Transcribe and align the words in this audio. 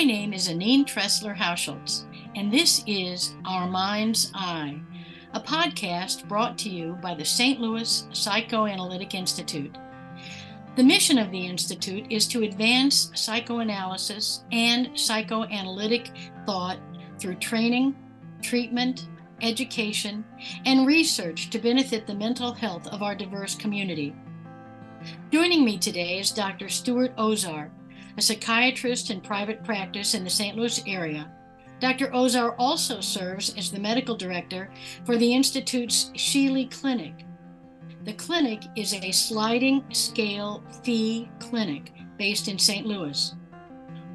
My 0.00 0.04
name 0.04 0.32
is 0.32 0.48
Anene 0.48 0.86
Tressler-Hauschultz, 0.86 2.04
and 2.34 2.50
this 2.50 2.82
is 2.86 3.34
Our 3.44 3.68
Mind's 3.68 4.32
Eye, 4.34 4.80
a 5.34 5.40
podcast 5.42 6.26
brought 6.26 6.56
to 6.60 6.70
you 6.70 6.96
by 7.02 7.14
the 7.14 7.24
St. 7.26 7.60
Louis 7.60 8.08
Psychoanalytic 8.10 9.14
Institute. 9.14 9.76
The 10.74 10.82
mission 10.82 11.18
of 11.18 11.30
the 11.30 11.46
Institute 11.46 12.06
is 12.08 12.26
to 12.28 12.44
advance 12.44 13.10
psychoanalysis 13.14 14.44
and 14.52 14.98
psychoanalytic 14.98 16.10
thought 16.46 16.78
through 17.18 17.34
training, 17.34 17.94
treatment, 18.40 19.06
education, 19.42 20.24
and 20.64 20.86
research 20.86 21.50
to 21.50 21.58
benefit 21.58 22.06
the 22.06 22.14
mental 22.14 22.54
health 22.54 22.86
of 22.86 23.02
our 23.02 23.14
diverse 23.14 23.54
community. 23.54 24.14
Joining 25.30 25.62
me 25.62 25.76
today 25.76 26.20
is 26.20 26.30
Dr. 26.30 26.70
Stuart 26.70 27.14
Ozar, 27.18 27.70
a 28.20 28.22
psychiatrist 28.22 29.10
in 29.10 29.18
private 29.18 29.64
practice 29.64 30.12
in 30.12 30.24
the 30.24 30.28
St. 30.28 30.54
Louis 30.54 30.82
area. 30.86 31.32
Dr. 31.80 32.08
Ozar 32.08 32.54
also 32.58 33.00
serves 33.00 33.56
as 33.56 33.72
the 33.72 33.80
medical 33.80 34.14
director 34.14 34.70
for 35.06 35.16
the 35.16 35.34
Institute's 35.34 36.10
Schiele 36.14 36.70
Clinic. 36.70 37.24
The 38.04 38.12
clinic 38.12 38.64
is 38.76 38.92
a 38.92 39.10
sliding 39.10 39.82
scale 39.90 40.62
fee 40.82 41.30
clinic 41.38 41.92
based 42.18 42.48
in 42.48 42.58
St. 42.58 42.86
Louis. 42.86 43.34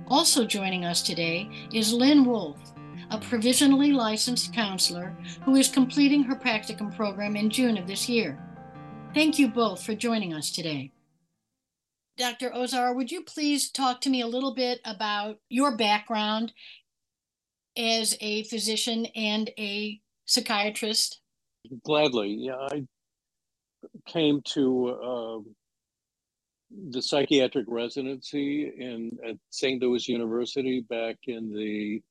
Also 0.08 0.46
joining 0.46 0.86
us 0.86 1.02
today 1.02 1.50
is 1.74 1.92
Lynn 1.92 2.26
Wolfe, 2.26 2.74
a 3.10 3.18
provisionally 3.18 3.92
licensed 3.92 4.54
counselor 4.54 5.18
who 5.46 5.56
is 5.56 5.68
completing 5.68 6.22
her 6.22 6.36
practicum 6.36 6.96
program 6.96 7.36
in 7.36 7.50
June 7.50 7.76
of 7.76 7.88
this 7.88 8.08
year. 8.08 8.38
Thank 9.16 9.40
you 9.40 9.48
both 9.48 9.84
for 9.84 9.96
joining 9.96 10.32
us 10.32 10.52
today. 10.52 10.92
Dr. 12.18 12.52
Ozar, 12.52 12.96
would 12.96 13.12
you 13.12 13.24
please 13.24 13.70
talk 13.70 14.00
to 14.02 14.10
me 14.10 14.22
a 14.22 14.28
little 14.28 14.54
bit 14.54 14.80
about 14.86 15.38
your 15.50 15.76
background 15.76 16.54
as 17.78 18.18
a 18.22 18.44
physician 18.44 19.06
and 19.16 19.52
a 19.60 20.00
psychiatrist? 20.26 21.20
Gladly. 21.84 22.30
Yeah, 22.30 22.56
I 22.72 22.86
came 24.06 24.42
to 24.46 24.88
uh, 24.88 25.50
the 26.92 27.02
psychiatric 27.02 27.66
residency 27.68 28.72
in 28.78 29.18
at 29.28 29.36
St. 29.50 29.82
Louis 29.82 30.08
University 30.08 30.86
back 30.90 31.18
in 31.28 31.54
the 31.54 32.02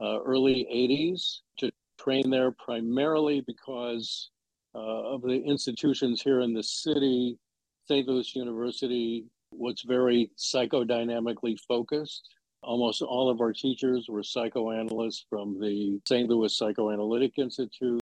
uh, 0.00 0.20
early 0.24 0.66
80s 0.72 1.40
to 1.58 1.70
train 2.00 2.28
there 2.28 2.50
primarily 2.50 3.42
because 3.46 4.30
uh, 4.74 5.14
of 5.14 5.22
the 5.22 5.40
institutions 5.44 6.22
here 6.22 6.40
in 6.40 6.52
the 6.52 6.62
city. 6.62 7.38
St. 7.86 8.08
Louis 8.08 8.34
University 8.34 9.26
was 9.58 9.82
very 9.86 10.30
psychodynamically 10.38 11.58
focused. 11.66 12.28
Almost 12.62 13.02
all 13.02 13.28
of 13.30 13.40
our 13.40 13.52
teachers 13.52 14.06
were 14.08 14.22
psychoanalysts 14.22 15.26
from 15.28 15.60
the 15.60 16.00
St. 16.06 16.28
Louis 16.28 16.56
Psychoanalytic 16.56 17.38
Institute. 17.38 18.00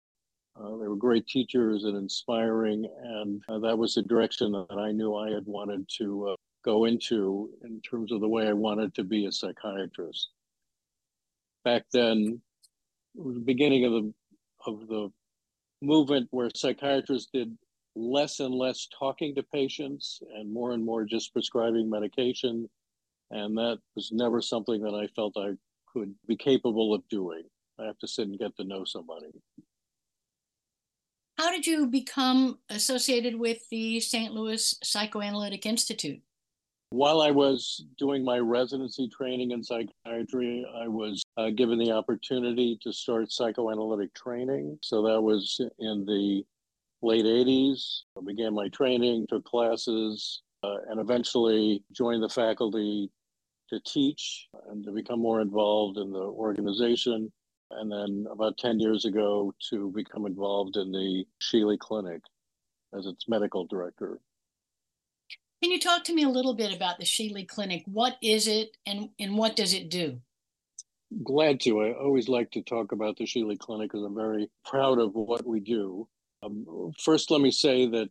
Uh, 0.59 0.77
they 0.77 0.87
were 0.87 0.95
great 0.95 1.25
teachers 1.27 1.85
and 1.85 1.95
inspiring, 1.95 2.85
and 3.01 3.41
uh, 3.47 3.59
that 3.59 3.77
was 3.77 3.95
the 3.95 4.01
direction 4.01 4.51
that 4.51 4.77
I 4.77 4.91
knew 4.91 5.15
I 5.15 5.29
had 5.29 5.45
wanted 5.45 5.87
to 5.99 6.29
uh, 6.29 6.35
go 6.65 6.85
into 6.85 7.49
in 7.63 7.79
terms 7.81 8.11
of 8.11 8.19
the 8.19 8.27
way 8.27 8.47
I 8.47 8.53
wanted 8.53 8.93
to 8.95 9.03
be 9.03 9.25
a 9.25 9.31
psychiatrist. 9.31 10.29
Back 11.63 11.83
then, 11.93 12.41
it 13.15 13.23
was 13.23 13.35
the 13.35 13.41
beginning 13.41 13.85
of 13.85 13.91
the 13.93 14.13
of 14.65 14.87
the 14.87 15.09
movement 15.81 16.27
where 16.31 16.49
psychiatrists 16.53 17.29
did 17.33 17.57
less 17.99 18.39
and 18.39 18.53
less 18.53 18.87
talking 18.97 19.35
to 19.35 19.43
patients 19.43 20.21
and 20.35 20.51
more 20.51 20.71
and 20.71 20.83
more 20.83 21.03
just 21.03 21.33
prescribing 21.33 21.89
medication. 21.89 22.69
And 23.31 23.57
that 23.57 23.79
was 23.95 24.11
never 24.11 24.41
something 24.41 24.81
that 24.81 24.95
I 24.95 25.07
felt 25.15 25.33
I 25.37 25.51
could 25.93 26.13
be 26.27 26.35
capable 26.35 26.93
of 26.93 27.07
doing. 27.09 27.43
I 27.79 27.85
have 27.85 27.97
to 27.99 28.07
sit 28.07 28.27
and 28.27 28.39
get 28.39 28.55
to 28.57 28.63
know 28.63 28.83
somebody. 28.85 29.27
How 31.37 31.51
did 31.51 31.65
you 31.65 31.87
become 31.87 32.59
associated 32.69 33.35
with 33.35 33.69
the 33.69 33.99
St. 33.99 34.33
Louis 34.33 34.75
Psychoanalytic 34.83 35.65
Institute? 35.65 36.21
While 36.91 37.21
I 37.21 37.31
was 37.31 37.85
doing 37.97 38.25
my 38.25 38.39
residency 38.39 39.07
training 39.07 39.51
in 39.51 39.63
psychiatry, 39.63 40.65
I 40.75 40.87
was 40.87 41.21
uh, 41.37 41.51
given 41.51 41.77
the 41.77 41.91
opportunity 41.91 42.79
to 42.81 42.91
start 42.91 43.31
psychoanalytic 43.31 44.13
training. 44.15 44.79
So 44.81 45.03
that 45.03 45.21
was 45.21 45.61
in 45.77 46.03
the 46.05 46.43
late 47.01 47.25
80s. 47.25 48.01
I 48.17 48.21
began 48.25 48.53
my 48.53 48.69
training, 48.69 49.27
took 49.29 49.45
classes, 49.45 50.41
uh, 50.63 50.77
and 50.89 50.99
eventually 50.99 51.83
joined 51.91 52.23
the 52.23 52.29
faculty 52.29 53.09
to 53.69 53.79
teach 53.81 54.47
and 54.69 54.83
to 54.83 54.91
become 54.91 55.19
more 55.19 55.41
involved 55.41 55.97
in 55.97 56.11
the 56.11 56.19
organization. 56.19 57.31
And 57.71 57.91
then 57.91 58.25
about 58.31 58.57
10 58.57 58.79
years 58.79 59.05
ago, 59.05 59.53
to 59.69 59.91
become 59.95 60.25
involved 60.25 60.75
in 60.75 60.91
the 60.91 61.25
Schiele 61.41 61.77
Clinic 61.77 62.21
as 62.97 63.05
its 63.05 63.27
medical 63.27 63.65
director. 63.65 64.19
Can 65.61 65.71
you 65.71 65.79
talk 65.79 66.03
to 66.05 66.13
me 66.13 66.23
a 66.23 66.29
little 66.29 66.55
bit 66.55 66.73
about 66.73 66.97
the 66.97 67.05
Schiele 67.05 67.47
Clinic? 67.47 67.83
What 67.85 68.15
is 68.23 68.47
it 68.47 68.75
and, 68.85 69.09
and 69.19 69.37
what 69.37 69.55
does 69.55 69.73
it 69.73 69.89
do? 69.89 70.19
Glad 71.23 71.59
to. 71.61 71.81
I 71.81 71.93
always 71.93 72.27
like 72.27 72.51
to 72.51 72.61
talk 72.61 72.91
about 72.91 73.17
the 73.17 73.25
Schiele 73.25 73.57
Clinic 73.59 73.91
because 73.91 74.05
I'm 74.05 74.15
very 74.15 74.49
proud 74.65 74.99
of 74.99 75.13
what 75.13 75.45
we 75.45 75.59
do. 75.59 76.07
Um, 76.43 76.93
first, 77.03 77.31
let 77.31 77.41
me 77.41 77.51
say 77.51 77.87
that 77.87 78.09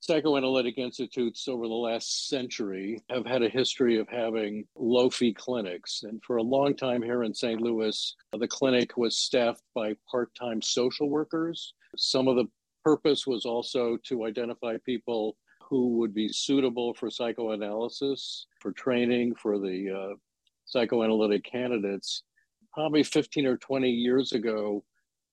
psychoanalytic 0.00 0.78
institutes 0.78 1.46
over 1.46 1.68
the 1.68 1.74
last 1.74 2.28
century 2.28 3.00
have 3.08 3.24
had 3.24 3.42
a 3.42 3.48
history 3.48 3.98
of 3.98 4.08
having 4.08 4.64
low 4.74 5.08
fee 5.08 5.32
clinics. 5.32 6.02
And 6.02 6.20
for 6.24 6.38
a 6.38 6.42
long 6.42 6.74
time 6.74 7.02
here 7.02 7.22
in 7.22 7.32
St. 7.32 7.60
Louis, 7.60 8.16
the 8.36 8.48
clinic 8.48 8.96
was 8.96 9.16
staffed 9.16 9.62
by 9.74 9.94
part 10.10 10.34
time 10.34 10.60
social 10.60 11.08
workers. 11.08 11.74
Some 11.96 12.26
of 12.26 12.36
the 12.36 12.46
purpose 12.84 13.28
was 13.28 13.46
also 13.46 13.96
to 14.04 14.24
identify 14.24 14.76
people 14.84 15.36
who 15.62 15.98
would 15.98 16.12
be 16.12 16.28
suitable 16.28 16.94
for 16.94 17.08
psychoanalysis, 17.08 18.46
for 18.60 18.72
training 18.72 19.36
for 19.36 19.58
the 19.58 19.90
uh, 19.90 20.14
psychoanalytic 20.64 21.44
candidates. 21.44 22.24
Probably 22.74 23.04
15 23.04 23.46
or 23.46 23.56
20 23.56 23.88
years 23.88 24.32
ago, 24.32 24.82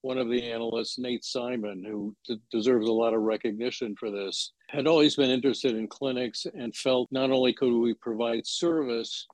one 0.01 0.17
of 0.17 0.29
the 0.29 0.43
analysts, 0.43 0.97
Nate 0.97 1.23
Simon, 1.23 1.83
who 1.83 2.15
d- 2.25 2.39
deserves 2.51 2.87
a 2.87 2.93
lot 2.93 3.13
of 3.13 3.21
recognition 3.21 3.95
for 3.99 4.09
this, 4.09 4.53
had 4.69 4.87
always 4.87 5.15
been 5.15 5.29
interested 5.29 5.75
in 5.75 5.87
clinics 5.87 6.45
and 6.53 6.75
felt 6.75 7.11
not 7.11 7.31
only 7.31 7.53
could 7.53 7.77
we 7.77 7.93
provide 7.95 8.45
service, 8.45 9.27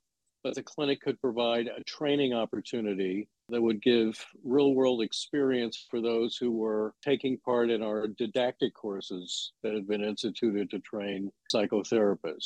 but 0.43 0.55
the 0.55 0.63
clinic 0.63 1.01
could 1.01 1.19
provide 1.21 1.67
a 1.67 1.83
training 1.83 2.33
opportunity 2.33 3.27
that 3.49 3.61
would 3.61 3.81
give 3.81 4.23
real 4.43 4.73
world 4.73 5.01
experience 5.01 5.85
for 5.89 6.01
those 6.01 6.35
who 6.35 6.51
were 6.51 6.93
taking 7.03 7.37
part 7.39 7.69
in 7.69 7.83
our 7.83 8.07
didactic 8.07 8.73
courses 8.73 9.51
that 9.63 9.73
had 9.73 9.87
been 9.87 10.03
instituted 10.03 10.69
to 10.69 10.79
train 10.79 11.31
psychotherapists. 11.53 12.45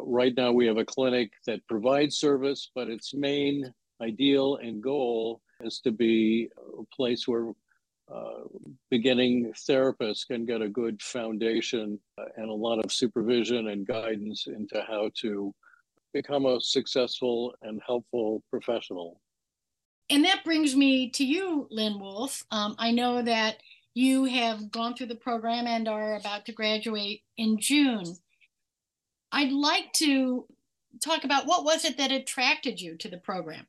Right 0.00 0.32
now, 0.36 0.52
we 0.52 0.66
have 0.66 0.78
a 0.78 0.84
clinic 0.84 1.32
that 1.46 1.66
provides 1.68 2.18
service, 2.18 2.70
but 2.74 2.88
its 2.88 3.12
main 3.14 3.72
ideal 4.00 4.56
and 4.56 4.82
goal 4.82 5.42
is 5.60 5.80
to 5.80 5.90
be 5.90 6.48
a 6.78 6.84
place 6.94 7.26
where 7.26 7.52
uh, 8.12 8.44
beginning 8.90 9.52
therapists 9.68 10.26
can 10.26 10.46
get 10.46 10.62
a 10.62 10.68
good 10.68 11.02
foundation 11.02 11.98
uh, 12.18 12.24
and 12.36 12.48
a 12.48 12.54
lot 12.54 12.82
of 12.82 12.92
supervision 12.92 13.68
and 13.68 13.86
guidance 13.86 14.46
into 14.46 14.82
how 14.88 15.10
to 15.20 15.54
become 16.14 16.46
a 16.46 16.60
successful 16.60 17.54
and 17.62 17.80
helpful 17.86 18.42
professional. 18.50 19.20
And 20.10 20.24
that 20.24 20.42
brings 20.42 20.74
me 20.74 21.10
to 21.10 21.24
you, 21.24 21.68
Lynn 21.70 22.00
Wolfe. 22.00 22.44
Um, 22.50 22.76
I 22.78 22.92
know 22.92 23.20
that 23.20 23.58
you 23.92 24.24
have 24.24 24.70
gone 24.70 24.94
through 24.94 25.08
the 25.08 25.14
program 25.16 25.66
and 25.66 25.86
are 25.86 26.16
about 26.16 26.46
to 26.46 26.52
graduate 26.52 27.22
in 27.36 27.58
June. 27.58 28.16
I'd 29.32 29.52
like 29.52 29.92
to 29.94 30.46
talk 31.02 31.24
about 31.24 31.46
what 31.46 31.64
was 31.64 31.84
it 31.84 31.98
that 31.98 32.10
attracted 32.10 32.80
you 32.80 32.96
to 32.96 33.08
the 33.08 33.18
program? 33.18 33.66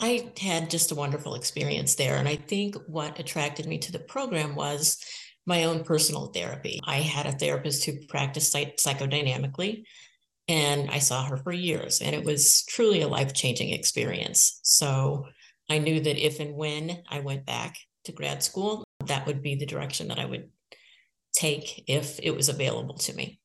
I 0.00 0.32
had 0.40 0.70
just 0.70 0.92
a 0.92 0.94
wonderful 0.94 1.34
experience 1.34 1.94
there. 1.94 2.16
And 2.16 2.26
I 2.26 2.36
think 2.36 2.74
what 2.86 3.18
attracted 3.18 3.66
me 3.66 3.78
to 3.78 3.92
the 3.92 3.98
program 3.98 4.54
was 4.54 4.98
my 5.46 5.64
own 5.64 5.84
personal 5.84 6.26
therapy. 6.26 6.80
I 6.84 6.96
had 6.96 7.26
a 7.26 7.32
therapist 7.32 7.84
who 7.84 8.06
practiced 8.06 8.54
psychodynamically, 8.54 9.84
and 10.48 10.90
I 10.90 10.98
saw 10.98 11.24
her 11.24 11.36
for 11.36 11.52
years, 11.52 12.00
and 12.00 12.14
it 12.14 12.24
was 12.24 12.64
truly 12.64 13.02
a 13.02 13.08
life 13.08 13.34
changing 13.34 13.70
experience. 13.70 14.60
So 14.62 15.26
I 15.68 15.78
knew 15.78 16.00
that 16.00 16.16
if 16.16 16.40
and 16.40 16.54
when 16.54 17.02
I 17.08 17.20
went 17.20 17.46
back 17.46 17.76
to 18.04 18.12
grad 18.12 18.42
school, 18.42 18.84
that 19.06 19.26
would 19.26 19.42
be 19.42 19.54
the 19.54 19.66
direction 19.66 20.08
that 20.08 20.18
I 20.18 20.24
would 20.24 20.50
take 21.32 21.84
if 21.86 22.18
it 22.22 22.34
was 22.34 22.48
available 22.48 22.96
to 22.98 23.14
me. 23.14 23.40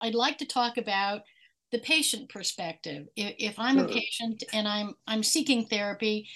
I'd 0.00 0.14
like 0.14 0.38
to 0.38 0.46
talk 0.46 0.76
about 0.76 1.22
the 1.72 1.78
patient 1.78 2.28
perspective. 2.28 3.06
If, 3.16 3.34
if 3.38 3.58
I'm 3.58 3.78
sure. 3.78 3.86
a 3.86 3.88
patient 3.88 4.44
and 4.52 4.66
I'm 4.66 4.94
I'm 5.06 5.22
seeking 5.22 5.66
therapy, 5.66 6.28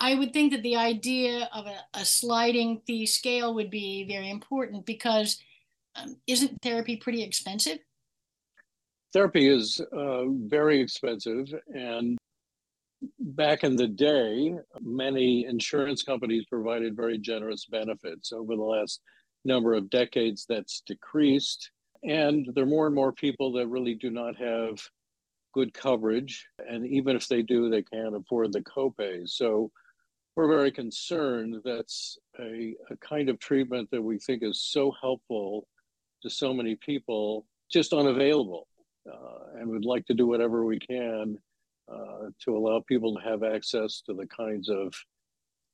I 0.00 0.14
would 0.14 0.32
think 0.32 0.52
that 0.52 0.62
the 0.62 0.76
idea 0.76 1.48
of 1.52 1.66
a, 1.66 1.78
a 1.94 2.04
sliding 2.04 2.80
fee 2.86 3.06
scale 3.06 3.54
would 3.54 3.70
be 3.70 4.06
very 4.06 4.30
important 4.30 4.86
because 4.86 5.38
um, 5.96 6.16
isn't 6.26 6.60
therapy 6.62 6.96
pretty 6.96 7.22
expensive? 7.22 7.78
Therapy 9.12 9.48
is 9.48 9.80
uh, 9.80 10.24
very 10.26 10.80
expensive, 10.80 11.48
and 11.74 12.18
back 13.18 13.64
in 13.64 13.74
the 13.74 13.88
day, 13.88 14.54
many 14.80 15.46
insurance 15.46 16.02
companies 16.02 16.44
provided 16.44 16.94
very 16.94 17.16
generous 17.16 17.64
benefits. 17.64 18.32
Over 18.32 18.54
the 18.54 18.62
last 18.62 19.00
number 19.44 19.72
of 19.72 19.88
decades, 19.88 20.44
that's 20.46 20.82
decreased. 20.86 21.70
And 22.04 22.48
there 22.54 22.64
are 22.64 22.66
more 22.68 22.86
and 22.86 22.94
more 22.94 23.12
people 23.12 23.52
that 23.52 23.68
really 23.68 23.94
do 23.94 24.10
not 24.10 24.36
have 24.36 24.78
good 25.54 25.74
coverage. 25.74 26.46
And 26.68 26.86
even 26.86 27.16
if 27.16 27.28
they 27.28 27.42
do, 27.42 27.68
they 27.68 27.82
can't 27.82 28.14
afford 28.14 28.52
the 28.52 28.60
copays. 28.60 29.30
So 29.30 29.70
we're 30.36 30.48
very 30.48 30.70
concerned 30.70 31.56
that's 31.64 32.18
a, 32.38 32.74
a 32.90 32.96
kind 32.98 33.28
of 33.28 33.40
treatment 33.40 33.90
that 33.90 34.02
we 34.02 34.18
think 34.18 34.42
is 34.42 34.62
so 34.62 34.92
helpful 35.00 35.66
to 36.22 36.30
so 36.30 36.52
many 36.52 36.76
people, 36.76 37.46
just 37.70 37.92
unavailable. 37.92 38.68
Uh, 39.10 39.58
and 39.58 39.68
we'd 39.68 39.84
like 39.84 40.06
to 40.06 40.14
do 40.14 40.26
whatever 40.26 40.64
we 40.64 40.78
can 40.78 41.36
uh, 41.92 42.28
to 42.44 42.56
allow 42.56 42.80
people 42.86 43.16
to 43.16 43.22
have 43.22 43.42
access 43.42 44.02
to 44.02 44.14
the 44.14 44.26
kinds 44.26 44.68
of 44.68 44.94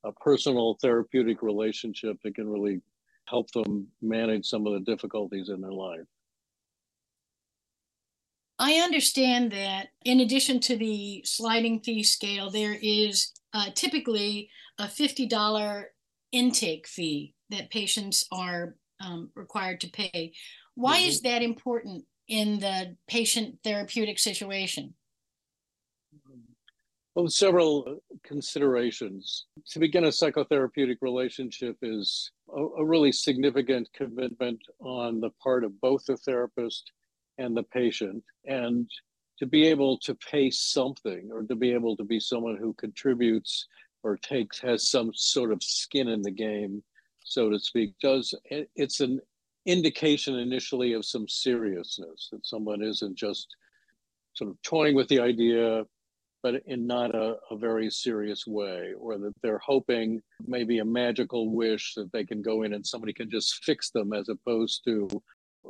a 0.04 0.12
personal 0.12 0.78
therapeutic 0.80 1.42
relationship 1.42 2.16
that 2.22 2.34
can 2.34 2.48
really 2.48 2.80
help 3.26 3.50
them 3.52 3.86
manage 4.02 4.46
some 4.46 4.66
of 4.66 4.74
the 4.74 4.80
difficulties 4.80 5.48
in 5.48 5.60
their 5.60 5.72
life. 5.72 6.06
I 8.58 8.74
understand 8.74 9.52
that 9.52 9.88
in 10.04 10.20
addition 10.20 10.60
to 10.60 10.76
the 10.76 11.22
sliding 11.24 11.80
fee 11.80 12.04
scale, 12.04 12.50
there 12.50 12.76
is 12.80 13.32
uh, 13.52 13.66
typically 13.74 14.48
a 14.78 14.84
$50 14.84 15.84
intake 16.32 16.86
fee 16.86 17.34
that 17.50 17.70
patients 17.70 18.26
are 18.30 18.76
um, 19.00 19.30
required 19.34 19.80
to 19.80 19.90
pay. 19.90 20.32
Why 20.74 20.98
mm-hmm. 20.98 21.08
is 21.08 21.20
that 21.22 21.42
important 21.42 22.04
in 22.28 22.58
the 22.60 22.96
patient 23.08 23.58
therapeutic 23.64 24.18
situation? 24.18 24.94
Well, 27.14 27.28
several 27.28 28.00
considerations. 28.24 29.46
To 29.70 29.78
begin 29.78 30.04
a 30.04 30.08
psychotherapeutic 30.08 30.96
relationship 31.00 31.76
is 31.80 32.32
a, 32.48 32.60
a, 32.60 32.84
really 32.84 33.12
significant 33.12 33.88
commitment 33.94 34.60
on 34.80 35.20
the 35.20 35.30
part 35.40 35.62
of 35.62 35.80
both 35.80 36.04
the 36.06 36.16
therapist 36.16 36.90
and 37.38 37.56
the 37.56 37.62
patient. 37.62 38.22
And 38.46 38.88
to 39.38 39.46
be 39.46 39.66
able 39.66 39.98
to 39.98 40.14
pay 40.14 40.50
something 40.50 41.28
or 41.32 41.42
to 41.42 41.54
be 41.54 41.72
able 41.72 41.96
to 41.96 42.04
be 42.04 42.20
someone 42.20 42.56
who 42.56 42.72
contributes 42.74 43.66
or 44.02 44.16
takes, 44.16 44.60
has 44.60 44.88
some 44.88 45.10
sort 45.14 45.52
of 45.52 45.62
skin 45.62 46.08
in 46.08 46.22
the 46.22 46.30
game, 46.30 46.82
so 47.24 47.50
to 47.50 47.58
speak, 47.58 47.94
does 48.00 48.34
it's 48.50 49.00
an 49.00 49.20
indication 49.66 50.38
initially 50.38 50.92
of 50.92 51.06
some 51.06 51.26
seriousness 51.26 52.28
that 52.30 52.46
someone 52.46 52.82
isn't 52.82 53.16
just 53.16 53.56
sort 54.34 54.50
of 54.50 54.60
toying 54.62 54.94
with 54.94 55.08
the 55.08 55.20
idea 55.20 55.84
but 56.44 56.62
in 56.66 56.86
not 56.86 57.14
a, 57.14 57.36
a, 57.50 57.56
very 57.56 57.88
serious 57.88 58.46
way, 58.46 58.92
or 59.00 59.16
that 59.16 59.32
they're 59.42 59.62
hoping 59.64 60.22
maybe 60.46 60.78
a 60.78 60.84
magical 60.84 61.48
wish 61.48 61.94
that 61.94 62.12
they 62.12 62.22
can 62.22 62.42
go 62.42 62.64
in 62.64 62.74
and 62.74 62.86
somebody 62.86 63.14
can 63.14 63.30
just 63.30 63.64
fix 63.64 63.88
them, 63.88 64.12
as 64.12 64.28
opposed 64.28 64.84
to 64.84 65.08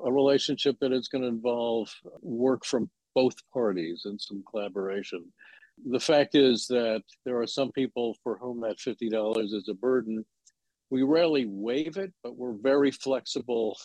a 0.05 0.13
relationship 0.13 0.77
that 0.81 0.93
is 0.93 1.09
going 1.09 1.23
to 1.23 1.29
involve 1.29 1.89
work 2.23 2.65
from 2.65 2.91
both 3.15 3.35
parties 3.53 4.03
and 4.05 4.21
some 4.21 4.43
collaboration. 4.51 5.25
The 5.91 6.01
fact 6.01 6.35
is 6.35 6.67
that 6.69 7.03
there 7.25 7.41
are 7.41 7.47
some 7.47 7.73
people 7.73 8.17
for 8.23 8.39
whom 8.39 8.61
that 8.61 8.79
$50 8.79 9.39
is 9.45 9.69
a 9.69 9.75
burden. 9.75 10.25
We 10.91 11.03
rarely 11.03 11.47
waive 11.47 11.97
it, 11.97 12.13
but 12.23 12.37
we're 12.37 12.53
very 12.61 12.91
flexible 12.91 13.77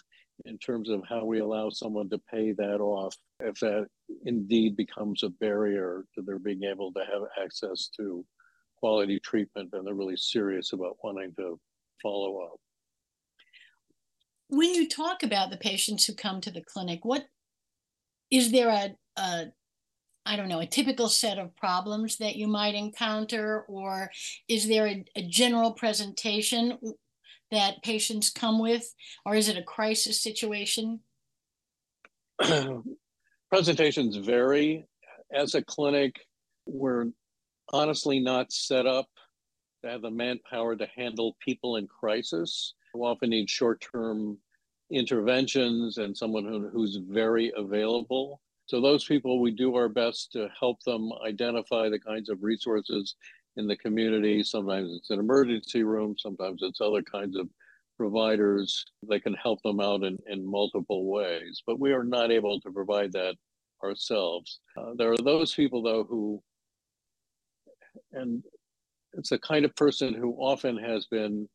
in 0.45 0.57
terms 0.57 0.89
of 0.89 1.03
how 1.07 1.25
we 1.25 1.39
allow 1.39 1.69
someone 1.69 2.09
to 2.09 2.21
pay 2.31 2.53
that 2.53 2.79
off 2.79 3.15
if 3.41 3.59
that 3.59 3.87
indeed 4.25 4.75
becomes 4.75 5.23
a 5.23 5.29
barrier 5.29 6.05
to 6.15 6.21
their 6.21 6.39
being 6.39 6.63
able 6.63 6.93
to 6.93 7.01
have 7.01 7.23
access 7.43 7.89
to 7.97 8.25
quality 8.77 9.19
treatment 9.19 9.69
and 9.73 9.85
they're 9.85 9.93
really 9.93 10.15
serious 10.15 10.71
about 10.73 10.97
wanting 11.03 11.33
to 11.35 11.59
follow 12.01 12.41
up. 12.43 12.59
When 14.49 14.73
you 14.73 14.87
talk 14.87 15.23
about 15.23 15.51
the 15.51 15.57
patients 15.57 16.05
who 16.05 16.13
come 16.13 16.41
to 16.41 16.51
the 16.51 16.61
clinic, 16.61 17.05
what 17.05 17.25
is 18.31 18.51
there 18.51 18.69
a, 18.69 18.95
a 19.19 19.45
I 20.25 20.35
don't 20.35 20.49
know, 20.49 20.59
a 20.59 20.65
typical 20.65 21.07
set 21.07 21.39
of 21.39 21.55
problems 21.55 22.17
that 22.17 22.35
you 22.35 22.47
might 22.47 22.75
encounter, 22.75 23.65
or 23.67 24.11
is 24.47 24.67
there 24.67 24.87
a, 24.87 25.05
a 25.15 25.23
general 25.27 25.73
presentation? 25.73 26.77
that 27.51 27.81
patients 27.83 28.29
come 28.29 28.59
with, 28.59 28.93
or 29.25 29.35
is 29.35 29.47
it 29.49 29.57
a 29.57 29.63
crisis 29.63 30.21
situation? 30.21 30.99
Presentations 33.49 34.15
vary. 34.17 34.85
As 35.33 35.55
a 35.55 35.63
clinic, 35.63 36.15
we're 36.65 37.07
honestly 37.71 38.19
not 38.19 38.51
set 38.51 38.85
up 38.85 39.07
to 39.83 39.91
have 39.91 40.01
the 40.01 40.11
manpower 40.11 40.75
to 40.75 40.87
handle 40.95 41.37
people 41.43 41.77
in 41.77 41.87
crisis. 41.87 42.73
We 42.93 43.01
often 43.01 43.29
need 43.29 43.49
short 43.49 43.81
term 43.81 44.37
interventions 44.91 45.97
and 45.97 46.17
someone 46.17 46.45
who, 46.45 46.69
who's 46.69 46.99
very 47.09 47.51
available. 47.55 48.41
So, 48.65 48.81
those 48.81 49.05
people, 49.05 49.39
we 49.39 49.51
do 49.51 49.75
our 49.75 49.89
best 49.89 50.31
to 50.33 50.47
help 50.59 50.83
them 50.83 51.11
identify 51.25 51.89
the 51.89 51.99
kinds 51.99 52.29
of 52.29 52.43
resources 52.43 53.15
in 53.57 53.67
the 53.67 53.75
community. 53.75 54.43
Sometimes 54.43 54.91
it's 54.93 55.09
an 55.09 55.19
emergency 55.19 55.83
room, 55.83 56.15
sometimes 56.17 56.61
it's 56.63 56.81
other 56.81 57.01
kinds 57.01 57.35
of 57.35 57.49
providers 57.97 58.85
that 59.09 59.23
can 59.23 59.33
help 59.33 59.61
them 59.63 59.81
out 59.81 60.03
in, 60.03 60.17
in 60.27 60.49
multiple 60.49 61.11
ways. 61.11 61.61
But 61.67 61.79
we 61.79 61.91
are 61.91 62.03
not 62.03 62.31
able 62.31 62.59
to 62.61 62.71
provide 62.71 63.11
that 63.13 63.35
ourselves. 63.83 64.59
Uh, 64.77 64.91
there 64.97 65.11
are 65.11 65.17
those 65.17 65.53
people, 65.53 65.83
though, 65.83 66.05
who, 66.05 66.41
and 68.13 68.43
it's 69.13 69.31
the 69.31 69.39
kind 69.39 69.65
of 69.65 69.75
person 69.75 70.13
who 70.13 70.33
often 70.35 70.77
has 70.77 71.07
been 71.07 71.49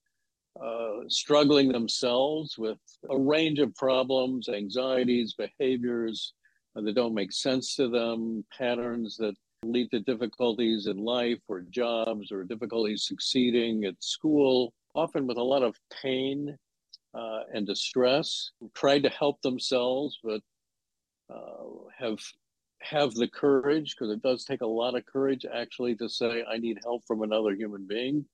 uh, 0.63 1.01
struggling 1.09 1.73
themselves 1.73 2.57
with 2.57 2.79
a 3.11 3.19
range 3.19 3.59
of 3.59 3.75
problems, 3.75 4.49
anxieties, 4.49 5.35
behaviors 5.35 6.33
uh, 6.77 6.81
that 6.81 6.95
don't 6.95 7.15
make 7.15 7.33
sense 7.33 7.75
to 7.77 7.89
them, 7.89 8.45
patterns 8.57 9.17
that 9.17 9.35
lead 9.65 9.91
to 9.91 10.01
difficulties 10.01 10.87
in 10.87 10.99
life 10.99 11.41
or 11.49 11.63
jobs 11.71 12.31
or 12.31 12.45
difficulties 12.45 13.07
succeeding 13.07 13.85
at 13.85 14.03
school, 14.03 14.73
often 14.95 15.27
with 15.27 15.39
a 15.39 15.43
lot 15.43 15.63
of 15.63 15.77
pain 16.03 16.57
uh, 17.15 17.41
and 17.53 17.67
distress, 17.67 18.51
tried 18.75 19.03
to 19.03 19.09
help 19.09 19.41
themselves, 19.43 20.19
but 20.23 20.41
uh, 21.33 21.65
have 21.97 22.19
have 22.81 23.15
the 23.15 23.29
courage 23.29 23.95
because 23.97 24.13
it 24.13 24.23
does 24.23 24.45
take 24.45 24.61
a 24.61 24.67
lot 24.67 24.95
of 24.95 25.07
courage 25.07 25.47
actually 25.55 25.95
to 25.95 26.07
say 26.07 26.45
I 26.47 26.59
need 26.59 26.79
help 26.85 27.03
from 27.07 27.23
another 27.23 27.53
human 27.53 27.87
being. 27.87 28.27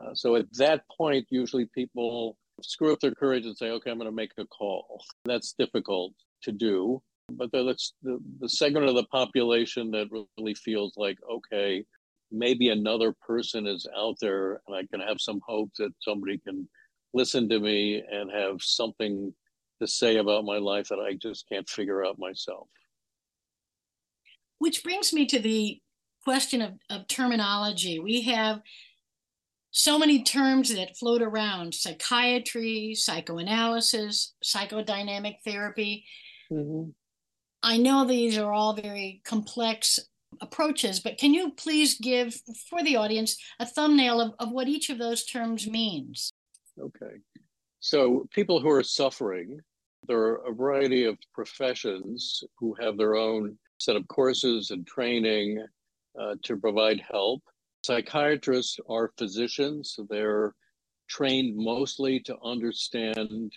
Uh, 0.00 0.14
so 0.14 0.36
at 0.36 0.46
that 0.54 0.82
point, 0.96 1.26
usually 1.30 1.66
people 1.66 2.36
screw 2.62 2.92
up 2.92 3.00
their 3.00 3.14
courage 3.14 3.46
and 3.46 3.56
say, 3.56 3.70
"Okay, 3.70 3.90
I'm 3.90 3.98
going 3.98 4.10
to 4.10 4.14
make 4.14 4.32
a 4.38 4.46
call." 4.46 5.04
That's 5.24 5.52
difficult 5.52 6.14
to 6.42 6.52
do 6.52 7.02
but 7.30 7.50
that's 7.52 7.94
the, 8.02 8.18
the 8.40 8.48
segment 8.48 8.86
of 8.86 8.94
the 8.94 9.04
population 9.04 9.90
that 9.90 10.08
really 10.10 10.54
feels 10.54 10.92
like 10.96 11.18
okay 11.30 11.84
maybe 12.30 12.68
another 12.68 13.14
person 13.26 13.66
is 13.66 13.86
out 13.96 14.16
there 14.20 14.60
and 14.66 14.76
i 14.76 14.84
can 14.90 15.00
have 15.00 15.20
some 15.20 15.40
hope 15.46 15.70
that 15.78 15.92
somebody 16.00 16.38
can 16.38 16.68
listen 17.12 17.48
to 17.48 17.60
me 17.60 18.02
and 18.10 18.30
have 18.30 18.60
something 18.60 19.32
to 19.80 19.86
say 19.86 20.16
about 20.16 20.44
my 20.44 20.58
life 20.58 20.88
that 20.88 20.98
i 20.98 21.14
just 21.14 21.48
can't 21.48 21.68
figure 21.68 22.04
out 22.04 22.18
myself 22.18 22.68
which 24.58 24.82
brings 24.82 25.12
me 25.12 25.26
to 25.26 25.38
the 25.38 25.80
question 26.24 26.60
of, 26.60 26.72
of 26.90 27.06
terminology 27.06 27.98
we 27.98 28.22
have 28.22 28.60
so 29.76 29.98
many 29.98 30.22
terms 30.22 30.74
that 30.74 30.96
float 30.96 31.20
around 31.20 31.74
psychiatry 31.74 32.94
psychoanalysis 32.94 34.34
psychodynamic 34.42 35.36
therapy 35.44 36.04
mm-hmm. 36.50 36.90
I 37.64 37.78
know 37.78 38.04
these 38.04 38.36
are 38.36 38.52
all 38.52 38.74
very 38.74 39.22
complex 39.24 39.98
approaches, 40.42 41.00
but 41.00 41.16
can 41.16 41.32
you 41.32 41.52
please 41.52 41.98
give 41.98 42.38
for 42.68 42.82
the 42.82 42.96
audience 42.96 43.38
a 43.58 43.64
thumbnail 43.64 44.20
of, 44.20 44.34
of 44.38 44.52
what 44.52 44.68
each 44.68 44.90
of 44.90 44.98
those 44.98 45.24
terms 45.24 45.66
means? 45.66 46.30
Okay. 46.78 47.16
So, 47.80 48.28
people 48.30 48.60
who 48.60 48.68
are 48.68 48.82
suffering, 48.82 49.60
there 50.06 50.18
are 50.18 50.46
a 50.46 50.52
variety 50.52 51.04
of 51.04 51.16
professions 51.32 52.44
who 52.58 52.76
have 52.80 52.98
their 52.98 53.14
own 53.14 53.56
set 53.78 53.96
of 53.96 54.06
courses 54.08 54.70
and 54.70 54.86
training 54.86 55.64
uh, 56.20 56.34
to 56.42 56.58
provide 56.58 57.00
help. 57.10 57.42
Psychiatrists 57.84 58.80
are 58.88 59.12
physicians, 59.18 60.00
they're 60.08 60.54
trained 61.06 61.54
mostly 61.54 62.18
to 62.18 62.34
understand 62.42 63.52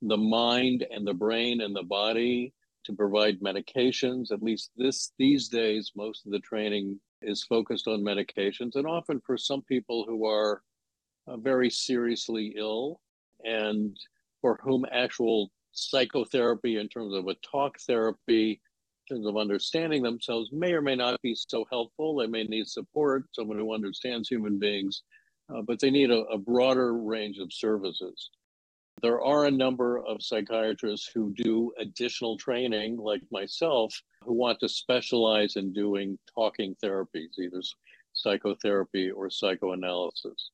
the 0.00 0.16
mind 0.16 0.86
and 0.92 1.04
the 1.04 1.12
brain 1.12 1.60
and 1.60 1.74
the 1.74 1.82
body 1.82 2.54
to 2.84 2.92
provide 2.92 3.40
medications. 3.40 4.30
At 4.30 4.44
least 4.44 4.70
this 4.76 5.10
these 5.18 5.48
days, 5.48 5.90
most 5.96 6.24
of 6.24 6.30
the 6.30 6.38
training 6.38 7.00
is 7.20 7.42
focused 7.42 7.88
on 7.88 8.02
medications, 8.02 8.76
and 8.76 8.86
often 8.86 9.20
for 9.26 9.36
some 9.36 9.62
people 9.62 10.04
who 10.06 10.24
are 10.24 10.62
uh, 11.26 11.36
very 11.38 11.68
seriously 11.68 12.54
ill 12.56 13.00
and 13.42 13.98
for 14.40 14.60
whom 14.62 14.86
actual 14.92 15.50
psychotherapy 15.72 16.76
in 16.76 16.88
terms 16.88 17.12
of 17.12 17.26
a 17.26 17.34
talk 17.42 17.80
therapy 17.80 18.60
of 19.10 19.36
understanding 19.36 20.02
themselves 20.02 20.50
may 20.52 20.72
or 20.72 20.82
may 20.82 20.96
not 20.96 21.20
be 21.22 21.34
so 21.34 21.64
helpful. 21.70 22.16
They 22.16 22.26
may 22.26 22.44
need 22.44 22.66
support, 22.66 23.24
someone 23.32 23.58
who 23.58 23.74
understands 23.74 24.28
human 24.28 24.58
beings, 24.58 25.02
uh, 25.54 25.62
but 25.62 25.78
they 25.78 25.90
need 25.90 26.10
a, 26.10 26.20
a 26.24 26.38
broader 26.38 26.94
range 26.94 27.38
of 27.38 27.52
services. 27.52 28.30
There 29.02 29.20
are 29.20 29.44
a 29.44 29.50
number 29.50 29.98
of 29.98 30.22
psychiatrists 30.22 31.10
who 31.12 31.34
do 31.34 31.72
additional 31.78 32.38
training, 32.38 32.96
like 32.96 33.22
myself, 33.30 33.94
who 34.22 34.32
want 34.32 34.60
to 34.60 34.68
specialize 34.68 35.56
in 35.56 35.72
doing 35.72 36.18
talking 36.34 36.76
therapies, 36.82 37.38
either 37.38 37.60
psychotherapy 38.12 39.10
or 39.10 39.28
psychoanalysis. 39.28 40.50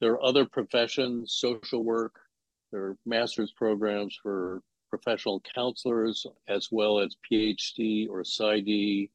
There 0.00 0.12
are 0.12 0.24
other 0.24 0.44
professions, 0.44 1.34
social 1.38 1.84
work, 1.84 2.18
there 2.72 2.82
are 2.82 2.96
master's 3.06 3.52
programs 3.52 4.18
for 4.20 4.60
professional 4.96 5.42
counselors, 5.54 6.24
as 6.46 6.68
well 6.70 7.00
as 7.00 7.16
PhD 7.30 8.08
or 8.08 8.22
PsyD, 8.22 9.10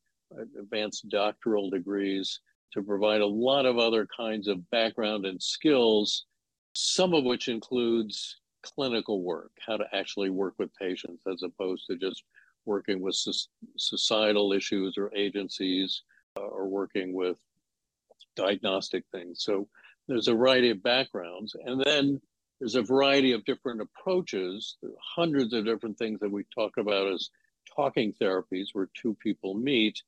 advanced 0.60 1.08
doctoral 1.08 1.70
degrees, 1.70 2.42
to 2.74 2.84
provide 2.84 3.22
a 3.22 3.26
lot 3.26 3.66
of 3.66 3.78
other 3.78 4.06
kinds 4.06 4.48
of 4.50 4.70
background 4.72 5.26
and 5.26 5.42
skills, 5.42 6.26
some 6.74 7.14
of 7.14 7.24
which 7.24 7.48
includes 7.48 8.42
clinical 8.62 9.24
work, 9.24 9.52
how 9.66 9.78
to 9.78 9.86
actually 9.94 10.30
work 10.30 10.54
with 10.60 10.70
patients 10.76 11.24
as 11.32 11.44
opposed 11.44 11.88
to 11.88 11.96
just 11.96 12.24
working 12.66 13.00
with 13.02 13.16
societal 13.78 14.52
issues 14.52 14.98
or 14.98 15.10
agencies 15.16 16.04
uh, 16.38 16.42
or 16.42 16.68
working 16.68 17.14
with 17.14 17.38
diagnostic 18.36 19.06
things. 19.14 19.44
So 19.44 19.68
there's 20.10 20.28
a 20.28 20.34
variety 20.34 20.72
of 20.72 20.84
backgrounds. 20.84 21.56
And 21.66 21.82
then 21.82 22.22
there's 22.60 22.76
a 22.76 22.82
variety 22.82 23.32
of 23.32 23.46
different 23.46 23.82
approaches, 23.82 24.78
hundreds 25.02 25.54
of 25.54 25.66
different 25.66 25.98
things 25.98 26.20
that 26.20 26.32
we 26.32 26.44
talk 26.54 26.78
about 26.78 27.12
as 27.12 27.30
talking 27.76 28.14
therapies 28.22 28.68
where 28.74 28.90
two 28.94 29.16
people 29.22 29.54
meet, 29.54 30.02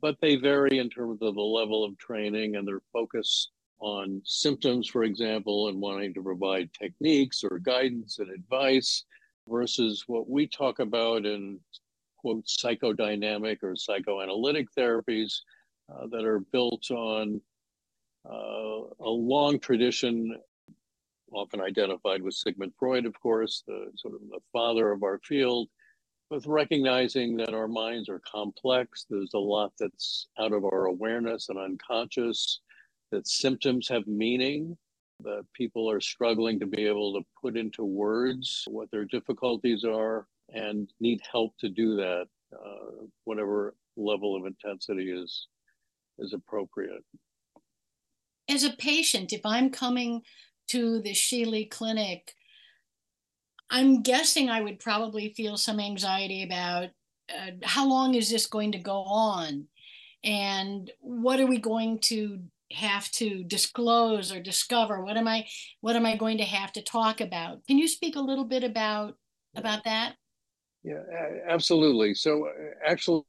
but 0.00 0.16
they 0.20 0.36
vary 0.36 0.78
in 0.78 0.88
terms 0.88 1.20
of 1.20 1.34
the 1.34 1.40
level 1.40 1.84
of 1.84 1.98
training 1.98 2.56
and 2.56 2.66
their 2.66 2.80
focus 2.92 3.50
on 3.80 4.22
symptoms, 4.24 4.88
for 4.88 5.02
example, 5.02 5.68
and 5.68 5.80
wanting 5.80 6.14
to 6.14 6.22
provide 6.22 6.70
techniques 6.72 7.42
or 7.42 7.58
guidance 7.58 8.18
and 8.18 8.30
advice 8.30 9.04
versus 9.48 10.04
what 10.06 10.28
we 10.28 10.46
talk 10.46 10.78
about 10.78 11.26
in 11.26 11.58
quote 12.18 12.46
psychodynamic 12.46 13.62
or 13.62 13.74
psychoanalytic 13.76 14.68
therapies 14.78 15.40
uh, 15.92 16.06
that 16.06 16.24
are 16.24 16.40
built 16.40 16.90
on 16.90 17.40
uh, 18.26 18.80
a 19.00 19.10
long 19.10 19.58
tradition 19.58 20.38
often 21.34 21.60
identified 21.60 22.22
with 22.22 22.34
Sigmund 22.34 22.72
Freud, 22.78 23.06
of 23.06 23.18
course, 23.20 23.62
the 23.66 23.90
sort 23.96 24.14
of 24.14 24.20
the 24.30 24.40
father 24.52 24.92
of 24.92 25.02
our 25.02 25.18
field, 25.24 25.68
with 26.30 26.46
recognizing 26.46 27.36
that 27.36 27.54
our 27.54 27.68
minds 27.68 28.08
are 28.08 28.20
complex. 28.30 29.06
There's 29.08 29.34
a 29.34 29.38
lot 29.38 29.72
that's 29.78 30.28
out 30.38 30.52
of 30.52 30.64
our 30.64 30.86
awareness 30.86 31.48
and 31.48 31.58
unconscious, 31.58 32.60
that 33.10 33.28
symptoms 33.28 33.88
have 33.88 34.06
meaning, 34.06 34.76
that 35.20 35.44
people 35.54 35.90
are 35.90 36.00
struggling 36.00 36.58
to 36.60 36.66
be 36.66 36.86
able 36.86 37.14
to 37.14 37.24
put 37.40 37.56
into 37.56 37.84
words 37.84 38.64
what 38.68 38.90
their 38.90 39.04
difficulties 39.04 39.84
are 39.84 40.26
and 40.52 40.90
need 41.00 41.20
help 41.30 41.56
to 41.58 41.68
do 41.68 41.96
that, 41.96 42.26
uh, 42.52 43.04
whatever 43.24 43.74
level 43.96 44.36
of 44.36 44.46
intensity 44.46 45.10
is 45.10 45.48
is 46.18 46.32
appropriate. 46.32 47.04
As 48.48 48.62
a 48.62 48.70
patient, 48.70 49.32
if 49.32 49.40
I'm 49.44 49.70
coming 49.70 50.22
to 50.68 51.00
the 51.00 51.12
Schiele 51.12 51.70
clinic, 51.70 52.34
I'm 53.70 54.02
guessing 54.02 54.50
I 54.50 54.60
would 54.60 54.78
probably 54.78 55.32
feel 55.34 55.56
some 55.56 55.80
anxiety 55.80 56.44
about 56.44 56.90
uh, 57.30 57.52
how 57.62 57.88
long 57.88 58.14
is 58.14 58.30
this 58.30 58.46
going 58.46 58.72
to 58.72 58.78
go 58.78 59.02
on? 59.02 59.66
And 60.22 60.90
what 61.00 61.40
are 61.40 61.46
we 61.46 61.58
going 61.58 61.98
to 62.00 62.40
have 62.72 63.10
to 63.12 63.44
disclose 63.44 64.32
or 64.32 64.40
discover? 64.40 65.02
What 65.02 65.16
am 65.16 65.28
I 65.28 65.46
what 65.80 65.96
am 65.96 66.06
I 66.06 66.16
going 66.16 66.38
to 66.38 66.44
have 66.44 66.72
to 66.72 66.82
talk 66.82 67.20
about? 67.20 67.66
Can 67.66 67.78
you 67.78 67.88
speak 67.88 68.16
a 68.16 68.20
little 68.20 68.44
bit 68.44 68.64
about 68.64 69.16
about 69.56 69.84
that? 69.84 70.14
Yeah, 70.82 71.02
absolutely. 71.48 72.14
So 72.14 72.46
uh, 72.46 72.50
actually 72.86 73.24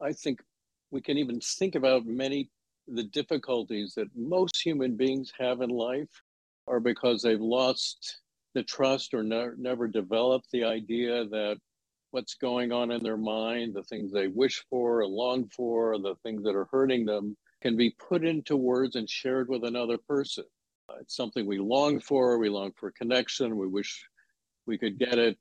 I 0.00 0.12
think 0.12 0.40
we 0.90 1.00
can 1.00 1.18
even 1.18 1.40
think 1.40 1.74
about 1.74 2.06
many 2.06 2.50
the 2.88 3.04
difficulties 3.04 3.94
that 3.94 4.08
most 4.14 4.60
human 4.62 4.96
beings 4.96 5.32
have 5.38 5.60
in 5.60 5.70
life 5.70 6.22
are 6.66 6.80
because 6.80 7.22
they've 7.22 7.40
lost 7.40 8.20
the 8.54 8.62
trust 8.62 9.14
or 9.14 9.22
ne- 9.22 9.56
never 9.58 9.88
developed 9.88 10.46
the 10.52 10.64
idea 10.64 11.24
that 11.26 11.56
what's 12.10 12.34
going 12.34 12.70
on 12.70 12.90
in 12.92 13.02
their 13.02 13.16
mind, 13.16 13.74
the 13.74 13.82
things 13.82 14.12
they 14.12 14.28
wish 14.28 14.64
for 14.70 15.00
or 15.00 15.06
long 15.06 15.48
for, 15.48 15.98
the 15.98 16.14
things 16.22 16.44
that 16.44 16.54
are 16.54 16.68
hurting 16.70 17.04
them, 17.04 17.36
can 17.60 17.76
be 17.76 17.90
put 18.08 18.24
into 18.24 18.56
words 18.56 18.94
and 18.94 19.10
shared 19.10 19.48
with 19.48 19.64
another 19.64 19.98
person. 19.98 20.44
Uh, 20.88 20.94
it's 21.00 21.16
something 21.16 21.46
we 21.46 21.58
long 21.58 21.98
for. 21.98 22.38
We 22.38 22.48
long 22.48 22.72
for 22.78 22.92
connection. 22.92 23.56
We 23.56 23.66
wish 23.66 24.06
we 24.66 24.78
could 24.78 24.98
get 24.98 25.18
it 25.18 25.38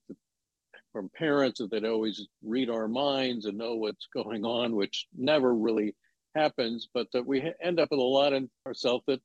from 0.92 1.10
parents 1.16 1.60
that 1.60 1.70
they'd 1.70 1.86
always 1.86 2.28
read 2.44 2.70
our 2.70 2.88
minds 2.88 3.46
and 3.46 3.58
know 3.58 3.76
what's 3.76 4.08
going 4.14 4.46
on, 4.46 4.76
which 4.76 5.08
never 5.16 5.54
really 5.54 5.96
happens, 6.36 6.88
but 6.94 7.08
that 7.14 7.26
we 7.26 7.52
end 7.62 7.80
up 7.80 7.90
with 7.92 8.00
a 8.00 8.04
lot 8.04 8.34
in 8.34 8.50
ourselves 8.66 9.04
that 9.08 9.22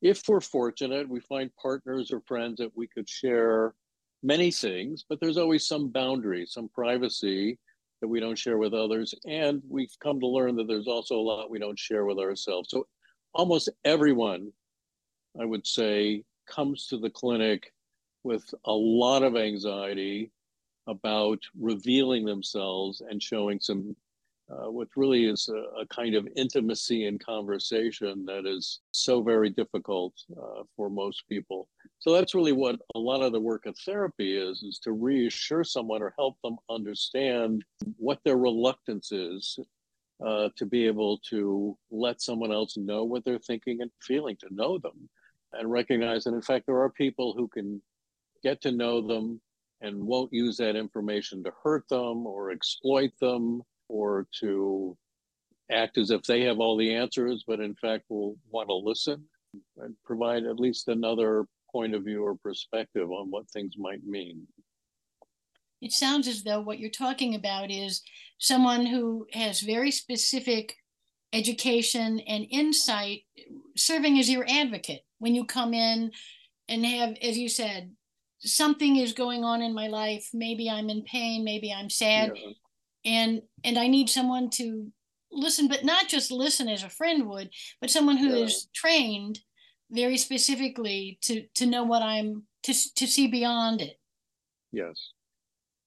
if 0.00 0.22
we're 0.28 0.40
fortunate, 0.40 1.08
we 1.08 1.20
find 1.20 1.50
partners 1.60 2.12
or 2.12 2.20
friends 2.26 2.58
that 2.58 2.76
we 2.76 2.86
could 2.86 3.08
share 3.08 3.74
many 4.22 4.50
things, 4.50 5.04
but 5.08 5.20
there's 5.20 5.38
always 5.38 5.66
some 5.66 5.88
boundary, 5.88 6.46
some 6.46 6.68
privacy 6.68 7.58
that 8.00 8.08
we 8.08 8.20
don't 8.20 8.38
share 8.38 8.58
with 8.58 8.74
others. 8.74 9.14
And 9.26 9.62
we've 9.68 9.94
come 10.02 10.20
to 10.20 10.26
learn 10.26 10.56
that 10.56 10.68
there's 10.68 10.86
also 10.86 11.16
a 11.16 11.20
lot 11.20 11.50
we 11.50 11.58
don't 11.58 11.78
share 11.78 12.04
with 12.04 12.18
ourselves. 12.18 12.70
So 12.70 12.86
almost 13.34 13.68
everyone, 13.84 14.52
I 15.40 15.44
would 15.44 15.66
say, 15.66 16.24
comes 16.48 16.86
to 16.88 16.98
the 16.98 17.10
clinic 17.10 17.72
with 18.22 18.44
a 18.64 18.72
lot 18.72 19.22
of 19.22 19.36
anxiety 19.36 20.30
about 20.86 21.38
revealing 21.58 22.24
themselves 22.24 23.02
and 23.08 23.22
showing 23.22 23.60
some 23.60 23.94
uh, 24.50 24.70
what 24.70 24.88
really 24.96 25.26
is 25.26 25.48
a, 25.48 25.80
a, 25.80 25.86
kind 25.86 26.14
of 26.14 26.26
intimacy 26.36 27.06
and 27.06 27.24
conversation 27.24 28.24
that 28.24 28.46
is 28.46 28.80
so 28.92 29.22
very 29.22 29.50
difficult 29.50 30.14
uh, 30.40 30.62
for 30.74 30.88
most 30.88 31.28
people. 31.28 31.68
So 31.98 32.12
that's 32.12 32.34
really 32.34 32.52
what 32.52 32.76
a 32.94 32.98
lot 32.98 33.22
of 33.22 33.32
the 33.32 33.40
work 33.40 33.66
of 33.66 33.76
therapy 33.84 34.36
is, 34.36 34.62
is 34.62 34.78
to 34.84 34.92
reassure 34.92 35.64
someone 35.64 36.02
or 36.02 36.14
help 36.16 36.36
them 36.42 36.56
understand 36.70 37.62
what 37.98 38.20
their 38.24 38.38
reluctance 38.38 39.12
is 39.12 39.58
uh, 40.24 40.48
to 40.56 40.64
be 40.64 40.86
able 40.86 41.18
to 41.30 41.76
let 41.90 42.22
someone 42.22 42.52
else 42.52 42.76
know 42.76 43.04
what 43.04 43.24
they're 43.24 43.38
thinking 43.38 43.82
and 43.82 43.90
feeling, 44.00 44.36
to 44.40 44.54
know 44.54 44.78
them 44.78 45.08
and 45.52 45.70
recognize 45.70 46.24
that 46.24 46.34
in 46.34 46.42
fact 46.42 46.66
there 46.66 46.80
are 46.80 46.90
people 46.90 47.34
who 47.36 47.48
can 47.48 47.80
get 48.42 48.60
to 48.62 48.72
know 48.72 49.06
them 49.06 49.40
and 49.80 49.96
won't 49.96 50.32
use 50.32 50.56
that 50.56 50.76
information 50.76 51.42
to 51.42 51.52
hurt 51.62 51.88
them 51.88 52.26
or 52.26 52.50
exploit 52.50 53.10
them 53.20 53.62
or 53.88 54.26
to 54.40 54.96
act 55.70 55.98
as 55.98 56.10
if 56.10 56.22
they 56.22 56.42
have 56.42 56.60
all 56.60 56.76
the 56.76 56.94
answers, 56.94 57.44
but 57.46 57.60
in 57.60 57.74
fact 57.74 58.04
will 58.08 58.36
want 58.50 58.68
to 58.68 58.74
listen 58.74 59.24
and 59.78 59.94
provide 60.04 60.44
at 60.44 60.60
least 60.60 60.88
another 60.88 61.46
point 61.70 61.94
of 61.94 62.04
view 62.04 62.24
or 62.24 62.34
perspective 62.36 63.10
on 63.10 63.30
what 63.30 63.48
things 63.50 63.74
might 63.76 64.04
mean. 64.04 64.46
It 65.80 65.92
sounds 65.92 66.26
as 66.26 66.42
though 66.42 66.60
what 66.60 66.78
you're 66.78 66.90
talking 66.90 67.34
about 67.34 67.70
is 67.70 68.02
someone 68.38 68.86
who 68.86 69.26
has 69.32 69.60
very 69.60 69.90
specific 69.90 70.74
education 71.32 72.20
and 72.20 72.46
insight 72.50 73.20
serving 73.76 74.18
as 74.18 74.30
your 74.30 74.46
advocate 74.48 75.02
when 75.18 75.34
you 75.34 75.44
come 75.44 75.74
in 75.74 76.10
and 76.68 76.84
have, 76.84 77.16
as 77.22 77.38
you 77.38 77.48
said, 77.48 77.92
something 78.40 78.96
is 78.96 79.12
going 79.12 79.44
on 79.44 79.62
in 79.62 79.74
my 79.74 79.88
life. 79.88 80.30
Maybe 80.32 80.68
I'm 80.70 80.88
in 80.90 81.02
pain, 81.02 81.44
maybe 81.44 81.72
I'm 81.72 81.90
sad. 81.90 82.32
Yeah 82.34 82.52
and 83.08 83.42
and 83.64 83.78
i 83.78 83.86
need 83.86 84.08
someone 84.08 84.50
to 84.50 84.92
listen 85.32 85.66
but 85.66 85.84
not 85.84 86.08
just 86.08 86.30
listen 86.30 86.68
as 86.68 86.82
a 86.82 86.90
friend 86.90 87.28
would 87.28 87.50
but 87.80 87.90
someone 87.90 88.16
who 88.16 88.36
yeah. 88.36 88.44
is 88.44 88.68
trained 88.74 89.40
very 89.90 90.18
specifically 90.18 91.18
to 91.22 91.44
to 91.54 91.66
know 91.66 91.84
what 91.84 92.02
i'm 92.02 92.42
to 92.62 92.74
to 92.94 93.06
see 93.06 93.28
beyond 93.28 93.80
it. 93.80 93.96
Yes. 94.72 95.12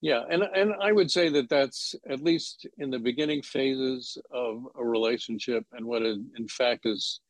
Yeah 0.01 0.24
and 0.32 0.42
and 0.42 0.74
i 0.82 0.92
would 0.92 1.12
say 1.12 1.30
that 1.30 1.50
that's 1.50 1.94
at 2.10 2.24
least 2.24 2.66
in 2.80 2.90
the 2.90 2.98
beginning 2.98 3.44
phases 3.44 4.18
of 4.32 4.66
a 4.75 4.84
relationship 4.84 5.63
and 5.74 5.86
what 5.86 6.01
in, 6.01 6.28
in 6.38 6.48
fact 6.48 6.86
is 6.86 7.22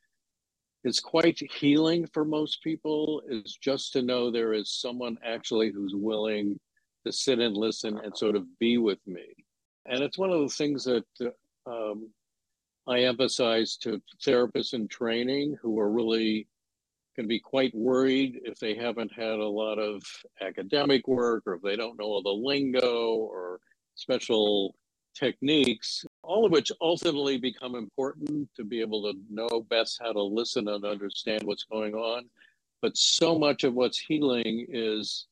is 0.86 1.00
quite 1.02 1.40
healing 1.52 2.08
for 2.14 2.24
most 2.24 2.64
people 2.64 3.22
is 3.30 3.58
just 3.62 3.92
to 3.94 4.02
know 4.02 4.32
there 4.32 4.54
is 4.54 4.72
someone 4.72 5.18
actually 5.24 5.70
who's 5.70 5.94
willing 5.94 6.58
to 7.06 7.12
sit 7.12 7.40
and 7.40 7.58
listen 7.58 8.00
and 8.04 8.18
sort 8.18 8.38
of 8.38 8.46
be 8.58 8.78
with 8.78 9.00
me 9.06 9.26
and 9.86 10.02
it's 10.02 10.18
one 10.18 10.32
of 10.32 10.42
the 10.42 10.50
things 10.50 10.84
that 10.84 11.06
um, 11.66 12.10
I 12.88 13.02
emphasize 13.02 13.78
to 13.78 14.02
therapists 14.26 14.74
in 14.74 14.88
training 14.88 15.58
who 15.62 15.80
are 15.80 15.92
really 15.92 16.48
can 17.16 17.28
be 17.28 17.40
quite 17.40 17.76
worried 17.76 18.40
if 18.46 18.58
they 18.60 18.76
haven't 18.76 19.12
had 19.14 19.40
a 19.40 19.48
lot 19.48 19.78
of 19.78 20.02
academic 20.42 21.08
work 21.08 21.44
or 21.46 21.56
if 21.56 21.62
they 21.62 21.76
don't 21.76 22.00
know 22.00 22.06
all 22.06 22.24
the 22.24 22.30
lingo 22.30 23.16
or 23.16 23.60
special 23.96 24.76
techniques, 25.14 26.06
all 26.24 26.46
of 26.46 26.52
which 26.52 26.72
ultimately 26.80 27.38
become 27.38 27.76
important 27.76 28.50
to 28.56 28.64
be 28.64 28.80
able 28.80 29.04
to 29.04 29.20
know 29.30 29.66
best 29.70 30.00
how 30.02 30.14
to 30.14 30.22
listen 30.22 30.70
and 30.70 30.86
understand 30.86 31.44
what's 31.44 31.66
going 31.66 31.94
on. 31.94 32.30
But 32.82 32.98
so 32.98 33.38
much 33.38 33.64
of 33.64 33.74
what's 33.74 34.00
healing 34.00 34.66
is 34.70 35.28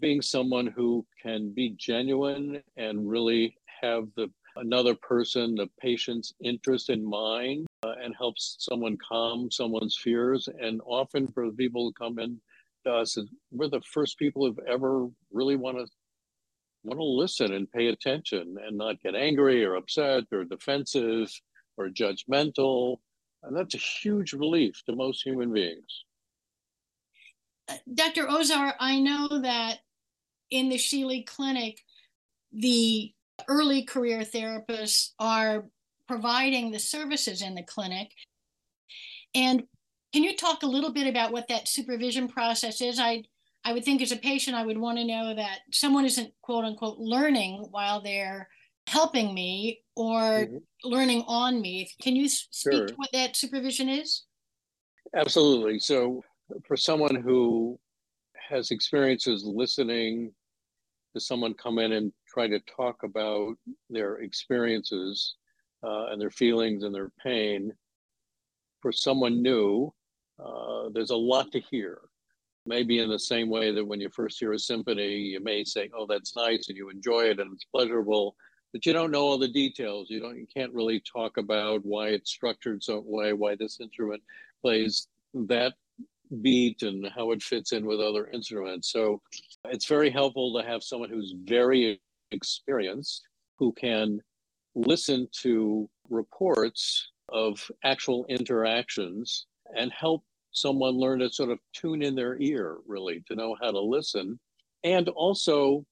being 0.00 0.22
someone 0.22 0.66
who 0.66 1.06
can 1.22 1.52
be 1.52 1.74
genuine 1.78 2.62
and 2.76 3.08
really 3.08 3.56
have 3.82 4.08
the 4.16 4.30
another 4.56 4.94
person, 4.94 5.54
the 5.54 5.68
patient's 5.80 6.34
interest 6.42 6.90
in 6.90 7.04
mind, 7.04 7.66
uh, 7.84 7.94
and 8.02 8.14
helps 8.16 8.56
someone 8.60 8.96
calm 8.96 9.50
someone's 9.50 9.96
fears. 9.96 10.48
And 10.60 10.80
often 10.84 11.28
for 11.28 11.46
the 11.46 11.56
people 11.56 11.84
who 11.84 11.92
come 11.92 12.18
in 12.18 12.40
to 12.84 12.92
us, 12.92 13.16
we're 13.50 13.68
the 13.68 13.80
first 13.80 14.18
people 14.18 14.46
who've 14.46 14.66
ever 14.66 15.08
really 15.32 15.56
want 15.56 15.78
to 15.78 15.86
want 16.84 16.98
to 16.98 17.04
listen 17.04 17.52
and 17.52 17.70
pay 17.70 17.88
attention 17.88 18.56
and 18.66 18.76
not 18.76 19.00
get 19.02 19.14
angry 19.14 19.64
or 19.64 19.76
upset 19.76 20.24
or 20.32 20.44
defensive 20.44 21.30
or 21.76 21.88
judgmental. 21.88 22.96
And 23.44 23.56
that's 23.56 23.74
a 23.74 23.78
huge 23.78 24.32
relief 24.32 24.82
to 24.86 24.96
most 24.96 25.22
human 25.22 25.52
beings. 25.52 26.04
Dr. 27.92 28.26
Ozar, 28.26 28.74
I 28.78 29.00
know 29.00 29.40
that 29.42 29.78
in 30.50 30.68
the 30.68 30.76
Schiele 30.76 31.26
Clinic, 31.26 31.78
the 32.52 33.12
early 33.48 33.84
career 33.84 34.20
therapists 34.20 35.10
are 35.18 35.64
providing 36.06 36.70
the 36.70 36.78
services 36.78 37.42
in 37.42 37.54
the 37.54 37.62
clinic. 37.62 38.10
And 39.34 39.64
can 40.12 40.22
you 40.22 40.36
talk 40.36 40.62
a 40.62 40.66
little 40.66 40.92
bit 40.92 41.06
about 41.06 41.32
what 41.32 41.48
that 41.48 41.68
supervision 41.68 42.28
process 42.28 42.80
is? 42.80 42.98
I 42.98 43.24
I 43.64 43.72
would 43.72 43.84
think 43.84 44.02
as 44.02 44.12
a 44.12 44.16
patient, 44.16 44.56
I 44.56 44.66
would 44.66 44.78
want 44.78 44.98
to 44.98 45.04
know 45.04 45.34
that 45.34 45.60
someone 45.70 46.04
isn't 46.04 46.32
quote 46.42 46.64
unquote 46.64 46.98
learning 46.98 47.68
while 47.70 48.02
they're 48.02 48.48
helping 48.88 49.32
me 49.32 49.80
or 49.94 50.20
mm-hmm. 50.20 50.56
learning 50.84 51.24
on 51.26 51.60
me. 51.60 51.88
Can 52.02 52.16
you 52.16 52.28
speak 52.28 52.72
sure. 52.72 52.86
to 52.88 52.94
what 52.94 53.10
that 53.12 53.36
supervision 53.36 53.88
is? 53.88 54.24
Absolutely. 55.14 55.78
So, 55.78 56.24
for 56.66 56.76
someone 56.76 57.14
who 57.14 57.78
has 58.48 58.70
experiences 58.70 59.44
listening 59.44 60.32
to 61.14 61.20
someone 61.20 61.54
come 61.54 61.78
in 61.78 61.92
and 61.92 62.12
try 62.26 62.48
to 62.48 62.60
talk 62.60 63.02
about 63.02 63.54
their 63.90 64.16
experiences 64.16 65.34
uh, 65.84 66.06
and 66.06 66.20
their 66.20 66.30
feelings 66.30 66.84
and 66.84 66.94
their 66.94 67.10
pain, 67.22 67.72
for 68.80 68.92
someone 68.92 69.42
new, 69.42 69.92
uh, 70.44 70.88
there's 70.92 71.10
a 71.10 71.16
lot 71.16 71.52
to 71.52 71.60
hear. 71.60 72.00
Maybe 72.64 73.00
in 73.00 73.10
the 73.10 73.18
same 73.18 73.50
way 73.50 73.72
that 73.72 73.84
when 73.84 74.00
you 74.00 74.08
first 74.08 74.38
hear 74.38 74.52
a 74.52 74.58
symphony, 74.58 75.16
you 75.16 75.40
may 75.40 75.64
say, 75.64 75.90
"Oh, 75.96 76.06
that's 76.06 76.36
nice," 76.36 76.68
and 76.68 76.76
you 76.76 76.90
enjoy 76.90 77.22
it 77.24 77.40
and 77.40 77.52
it's 77.52 77.64
pleasurable, 77.64 78.36
but 78.72 78.86
you 78.86 78.92
don't 78.92 79.10
know 79.10 79.22
all 79.22 79.38
the 79.38 79.48
details. 79.48 80.08
You 80.08 80.20
don't, 80.20 80.36
you 80.36 80.46
can't 80.46 80.72
really 80.72 81.00
talk 81.00 81.38
about 81.38 81.84
why 81.84 82.08
it's 82.08 82.30
structured 82.30 82.82
so 82.82 83.02
way, 83.04 83.32
why 83.32 83.56
this 83.56 83.80
instrument 83.80 84.22
plays 84.60 85.08
that 85.34 85.74
beat 86.40 86.82
and 86.82 87.06
how 87.14 87.32
it 87.32 87.42
fits 87.42 87.72
in 87.72 87.84
with 87.86 88.00
other 88.00 88.28
instruments. 88.28 88.90
So 88.90 89.20
it's 89.66 89.86
very 89.86 90.10
helpful 90.10 90.58
to 90.60 90.66
have 90.66 90.82
someone 90.82 91.10
who's 91.10 91.34
very 91.44 92.00
experienced 92.30 93.22
who 93.58 93.72
can 93.72 94.20
listen 94.74 95.28
to 95.42 95.88
reports 96.08 97.10
of 97.28 97.70
actual 97.84 98.24
interactions 98.28 99.46
and 99.76 99.92
help 99.92 100.24
someone 100.52 100.94
learn 100.94 101.20
to 101.20 101.30
sort 101.30 101.50
of 101.50 101.58
tune 101.72 102.02
in 102.02 102.14
their 102.14 102.40
ear, 102.40 102.78
really, 102.86 103.22
to 103.28 103.34
know 103.34 103.56
how 103.60 103.70
to 103.70 103.80
listen. 103.80 104.38
And 104.84 105.08
also, 105.10 105.84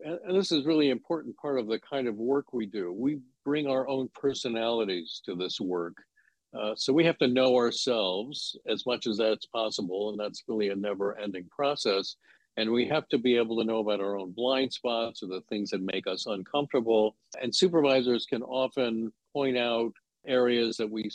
and 0.00 0.36
this 0.36 0.52
is 0.52 0.66
really 0.66 0.90
important 0.90 1.36
part 1.36 1.58
of 1.58 1.66
the 1.66 1.80
kind 1.80 2.06
of 2.06 2.16
work 2.16 2.52
we 2.52 2.66
do, 2.66 2.92
we 2.92 3.20
bring 3.44 3.66
our 3.66 3.88
own 3.88 4.08
personalities 4.14 5.22
to 5.24 5.34
this 5.34 5.60
work. 5.60 5.94
Uh, 6.56 6.74
so 6.76 6.92
we 6.92 7.04
have 7.04 7.18
to 7.18 7.28
know 7.28 7.56
ourselves 7.56 8.56
as 8.66 8.86
much 8.86 9.06
as 9.06 9.18
that's 9.18 9.46
possible, 9.46 10.10
and 10.10 10.18
that's 10.18 10.44
really 10.48 10.70
a 10.70 10.76
never-ending 10.76 11.46
process. 11.50 12.16
And 12.56 12.70
we 12.72 12.86
have 12.88 13.08
to 13.10 13.18
be 13.18 13.36
able 13.36 13.58
to 13.58 13.64
know 13.64 13.78
about 13.78 14.00
our 14.00 14.18
own 14.18 14.32
blind 14.32 14.72
spots 14.72 15.22
or 15.22 15.26
the 15.26 15.42
things 15.48 15.70
that 15.70 15.80
make 15.80 16.06
us 16.06 16.26
uncomfortable. 16.26 17.16
And 17.40 17.54
supervisors 17.54 18.26
can 18.26 18.42
often 18.42 19.12
point 19.32 19.56
out 19.56 19.92
areas 20.26 20.76
that 20.78 20.90
we 20.90 21.10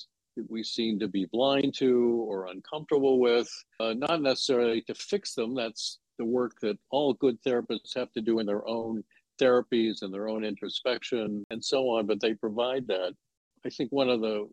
we 0.49 0.63
seem 0.63 0.97
to 0.97 1.07
be 1.07 1.25
blind 1.25 1.75
to 1.75 2.25
or 2.27 2.47
uncomfortable 2.47 3.19
with, 3.19 3.47
uh, 3.79 3.93
not 3.93 4.21
necessarily 4.21 4.81
to 4.81 4.95
fix 4.95 5.35
them. 5.35 5.53
That's 5.53 5.99
the 6.17 6.25
work 6.25 6.59
that 6.61 6.77
all 6.89 7.13
good 7.13 7.37
therapists 7.43 7.95
have 7.95 8.11
to 8.13 8.21
do 8.21 8.39
in 8.39 8.47
their 8.47 8.67
own 8.67 9.03
therapies 9.39 10.01
and 10.01 10.13
their 10.13 10.27
own 10.29 10.43
introspection 10.43 11.45
and 11.49 11.63
so 11.63 11.89
on, 11.89 12.07
but 12.07 12.19
they 12.19 12.33
provide 12.33 12.87
that. 12.87 13.13
I 13.65 13.69
think 13.69 13.91
one 13.91 14.09
of 14.09 14.21
the 14.21 14.49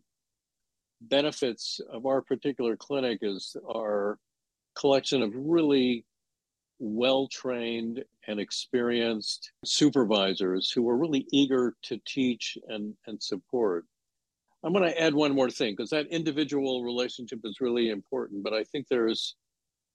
benefits 1.01 1.79
of 1.91 2.05
our 2.05 2.21
particular 2.21 2.75
clinic 2.75 3.19
is 3.21 3.55
our 3.67 4.17
collection 4.75 5.21
of 5.21 5.31
really 5.35 6.05
well 6.79 7.27
trained 7.27 8.03
and 8.27 8.39
experienced 8.39 9.51
supervisors 9.63 10.71
who 10.71 10.87
are 10.89 10.97
really 10.97 11.27
eager 11.31 11.75
to 11.83 11.99
teach 12.07 12.57
and, 12.67 12.95
and 13.05 13.21
support. 13.21 13.85
I'm 14.63 14.73
going 14.73 14.89
to 14.89 15.01
add 15.01 15.13
one 15.13 15.33
more 15.33 15.49
thing 15.49 15.73
because 15.73 15.89
that 15.91 16.07
individual 16.07 16.83
relationship 16.83 17.39
is 17.43 17.61
really 17.61 17.89
important, 17.89 18.43
but 18.43 18.53
I 18.53 18.63
think 18.63 18.87
there's 18.87 19.35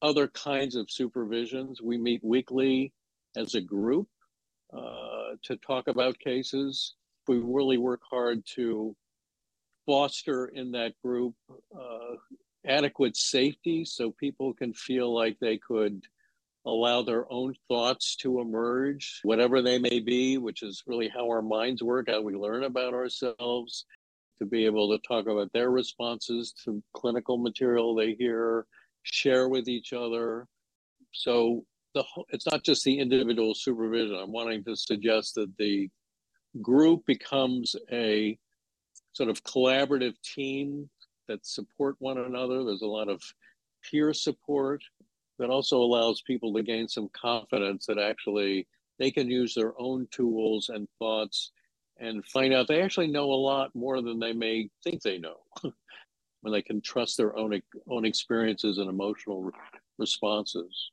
other 0.03 0.29
kinds 0.29 0.77
of 0.77 0.87
supervisions. 0.87 1.81
We 1.83 1.99
meet 1.99 2.23
weekly 2.23 2.92
as 3.37 3.55
a 3.55 3.61
group 3.61 4.09
uh, 4.77 5.35
to 5.45 5.57
talk 5.57 5.88
about 5.88 6.19
cases. 6.19 6.95
We 7.29 7.38
really 7.38 7.79
work 7.79 8.01
hard 8.09 8.45
to 8.55 8.95
foster 9.87 10.46
in 10.46 10.72
that 10.72 10.92
group 11.03 11.35
uh, 11.75 12.16
adequate 12.66 13.16
safety 13.16 13.85
so 13.85 14.11
people 14.11 14.53
can 14.53 14.72
feel 14.75 15.14
like 15.14 15.38
they 15.40 15.57
could 15.59 16.03
allow 16.66 17.03
their 17.03 17.31
own 17.33 17.55
thoughts 17.68 18.16
to 18.16 18.40
emerge, 18.40 19.20
whatever 19.22 19.62
they 19.62 19.79
may 19.79 20.01
be, 20.01 20.37
which 20.37 20.62
is 20.62 20.83
really 20.87 21.09
how 21.09 21.27
our 21.29 21.42
minds 21.42 21.83
work, 21.83 22.09
how 22.11 22.20
we 22.20 22.35
learn 22.35 22.64
about 22.64 22.92
ourselves 22.92 23.87
to 24.38 24.44
be 24.44 24.66
able 24.66 24.90
to 24.90 25.07
talk 25.07 25.27
about 25.29 25.53
their 25.53 25.70
responses 25.70 26.53
to 26.64 26.83
clinical 26.92 27.38
material 27.38 27.94
they 27.94 28.14
hear, 28.14 28.66
share 29.05 29.49
with 29.49 29.68
each 29.68 29.92
other. 29.92 30.46
So 31.12 31.64
the 31.94 32.05
it's 32.31 32.46
not 32.51 32.64
just 32.64 32.85
the 32.85 32.99
individual 32.99 33.55
supervision. 33.55 34.16
I'm 34.16 34.33
wanting 34.33 34.64
to 34.64 34.77
suggest 34.77 35.37
that 35.37 35.57
the 35.59 35.88
group 36.61 37.07
becomes 37.07 37.77
a 37.90 38.37
sort 39.17 39.31
of 39.31 39.43
collaborative 39.45 40.15
team 40.23 40.91
that 41.27 41.47
support 41.47 41.97
one 42.01 42.19
another. 42.19 42.65
There's 42.65 42.83
a 42.83 42.87
lot 42.87 43.09
of 43.09 43.23
peer 43.91 44.13
support 44.13 44.83
that 45.39 45.49
also 45.49 45.79
allows 45.79 46.21
people 46.21 46.53
to 46.53 46.63
gain 46.63 46.87
some 46.87 47.09
confidence 47.19 47.87
that 47.87 47.99
actually 47.99 48.67
they 48.99 49.11
can 49.11 49.31
use 49.31 49.55
their 49.55 49.73
own 49.81 50.07
tools 50.11 50.69
and 50.69 50.87
thoughts 50.99 51.53
and 51.99 52.25
find 52.27 52.53
out 52.53 52.69
they 52.69 52.83
actually 52.83 53.07
know 53.07 53.25
a 53.25 53.45
lot 53.51 53.75
more 53.75 54.03
than 54.03 54.19
they 54.19 54.35
may 54.35 54.69
think 54.85 55.01
they 55.01 55.19
know 55.19 55.37
when 56.43 56.53
they 56.53 56.63
can 56.63 56.83
trust 56.83 57.17
their 57.17 57.37
own 57.39 57.59
own 57.89 58.05
experiences 58.05 58.79
and 58.79 58.89
emotional 58.89 59.51
responses 59.99 60.91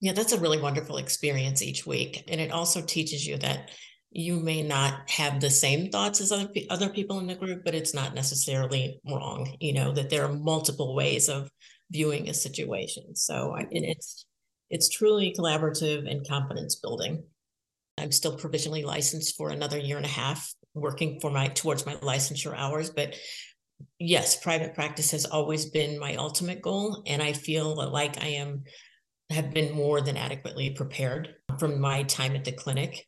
yeah 0.00 0.12
that's 0.12 0.32
a 0.32 0.40
really 0.40 0.60
wonderful 0.60 0.98
experience 0.98 1.62
each 1.62 1.86
week 1.86 2.24
and 2.28 2.40
it 2.40 2.52
also 2.52 2.80
teaches 2.80 3.26
you 3.26 3.36
that 3.36 3.70
you 4.10 4.40
may 4.40 4.62
not 4.62 5.08
have 5.08 5.40
the 5.40 5.50
same 5.50 5.90
thoughts 5.90 6.20
as 6.20 6.32
other, 6.32 6.48
other 6.68 6.88
people 6.88 7.18
in 7.18 7.26
the 7.26 7.34
group 7.34 7.62
but 7.64 7.74
it's 7.74 7.94
not 7.94 8.14
necessarily 8.14 9.00
wrong 9.10 9.56
you 9.60 9.72
know 9.72 9.92
that 9.92 10.10
there 10.10 10.24
are 10.24 10.32
multiple 10.32 10.94
ways 10.94 11.28
of 11.28 11.50
viewing 11.90 12.28
a 12.28 12.34
situation 12.34 13.14
so 13.14 13.54
and 13.54 13.68
it's 13.70 14.26
it's 14.68 14.88
truly 14.88 15.34
collaborative 15.36 16.10
and 16.10 16.28
competence 16.28 16.76
building 16.76 17.22
I'm 18.00 18.12
still 18.12 18.36
provisionally 18.36 18.82
licensed 18.82 19.36
for 19.36 19.50
another 19.50 19.78
year 19.78 19.96
and 19.96 20.06
a 20.06 20.10
half, 20.10 20.54
working 20.74 21.20
for 21.20 21.30
my 21.30 21.48
towards 21.48 21.86
my 21.86 21.94
licensure 21.96 22.56
hours. 22.56 22.90
But 22.90 23.14
yes, 23.98 24.36
private 24.36 24.74
practice 24.74 25.10
has 25.10 25.26
always 25.26 25.66
been 25.66 25.98
my 25.98 26.16
ultimate 26.16 26.62
goal, 26.62 27.02
and 27.06 27.22
I 27.22 27.32
feel 27.32 27.74
like 27.90 28.22
I 28.22 28.28
am 28.28 28.64
have 29.30 29.52
been 29.52 29.72
more 29.72 30.00
than 30.00 30.16
adequately 30.16 30.70
prepared 30.70 31.36
from 31.58 31.80
my 31.80 32.02
time 32.04 32.34
at 32.34 32.44
the 32.44 32.52
clinic. 32.52 33.06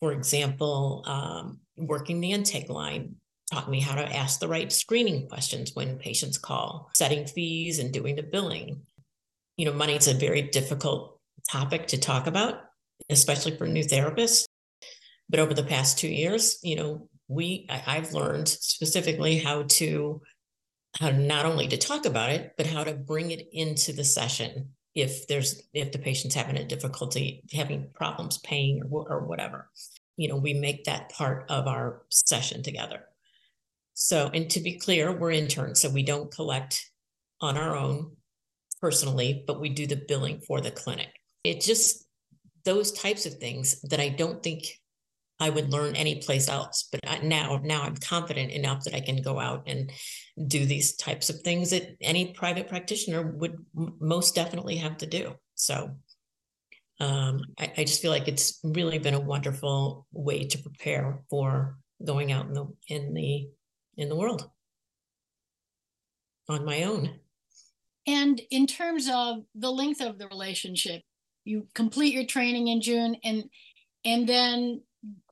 For 0.00 0.12
example, 0.12 1.02
um, 1.06 1.60
working 1.76 2.20
the 2.20 2.32
intake 2.32 2.68
line 2.68 3.16
taught 3.52 3.70
me 3.70 3.80
how 3.80 3.94
to 3.94 4.16
ask 4.16 4.40
the 4.40 4.48
right 4.48 4.70
screening 4.70 5.28
questions 5.28 5.72
when 5.74 5.98
patients 5.98 6.38
call, 6.38 6.90
setting 6.94 7.26
fees 7.26 7.78
and 7.78 7.92
doing 7.92 8.16
the 8.16 8.22
billing. 8.22 8.82
You 9.56 9.66
know, 9.66 9.72
money 9.72 9.96
is 9.96 10.06
a 10.06 10.14
very 10.14 10.42
difficult 10.42 11.18
topic 11.50 11.88
to 11.88 11.98
talk 11.98 12.26
about 12.26 12.60
especially 13.10 13.56
for 13.56 13.66
new 13.66 13.84
therapists. 13.84 14.46
But 15.28 15.40
over 15.40 15.54
the 15.54 15.62
past 15.62 15.98
two 15.98 16.08
years, 16.08 16.58
you 16.62 16.76
know, 16.76 17.08
we 17.28 17.66
I, 17.68 17.82
I've 17.86 18.12
learned 18.12 18.48
specifically 18.48 19.38
how 19.38 19.64
to 19.64 20.22
how 20.98 21.10
not 21.10 21.44
only 21.44 21.68
to 21.68 21.76
talk 21.76 22.06
about 22.06 22.30
it, 22.30 22.52
but 22.56 22.66
how 22.66 22.82
to 22.82 22.94
bring 22.94 23.30
it 23.30 23.46
into 23.52 23.92
the 23.92 24.04
session 24.04 24.70
if 25.00 25.26
there's 25.26 25.62
if 25.72 25.92
the 25.92 25.98
patient's 25.98 26.34
having 26.34 26.56
a 26.56 26.64
difficulty 26.64 27.42
having 27.52 27.88
problems 27.94 28.38
paying 28.38 28.82
or, 28.90 29.06
or 29.08 29.26
whatever 29.26 29.70
you 30.18 30.28
know, 30.28 30.36
we 30.36 30.52
make 30.52 30.84
that 30.84 31.10
part 31.10 31.46
of 31.48 31.66
our 31.66 32.02
session 32.10 32.62
together. 32.62 33.04
So, 33.94 34.30
and 34.34 34.50
to 34.50 34.60
be 34.60 34.78
clear, 34.78 35.12
we're 35.12 35.30
interns, 35.30 35.80
so 35.80 35.88
we 35.88 36.02
don't 36.02 36.30
collect 36.30 36.84
on 37.40 37.56
our 37.56 37.76
own 37.76 38.16
personally, 38.82 39.44
but 39.46 39.60
we 39.60 39.68
do 39.70 39.86
the 39.86 40.04
billing 40.08 40.40
for 40.40 40.60
the 40.60 40.72
clinic. 40.72 41.08
It 41.44 41.60
just 41.60 42.04
those 42.64 42.92
types 42.92 43.26
of 43.26 43.34
things 43.34 43.80
that 43.82 44.00
I 44.00 44.08
don't 44.08 44.42
think 44.42 44.64
I 45.40 45.50
would 45.50 45.70
learn 45.70 45.94
anyplace 45.94 46.48
else. 46.48 46.88
But 46.90 47.00
I, 47.08 47.18
now, 47.18 47.60
now 47.62 47.82
I'm 47.82 47.96
confident 47.96 48.50
enough 48.50 48.84
that 48.84 48.94
I 48.94 49.00
can 49.00 49.22
go 49.22 49.38
out 49.38 49.64
and 49.66 49.92
do 50.46 50.64
these 50.64 50.96
types 50.96 51.30
of 51.30 51.40
things 51.40 51.70
that 51.70 51.96
any 52.00 52.32
private 52.32 52.68
practitioner 52.68 53.22
would 53.22 53.56
most 53.74 54.34
definitely 54.34 54.76
have 54.76 54.96
to 54.98 55.06
do. 55.06 55.34
So 55.54 55.96
um, 57.00 57.40
I, 57.58 57.72
I, 57.76 57.84
just 57.84 58.02
feel 58.02 58.10
like 58.10 58.26
it's 58.26 58.58
really 58.64 58.98
been 58.98 59.14
a 59.14 59.20
wonderful 59.20 60.06
way 60.12 60.44
to 60.46 60.58
prepare 60.58 61.22
for 61.30 61.78
going 62.04 62.32
out 62.32 62.46
in 62.46 62.54
the 62.54 62.66
in 62.88 63.14
the 63.14 63.48
in 63.96 64.08
the 64.08 64.16
world 64.16 64.50
on 66.48 66.64
my 66.64 66.82
own. 66.82 67.20
And 68.06 68.40
in 68.50 68.66
terms 68.66 69.08
of 69.12 69.44
the 69.54 69.70
length 69.70 70.00
of 70.00 70.18
the 70.18 70.26
relationship, 70.28 71.02
you 71.44 71.68
complete 71.74 72.14
your 72.14 72.26
training 72.26 72.68
in 72.68 72.80
June, 72.80 73.16
and 73.22 73.44
and 74.04 74.28
then 74.28 74.82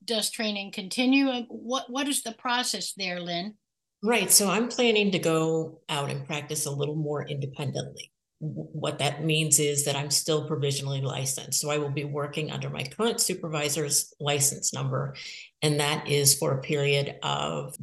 does 0.07 0.31
training 0.31 0.71
continue? 0.71 1.43
What 1.49 1.89
what 1.89 2.07
is 2.07 2.23
the 2.23 2.33
process 2.33 2.93
there, 2.93 3.19
Lynn? 3.19 3.55
Right. 4.03 4.31
So 4.31 4.49
I'm 4.49 4.67
planning 4.67 5.11
to 5.11 5.19
go 5.19 5.81
out 5.89 6.09
and 6.09 6.25
practice 6.25 6.65
a 6.65 6.71
little 6.71 6.95
more 6.95 7.27
independently. 7.27 8.11
What 8.39 8.99
that 8.99 9.23
means 9.23 9.59
is 9.59 9.85
that 9.85 9.95
I'm 9.95 10.11
still 10.11 10.47
provisionally 10.47 11.01
licensed. 11.01 11.59
So 11.59 11.71
I 11.71 11.79
will 11.79 11.89
be 11.89 12.05
working 12.05 12.51
under 12.51 12.69
my 12.69 12.83
current 12.83 13.19
supervisor's 13.19 14.13
license 14.19 14.73
number. 14.73 15.15
And 15.63 15.79
that 15.79 16.07
is 16.07 16.35
for 16.35 16.53
a 16.53 16.61
period 16.61 17.15
of 17.23 17.75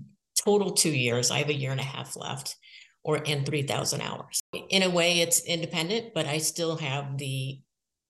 total 0.44 0.70
two 0.70 0.92
years. 0.92 1.32
I 1.32 1.38
have 1.38 1.48
a 1.48 1.54
year 1.54 1.72
and 1.72 1.80
a 1.80 1.84
half 1.84 2.14
left 2.14 2.56
or 3.02 3.18
in 3.18 3.44
3000 3.44 4.00
hours. 4.00 4.40
In 4.70 4.82
a 4.82 4.90
way 4.90 5.20
it's 5.20 5.44
independent, 5.44 6.14
but 6.14 6.26
I 6.26 6.38
still 6.38 6.76
have 6.76 7.18
the 7.18 7.60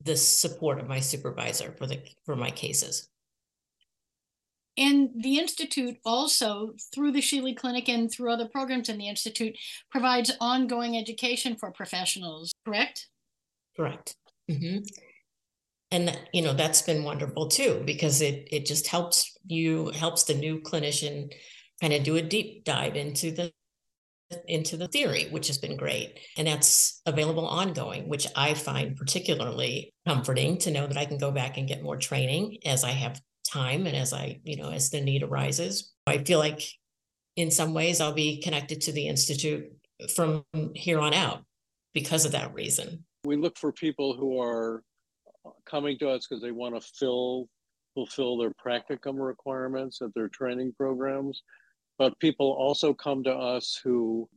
the 0.02 0.16
support 0.16 0.78
of 0.78 0.86
my 0.86 1.00
supervisor 1.00 1.74
for 1.78 1.86
the 1.86 2.00
for 2.26 2.36
my 2.36 2.50
cases. 2.50 3.08
And 4.76 5.10
the 5.22 5.38
Institute 5.38 5.98
also, 6.04 6.74
through 6.92 7.12
the 7.12 7.20
Schiele 7.20 7.56
Clinic 7.56 7.88
and 7.88 8.10
through 8.10 8.32
other 8.32 8.48
programs 8.48 8.88
in 8.88 8.98
the 8.98 9.08
Institute, 9.08 9.56
provides 9.90 10.32
ongoing 10.40 10.96
education 10.96 11.56
for 11.56 11.70
professionals, 11.70 12.52
correct? 12.64 13.08
Correct. 13.76 14.16
Mm-hmm. 14.50 14.78
And 15.90 16.18
you 16.32 16.42
know 16.42 16.54
that's 16.54 16.82
been 16.82 17.04
wonderful 17.04 17.46
too 17.46 17.82
because 17.84 18.20
it 18.20 18.48
it 18.50 18.66
just 18.66 18.88
helps 18.88 19.36
you 19.46 19.90
helps 19.94 20.24
the 20.24 20.34
new 20.34 20.60
clinician 20.60 21.32
kind 21.80 21.92
of 21.92 22.02
do 22.02 22.16
a 22.16 22.22
deep 22.22 22.64
dive 22.64 22.96
into 22.96 23.30
the 23.30 23.52
into 24.48 24.76
the 24.76 24.88
theory, 24.88 25.28
which 25.30 25.46
has 25.46 25.58
been 25.58 25.76
great. 25.76 26.18
And 26.36 26.48
that's 26.48 27.00
available 27.06 27.46
ongoing, 27.46 28.08
which 28.08 28.26
I 28.34 28.54
find 28.54 28.96
particularly 28.96 29.94
comforting 30.06 30.58
to 30.58 30.70
know 30.70 30.86
that 30.86 30.96
I 30.96 31.04
can 31.04 31.18
go 31.18 31.30
back 31.30 31.56
and 31.56 31.68
get 31.68 31.82
more 31.82 31.96
training 31.96 32.58
as 32.64 32.82
I 32.82 32.90
have 32.90 33.20
time 33.54 33.86
and 33.86 33.96
as 33.96 34.12
I, 34.12 34.40
you 34.44 34.56
know, 34.56 34.70
as 34.70 34.90
the 34.90 35.00
need 35.00 35.22
arises. 35.22 35.92
I 36.06 36.18
feel 36.18 36.38
like 36.38 36.62
in 37.36 37.50
some 37.50 37.72
ways 37.72 38.00
I'll 38.00 38.12
be 38.12 38.40
connected 38.42 38.80
to 38.82 38.92
the 38.92 39.06
Institute 39.06 39.70
from 40.14 40.44
here 40.74 40.98
on 40.98 41.14
out 41.14 41.44
because 41.92 42.24
of 42.24 42.32
that 42.32 42.52
reason. 42.52 43.04
We 43.24 43.36
look 43.36 43.56
for 43.56 43.72
people 43.72 44.16
who 44.16 44.40
are 44.40 44.82
uh, 45.46 45.50
coming 45.64 45.98
to 45.98 46.10
us 46.10 46.26
because 46.26 46.42
they 46.42 46.50
want 46.50 46.74
to 46.74 46.80
fill 46.80 47.48
fulfill 47.94 48.36
their 48.36 48.50
practicum 48.50 49.24
requirements 49.24 50.02
at 50.02 50.12
their 50.14 50.28
training 50.28 50.74
programs. 50.76 51.44
But 51.96 52.18
people 52.18 52.50
also 52.50 52.92
come 52.92 53.22
to 53.22 53.32
us 53.32 53.80
who 53.84 54.28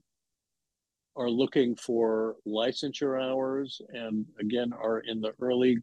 are 1.15 1.29
looking 1.29 1.75
for 1.75 2.35
licensure 2.47 3.19
hours 3.19 3.81
and 3.89 4.27
again 4.39 4.73
are 4.73 4.99
in 4.99 5.21
the 5.21 5.33
early 5.41 5.79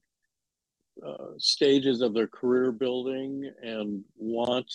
uh, 1.04 1.32
stages 1.38 2.00
of 2.00 2.14
their 2.14 2.28
career 2.28 2.70
building 2.72 3.50
and 3.62 4.04
want 4.16 4.70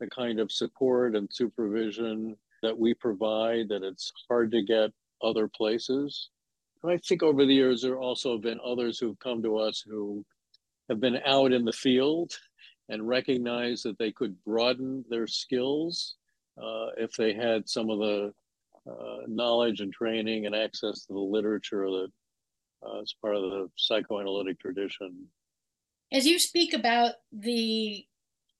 the 0.00 0.08
kind 0.08 0.40
of 0.40 0.50
support 0.50 1.14
and 1.14 1.28
supervision 1.32 2.36
that 2.62 2.76
we 2.76 2.94
provide 2.94 3.68
that 3.68 3.82
it's 3.82 4.12
hard 4.28 4.50
to 4.50 4.62
get 4.62 4.90
other 5.22 5.48
places. 5.48 6.30
I 6.84 6.96
think 6.96 7.22
over 7.22 7.44
the 7.44 7.54
years 7.54 7.82
there 7.82 7.98
also 7.98 8.32
have 8.32 8.42
been 8.42 8.60
others 8.64 8.98
who've 8.98 9.18
come 9.18 9.42
to 9.42 9.58
us 9.58 9.84
who 9.86 10.24
have 10.88 11.00
been 11.00 11.18
out 11.26 11.52
in 11.52 11.64
the 11.64 11.72
field 11.72 12.32
and 12.88 13.06
recognize 13.06 13.82
that 13.82 13.98
they 13.98 14.10
could 14.10 14.42
broaden 14.44 15.04
their 15.08 15.26
skills 15.26 16.16
uh, 16.58 16.88
if 16.96 17.12
they 17.12 17.32
had 17.32 17.68
some 17.68 17.90
of 17.90 17.98
the 17.98 18.32
uh, 18.90 19.18
knowledge 19.28 19.80
and 19.80 19.92
training 19.92 20.46
and 20.46 20.54
access 20.54 21.04
to 21.04 21.12
the 21.12 21.18
literature 21.18 21.88
that 21.90 22.08
uh, 22.86 23.00
is 23.00 23.14
part 23.20 23.36
of 23.36 23.42
the 23.42 23.70
psychoanalytic 23.76 24.58
tradition 24.58 25.26
as 26.12 26.26
you 26.26 26.38
speak 26.38 26.74
about 26.74 27.12
the 27.32 28.04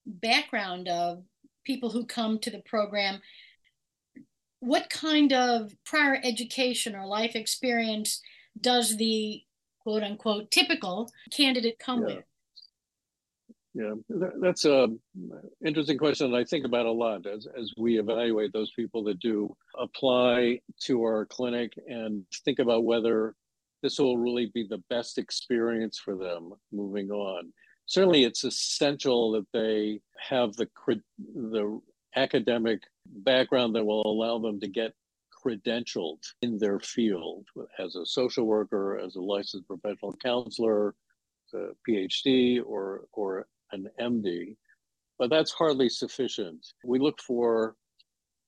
background 0.06 0.88
of 0.88 1.24
people 1.64 1.90
who 1.90 2.06
come 2.06 2.38
to 2.38 2.50
the 2.50 2.60
program, 2.60 3.20
what 4.60 4.90
kind 4.90 5.32
of 5.32 5.74
prior 5.84 6.20
education 6.22 6.94
or 6.94 7.06
life 7.06 7.34
experience 7.34 8.20
does 8.60 8.96
the 8.96 9.42
quote 9.82 10.02
unquote 10.02 10.50
typical 10.50 11.10
candidate 11.30 11.78
come 11.78 12.00
yeah. 12.00 12.06
with? 12.06 12.24
Yeah, 13.72 13.94
that's 14.40 14.64
a 14.64 14.88
interesting 15.64 15.96
question 15.96 16.32
that 16.32 16.36
I 16.36 16.44
think 16.44 16.64
about 16.64 16.86
a 16.86 16.90
lot 16.90 17.24
as, 17.26 17.46
as 17.56 17.72
we 17.78 18.00
evaluate 18.00 18.52
those 18.52 18.72
people 18.72 19.04
that 19.04 19.20
do 19.20 19.56
apply 19.78 20.60
to 20.80 21.02
our 21.04 21.24
clinic 21.26 21.74
and 21.86 22.24
think 22.44 22.58
about 22.58 22.82
whether 22.82 23.36
this 23.82 23.98
will 23.98 24.18
really 24.18 24.50
be 24.52 24.66
the 24.68 24.82
best 24.90 25.18
experience 25.18 25.98
for 25.98 26.16
them 26.16 26.52
moving 26.72 27.10
on. 27.10 27.52
Certainly, 27.86 28.24
it's 28.24 28.44
essential 28.44 29.32
that 29.32 29.46
they 29.52 30.00
have 30.18 30.54
the 30.54 30.68
the 31.34 31.80
academic 32.16 32.82
background 33.06 33.74
that 33.74 33.84
will 33.84 34.06
allow 34.06 34.38
them 34.38 34.60
to 34.60 34.68
get 34.68 34.92
credentialed 35.44 36.22
in 36.42 36.58
their 36.58 36.78
field 36.80 37.46
as 37.78 37.96
a 37.96 38.06
social 38.06 38.44
worker, 38.44 38.98
as 38.98 39.16
a 39.16 39.20
licensed 39.20 39.66
professional 39.66 40.14
counselor, 40.22 40.94
a 41.54 41.68
PhD, 41.88 42.60
or 42.64 43.02
or 43.12 43.46
an 43.72 43.88
MD. 44.00 44.56
But 45.18 45.30
that's 45.30 45.52
hardly 45.52 45.88
sufficient. 45.88 46.66
We 46.84 46.98
look 46.98 47.20
for 47.20 47.74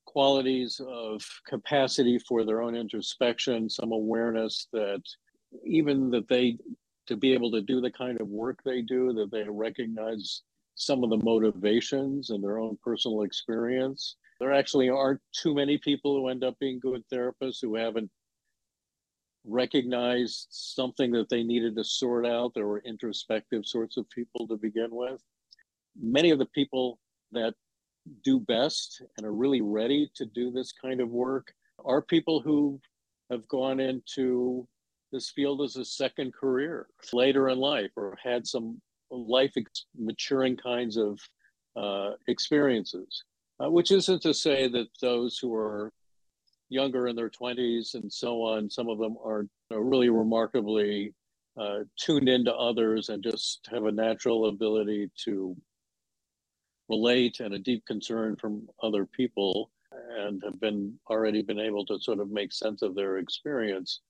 qualities 0.06 0.80
of 0.86 1.22
capacity 1.46 2.18
for 2.28 2.44
their 2.44 2.62
own 2.62 2.74
introspection, 2.74 3.68
some 3.68 3.92
awareness 3.92 4.68
that 4.72 5.02
even 5.64 6.10
that 6.10 6.28
they 6.28 6.58
to 7.06 7.16
be 7.16 7.32
able 7.32 7.50
to 7.50 7.60
do 7.60 7.80
the 7.80 7.90
kind 7.90 8.20
of 8.20 8.28
work 8.28 8.60
they 8.64 8.80
do 8.80 9.12
that 9.12 9.30
they 9.30 9.44
recognize 9.48 10.42
some 10.74 11.04
of 11.04 11.10
the 11.10 11.24
motivations 11.24 12.30
and 12.30 12.42
their 12.42 12.58
own 12.58 12.78
personal 12.82 13.22
experience. 13.22 14.16
There 14.40 14.52
actually 14.52 14.88
aren't 14.88 15.20
too 15.32 15.54
many 15.54 15.78
people 15.78 16.16
who 16.16 16.28
end 16.28 16.44
up 16.44 16.58
being 16.58 16.80
good 16.80 17.02
therapists 17.12 17.60
who 17.60 17.74
haven't 17.74 18.10
recognized 19.44 20.48
something 20.50 21.10
that 21.12 21.28
they 21.28 21.42
needed 21.42 21.76
to 21.76 21.84
sort 21.84 22.26
out. 22.26 22.54
There 22.54 22.66
were 22.66 22.82
introspective 22.86 23.66
sorts 23.66 23.96
of 23.96 24.08
people 24.10 24.46
to 24.48 24.56
begin 24.56 24.90
with. 24.90 25.20
Many 26.00 26.30
of 26.30 26.38
the 26.38 26.46
people 26.46 26.98
that 27.32 27.54
do 28.24 28.40
best 28.40 29.02
and 29.16 29.26
are 29.26 29.34
really 29.34 29.60
ready 29.60 30.10
to 30.14 30.24
do 30.26 30.50
this 30.50 30.72
kind 30.72 31.00
of 31.00 31.08
work 31.10 31.52
are 31.84 32.02
people 32.02 32.40
who 32.40 32.80
have 33.30 33.46
gone 33.48 33.80
into 33.80 34.66
this 35.12 35.30
field 35.30 35.60
as 35.62 35.76
a 35.76 35.84
second 35.84 36.32
career 36.32 36.86
later 37.12 37.48
in 37.48 37.58
life 37.58 37.90
or 37.96 38.16
had 38.22 38.46
some 38.46 38.80
life 39.10 39.52
ex- 39.56 39.86
maturing 39.96 40.56
kinds 40.56 40.96
of 40.96 41.20
uh, 41.76 42.12
experiences, 42.28 43.24
uh, 43.62 43.70
which 43.70 43.90
isn't 43.90 44.22
to 44.22 44.34
say 44.34 44.68
that 44.68 44.88
those 45.00 45.38
who 45.38 45.54
are 45.54 45.92
younger 46.68 47.06
in 47.06 47.14
their 47.14 47.30
20s 47.30 47.94
and 47.94 48.10
so 48.10 48.42
on, 48.42 48.70
some 48.70 48.88
of 48.88 48.98
them 48.98 49.16
are 49.24 49.46
really 49.70 50.08
remarkably 50.08 51.14
uh, 51.60 51.80
tuned 51.98 52.28
into 52.28 52.54
others 52.54 53.10
and 53.10 53.22
just 53.22 53.68
have 53.70 53.84
a 53.84 53.92
natural 53.92 54.48
ability 54.48 55.10
to 55.24 55.54
relate 56.88 57.40
and 57.40 57.54
a 57.54 57.58
deep 57.58 57.84
concern 57.86 58.36
from 58.36 58.66
other 58.82 59.04
people 59.04 59.70
and 60.16 60.42
have 60.42 60.58
been 60.60 60.94
already 61.10 61.42
been 61.42 61.58
able 61.58 61.84
to 61.84 61.98
sort 62.00 62.20
of 62.20 62.30
make 62.30 62.52
sense 62.52 62.80
of 62.80 62.94
their 62.94 63.18
experience 63.18 64.00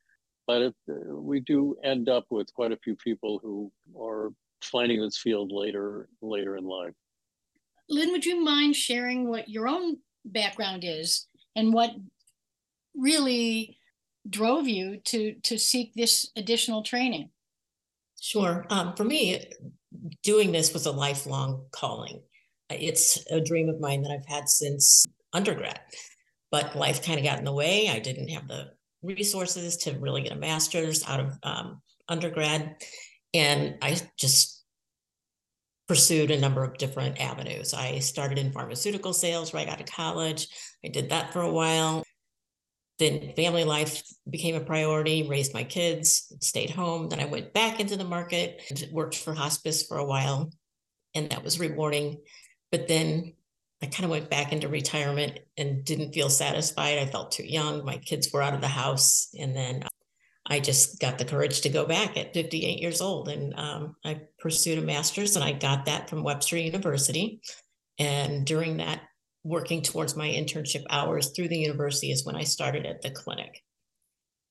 but 0.46 0.62
it, 0.62 0.74
uh, 0.90 1.14
we 1.14 1.40
do 1.40 1.76
end 1.84 2.08
up 2.08 2.26
with 2.30 2.52
quite 2.54 2.72
a 2.72 2.76
few 2.76 2.96
people 2.96 3.38
who 3.42 3.70
are 4.00 4.30
finding 4.62 5.00
this 5.00 5.18
field 5.18 5.52
later 5.52 6.08
later 6.20 6.56
in 6.56 6.64
life. 6.64 6.94
Lynn, 7.88 8.10
would 8.12 8.24
you 8.24 8.42
mind 8.42 8.76
sharing 8.76 9.28
what 9.28 9.48
your 9.48 9.68
own 9.68 9.98
background 10.24 10.84
is 10.84 11.26
and 11.56 11.72
what 11.72 11.90
really 12.94 13.78
drove 14.28 14.68
you 14.68 14.98
to 15.04 15.34
to 15.42 15.58
seek 15.58 15.92
this 15.94 16.30
additional 16.36 16.82
training? 16.82 17.30
Sure. 18.20 18.66
Um, 18.70 18.94
for 18.94 19.04
me, 19.04 19.44
doing 20.22 20.52
this 20.52 20.72
was 20.72 20.86
a 20.86 20.92
lifelong 20.92 21.66
calling. 21.72 22.22
It's 22.70 23.24
a 23.30 23.40
dream 23.40 23.68
of 23.68 23.80
mine 23.80 24.02
that 24.02 24.12
I've 24.12 24.26
had 24.26 24.48
since 24.48 25.04
undergrad, 25.32 25.80
but 26.50 26.76
life 26.76 27.04
kind 27.04 27.18
of 27.18 27.24
got 27.24 27.38
in 27.38 27.44
the 27.44 27.52
way. 27.52 27.88
I 27.88 27.98
didn't 27.98 28.28
have 28.28 28.46
the 28.46 28.72
resources 29.02 29.76
to 29.78 29.98
really 29.98 30.22
get 30.22 30.32
a 30.32 30.36
master's 30.36 31.04
out 31.06 31.20
of 31.20 31.38
um, 31.42 31.82
undergrad. 32.08 32.76
And 33.34 33.76
I 33.82 34.00
just 34.18 34.62
pursued 35.88 36.30
a 36.30 36.40
number 36.40 36.64
of 36.64 36.78
different 36.78 37.20
avenues. 37.20 37.74
I 37.74 37.98
started 37.98 38.38
in 38.38 38.52
pharmaceutical 38.52 39.12
sales 39.12 39.52
right 39.52 39.68
out 39.68 39.80
of 39.80 39.86
college. 39.86 40.48
I 40.84 40.88
did 40.88 41.10
that 41.10 41.32
for 41.32 41.42
a 41.42 41.52
while. 41.52 42.04
Then 42.98 43.32
family 43.34 43.64
life 43.64 44.02
became 44.28 44.54
a 44.54 44.60
priority, 44.60 45.28
raised 45.28 45.54
my 45.54 45.64
kids, 45.64 46.32
stayed 46.40 46.70
home. 46.70 47.08
Then 47.08 47.20
I 47.20 47.24
went 47.24 47.52
back 47.52 47.80
into 47.80 47.96
the 47.96 48.04
market, 48.04 48.62
worked 48.92 49.16
for 49.16 49.34
hospice 49.34 49.86
for 49.86 49.96
a 49.96 50.04
while, 50.04 50.50
and 51.14 51.30
that 51.30 51.42
was 51.42 51.58
rewarding. 51.58 52.18
But 52.70 52.86
then 52.86 53.34
I 53.82 53.86
kind 53.86 54.04
of 54.04 54.10
went 54.10 54.30
back 54.30 54.52
into 54.52 54.68
retirement 54.68 55.40
and 55.56 55.84
didn't 55.84 56.12
feel 56.12 56.30
satisfied. 56.30 56.98
I 56.98 57.06
felt 57.06 57.32
too 57.32 57.44
young. 57.44 57.84
My 57.84 57.96
kids 57.98 58.32
were 58.32 58.42
out 58.42 58.54
of 58.54 58.60
the 58.60 58.68
house. 58.68 59.28
And 59.38 59.56
then 59.56 59.84
I 60.46 60.60
just 60.60 61.00
got 61.00 61.18
the 61.18 61.24
courage 61.24 61.62
to 61.62 61.68
go 61.68 61.84
back 61.84 62.16
at 62.16 62.32
58 62.32 62.80
years 62.80 63.00
old. 63.00 63.28
And 63.28 63.52
um, 63.58 63.96
I 64.04 64.20
pursued 64.38 64.78
a 64.78 64.82
master's 64.82 65.34
and 65.34 65.44
I 65.44 65.52
got 65.52 65.86
that 65.86 66.08
from 66.08 66.22
Webster 66.22 66.56
University. 66.56 67.40
And 67.98 68.46
during 68.46 68.76
that, 68.76 69.00
working 69.44 69.82
towards 69.82 70.16
my 70.16 70.28
internship 70.28 70.84
hours 70.88 71.32
through 71.34 71.48
the 71.48 71.58
university 71.58 72.12
is 72.12 72.24
when 72.24 72.36
I 72.36 72.44
started 72.44 72.86
at 72.86 73.02
the 73.02 73.10
clinic. 73.10 73.62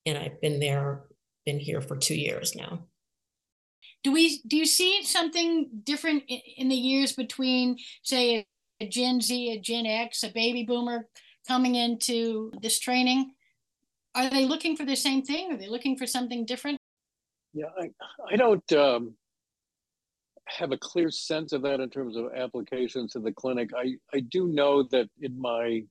And 0.05 0.17
I've 0.17 0.41
been 0.41 0.59
there, 0.59 1.03
been 1.45 1.59
here 1.59 1.79
for 1.79 1.95
two 1.95 2.15
years 2.15 2.53
now. 2.55 2.87
Do 4.03 4.11
we 4.11 4.41
do 4.47 4.57
you 4.57 4.65
see 4.65 5.03
something 5.03 5.69
different 5.83 6.23
in 6.57 6.69
the 6.69 6.75
years 6.75 7.13
between, 7.13 7.77
say, 8.03 8.47
a 8.81 8.87
Gen 8.87 9.21
Z, 9.21 9.51
a 9.51 9.59
Gen 9.59 9.85
X, 9.85 10.23
a 10.23 10.29
baby 10.29 10.63
boomer 10.63 11.07
coming 11.47 11.75
into 11.75 12.51
this 12.61 12.79
training? 12.79 13.33
Are 14.15 14.29
they 14.29 14.45
looking 14.45 14.75
for 14.75 14.85
the 14.85 14.95
same 14.95 15.21
thing? 15.21 15.53
Are 15.53 15.57
they 15.57 15.69
looking 15.69 15.95
for 15.95 16.07
something 16.07 16.45
different? 16.45 16.77
Yeah, 17.53 17.67
I, 17.79 17.91
I 18.29 18.35
don't 18.35 18.73
um, 18.73 19.13
have 20.45 20.71
a 20.71 20.77
clear 20.77 21.11
sense 21.11 21.53
of 21.53 21.61
that 21.61 21.79
in 21.79 21.89
terms 21.89 22.17
of 22.17 22.33
applications 22.35 23.13
to 23.13 23.19
the 23.19 23.31
clinic. 23.31 23.69
I, 23.77 23.95
I 24.13 24.21
do 24.21 24.47
know 24.47 24.83
that 24.91 25.07
in 25.21 25.39
my 25.39 25.83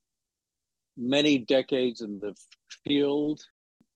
many 0.96 1.38
decades 1.38 2.00
in 2.00 2.18
the 2.18 2.34
field, 2.84 3.40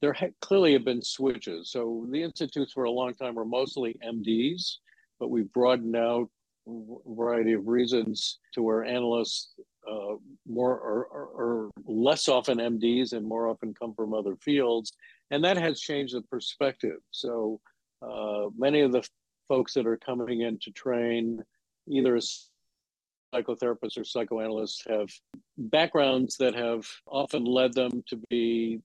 there 0.01 0.13
ha- 0.13 0.27
clearly 0.41 0.75
have 0.75 0.85
been 0.85 1.03
switches. 1.03 1.71
So 1.71 2.07
the 2.11 2.23
institutes 2.23 2.73
for 2.73 2.85
a 2.85 2.91
long 2.91 3.15
time 3.15 3.35
were 3.35 3.45
mostly 3.45 3.97
MDs, 4.07 4.77
but 5.19 5.31
we've 5.31 5.53
broadened 5.53 5.97
out 5.97 6.29
variety 6.67 7.53
of 7.53 7.67
reasons 7.67 8.39
to 8.55 8.63
where 8.63 8.85
analysts 8.85 9.55
uh, 9.91 10.15
more 10.49 10.79
or, 10.79 11.71
less 11.87 12.29
often 12.29 12.59
MDs 12.59 13.13
and 13.13 13.27
more 13.27 13.49
often 13.49 13.75
come 13.75 13.95
from 13.95 14.15
other 14.15 14.37
fields, 14.37 14.93
and 15.31 15.45
that 15.45 15.57
has 15.57 15.81
changed 15.81 16.15
the 16.15 16.23
perspective. 16.23 16.99
So 17.11 17.61
uh, 18.03 18.47
many 18.57 18.81
of 18.81 18.93
the 18.93 19.07
folks 19.49 19.75
that 19.75 19.87
are 19.87 19.99
coming 19.99 20.43
in 20.43 20.59
to 20.61 20.71
train, 20.71 21.43
either 21.87 22.17
as 22.17 22.49
psychotherapists 23.35 23.99
or 23.99 24.05
psychoanalysts, 24.05 24.85
have 24.89 25.11
backgrounds 25.59 26.37
that 26.39 26.55
have 26.55 26.87
often 27.07 27.45
led 27.45 27.75
them 27.75 28.03
to 28.09 28.17
be 28.31 28.81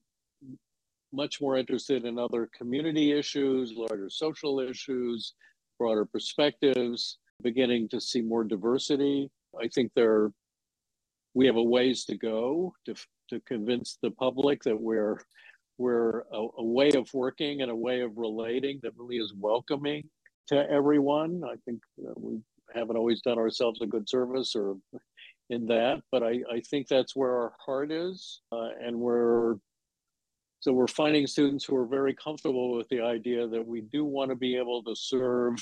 much 1.12 1.42
more 1.42 1.58
interested 1.58 2.06
in 2.06 2.20
other 2.20 2.50
community 2.56 3.18
issues, 3.18 3.74
larger 3.76 4.10
social 4.10 4.60
issues, 4.60 5.34
broader 5.78 6.06
perspectives 6.06 7.18
beginning 7.42 7.90
to 7.90 8.02
see 8.02 8.22
more 8.22 8.44
diversity. 8.44 9.30
I 9.60 9.68
think 9.68 9.92
there 9.96 10.32
we 11.34 11.46
have 11.46 11.56
a 11.56 11.64
ways 11.64 12.06
to 12.06 12.18
go 12.18 12.74
to 12.86 12.96
to 13.30 13.40
convince 13.42 13.98
the 14.02 14.12
public 14.12 14.64
that 14.64 14.80
we're 14.80 15.20
we're 15.78 16.22
a, 16.34 16.48
a, 16.58 16.64
way 16.64 16.92
of 16.92 17.08
working 17.14 17.62
and 17.62 17.72
a 17.72 17.76
way 17.76 18.02
of 18.02 18.18
relating 18.18 18.80
that 18.84 18.92
really 18.98 19.16
is 19.16 19.34
welcoming 19.40 20.04
to 20.48 20.70
everyone. 20.70 21.42
I 21.46 21.56
think 21.64 21.80
we 21.98 22.40
haven't 22.76 22.98
always 22.98 23.22
done 23.22 23.38
ourselves 23.38 23.82
a 23.82 23.88
good 23.88 24.10
service 24.10 24.56
or 24.56 24.76
in 25.50 25.66
that, 25.68 26.02
but 26.12 26.22
I, 26.22 26.42
I 26.52 26.60
think 26.70 26.88
that's 26.88 27.16
where 27.16 27.32
our 27.32 27.54
heart 27.66 27.92
is, 27.92 28.42
uh, 28.52 28.70
and 28.84 29.00
we're 29.00 29.56
so 30.60 30.74
we're 30.74 30.88
finding 30.88 31.26
students 31.26 31.64
who 31.64 31.78
are 31.78 31.86
very 31.86 32.14
comfortable 32.14 32.76
with 32.76 32.90
the 32.90 33.00
idea 33.00 33.48
that 33.48 33.66
we 33.66 33.80
do 33.80 34.04
want 34.04 34.30
to 34.30 34.36
be 34.36 34.58
able 34.58 34.84
to 34.84 34.94
serve 34.94 35.56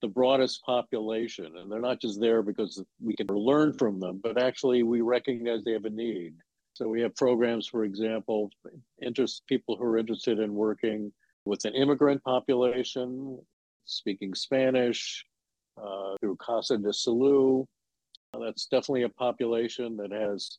the 0.00 0.08
broadest 0.08 0.62
population. 0.64 1.56
And 1.56 1.70
they're 1.70 1.80
not 1.80 2.00
just 2.00 2.20
there 2.20 2.42
because 2.42 2.82
we 3.00 3.14
can 3.14 3.26
learn 3.28 3.72
from 3.72 4.00
them, 4.00 4.20
but 4.22 4.40
actually 4.40 4.82
we 4.82 5.00
recognize 5.00 5.64
they 5.64 5.72
have 5.72 5.84
a 5.84 5.90
need. 5.90 6.34
So 6.74 6.88
we 6.88 7.00
have 7.02 7.14
programs, 7.16 7.66
for 7.66 7.84
example, 7.84 8.50
interest 9.02 9.42
people 9.48 9.76
who 9.76 9.84
are 9.84 9.98
interested 9.98 10.38
in 10.38 10.54
working 10.54 11.12
with 11.44 11.64
an 11.64 11.74
immigrant 11.74 12.22
population, 12.22 13.38
speaking 13.84 14.34
Spanish, 14.34 15.24
uh, 15.76 16.14
through 16.20 16.36
Casa 16.36 16.78
de 16.78 16.90
Salud. 16.90 17.66
Uh, 18.32 18.38
that's 18.38 18.66
definitely 18.66 19.02
a 19.02 19.08
population 19.08 19.96
that 19.96 20.12
has 20.12 20.58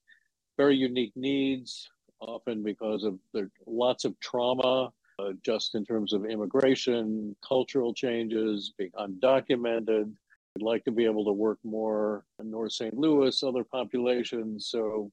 very 0.58 0.76
unique 0.76 1.14
needs, 1.16 1.90
often 2.20 2.64
because 2.64 3.04
of 3.06 3.18
there 3.34 3.50
lots 3.66 4.04
of 4.04 4.20
trauma 4.20 4.92
uh, 5.20 5.34
just 5.44 5.76
in 5.76 5.86
terms 5.86 6.14
of 6.14 6.26
immigration, 6.26 7.36
cultural 7.48 7.94
changes, 7.94 8.74
being 8.78 8.92
undocumented. 8.98 10.12
We'd 10.56 10.64
like 10.64 10.84
to 10.86 10.92
be 10.92 11.06
able 11.06 11.26
to 11.26 11.32
work 11.32 11.60
more 11.64 12.26
in 12.40 12.50
North 12.50 12.74
St. 12.74 12.94
Louis, 12.94 13.44
other 13.44 13.64
populations. 13.64 14.68
So 14.68 15.12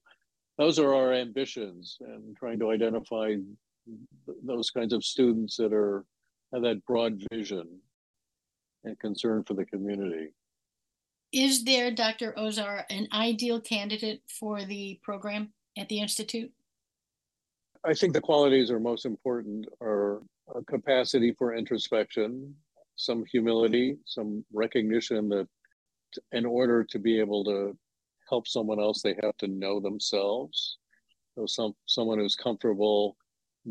those 0.58 0.78
are 0.78 0.94
our 0.94 1.12
ambitions 1.12 1.98
and 2.00 2.36
trying 2.36 2.58
to 2.60 2.70
identify 2.70 3.28
th- 3.28 4.38
those 4.44 4.70
kinds 4.70 4.92
of 4.92 5.04
students 5.04 5.56
that 5.56 5.72
are 5.72 6.04
have 6.52 6.62
that 6.62 6.84
broad 6.86 7.20
vision 7.32 7.66
and 8.84 8.98
concern 9.00 9.42
for 9.44 9.54
the 9.54 9.64
community. 9.64 10.32
Is 11.32 11.64
there, 11.64 11.90
Dr. 11.90 12.32
Ozar, 12.38 12.84
an 12.88 13.08
ideal 13.12 13.60
candidate 13.60 14.22
for 14.28 14.64
the 14.64 15.00
program 15.02 15.52
at 15.76 15.88
the 15.88 16.00
Institute? 16.00 16.52
I 17.86 17.94
think 17.94 18.14
the 18.14 18.20
qualities 18.20 18.72
are 18.72 18.80
most 18.80 19.06
important 19.06 19.66
are 19.80 20.20
a 20.54 20.62
capacity 20.64 21.32
for 21.38 21.54
introspection, 21.54 22.52
some 22.96 23.24
humility, 23.30 23.96
some 24.04 24.44
recognition 24.52 25.28
that 25.28 25.46
in 26.32 26.44
order 26.44 26.82
to 26.82 26.98
be 26.98 27.20
able 27.20 27.44
to 27.44 27.78
help 28.28 28.48
someone 28.48 28.80
else, 28.80 29.02
they 29.02 29.14
have 29.22 29.36
to 29.36 29.46
know 29.46 29.78
themselves. 29.78 30.78
So 31.36 31.46
some 31.46 31.74
someone 31.86 32.18
who's 32.18 32.34
comfortable 32.34 33.16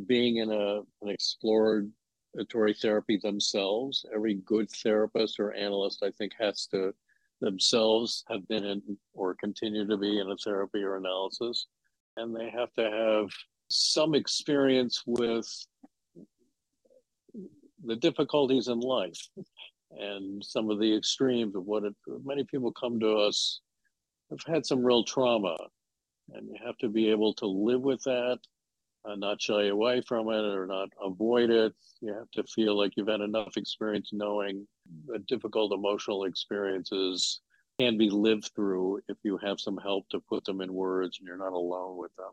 being 0.08 0.38
in 0.38 0.50
a 0.50 0.82
an 1.02 1.10
exploratory 1.10 2.74
therapy 2.82 3.20
themselves. 3.22 4.06
Every 4.16 4.36
good 4.36 4.70
therapist 4.72 5.42
or 5.42 5.54
analyst, 5.54 6.04
I 6.04 6.12
think, 6.12 6.32
has 6.40 6.68
to 6.68 6.94
themselves 7.42 8.24
have 8.30 8.48
been 8.48 8.64
in 8.64 8.82
or 9.14 9.36
continue 9.36 9.86
to 9.86 9.98
be 9.98 10.20
in 10.20 10.32
a 10.32 10.38
therapy 10.38 10.84
or 10.84 10.96
analysis. 10.96 11.68
And 12.16 12.34
they 12.34 12.50
have 12.50 12.72
to 12.76 12.90
have 12.90 13.30
some 13.70 14.16
experience 14.16 15.04
with 15.06 15.48
the 17.84 17.96
difficulties 17.96 18.68
in 18.68 18.80
life 18.80 19.30
and 19.92 20.44
some 20.44 20.70
of 20.70 20.80
the 20.80 20.96
extremes 20.96 21.56
of 21.56 21.66
what 21.66 21.84
it, 21.84 21.94
many 22.24 22.44
people 22.44 22.72
come 22.72 23.00
to 23.00 23.16
us 23.16 23.62
have 24.30 24.40
had 24.48 24.66
some 24.66 24.84
real 24.84 25.04
trauma 25.04 25.56
and 26.34 26.48
you 26.48 26.56
have 26.66 26.78
to 26.78 26.90
be 26.90 27.10
able 27.10 27.34
to 27.34 27.46
live 27.46 27.82
with 27.82 28.02
that 28.04 28.40
uh, 29.06 29.16
not 29.16 29.42
shy 29.42 29.68
away 29.68 30.02
from 30.02 30.30
it 30.30 30.56
or 30.56 30.66
not 30.66 30.90
avoid 31.02 31.50
it. 31.50 31.74
You 32.02 32.14
have 32.14 32.30
to 32.32 32.44
feel 32.44 32.78
like 32.78 32.94
you've 32.96 33.08
had 33.08 33.22
enough 33.22 33.58
experience 33.58 34.10
knowing 34.12 34.68
that 35.08 35.28
difficult 35.28 35.74
emotional 35.74 36.26
experiences 36.26 37.42
can 37.80 37.98
be 37.98 38.10
lived 38.10 38.52
through 38.56 39.02
if 39.08 39.18
you 39.24 39.38
have 39.38 39.60
some 39.60 39.78
help 39.78 40.08
to 40.10 40.20
put 40.20 40.46
them 40.46 40.62
in 40.62 40.74
words 40.74 41.20
and 41.20 41.28
you're 41.28 41.38
not 41.38 41.54
alone 41.54 41.98
with 41.98 42.16
them 42.16 42.32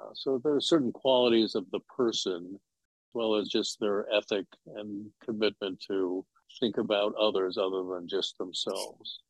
uh, 0.00 0.10
so 0.14 0.40
there 0.42 0.54
are 0.54 0.60
certain 0.60 0.92
qualities 0.92 1.54
of 1.54 1.70
the 1.70 1.80
person, 1.80 2.50
as 2.54 3.14
well 3.14 3.34
as 3.34 3.48
just 3.48 3.78
their 3.80 4.06
ethic 4.12 4.46
and 4.76 5.06
commitment 5.24 5.80
to 5.88 6.24
think 6.58 6.78
about 6.78 7.14
others 7.14 7.58
other 7.58 7.82
than 7.84 8.08
just 8.08 8.36
themselves. 8.38 9.20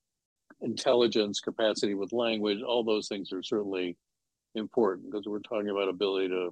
Intelligence, 0.63 1.41
capacity 1.41 1.95
with 1.95 2.13
language, 2.13 2.63
all 2.63 2.85
those 2.85 3.09
things 3.09 3.33
are 3.33 3.43
certainly 3.43 3.97
important 4.55 5.11
because 5.11 5.27
we're 5.27 5.41
talking 5.41 5.71
about 5.71 5.89
ability 5.89 6.29
to 6.29 6.51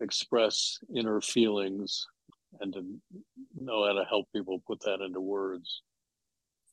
express 0.00 0.78
inner 0.94 1.20
feelings 1.20 2.06
and 2.60 2.72
to 2.72 2.84
know 3.60 3.86
how 3.86 3.92
to 3.92 4.04
help 4.08 4.26
people 4.34 4.62
put 4.66 4.80
that 4.80 5.00
into 5.00 5.20
words. 5.20 5.82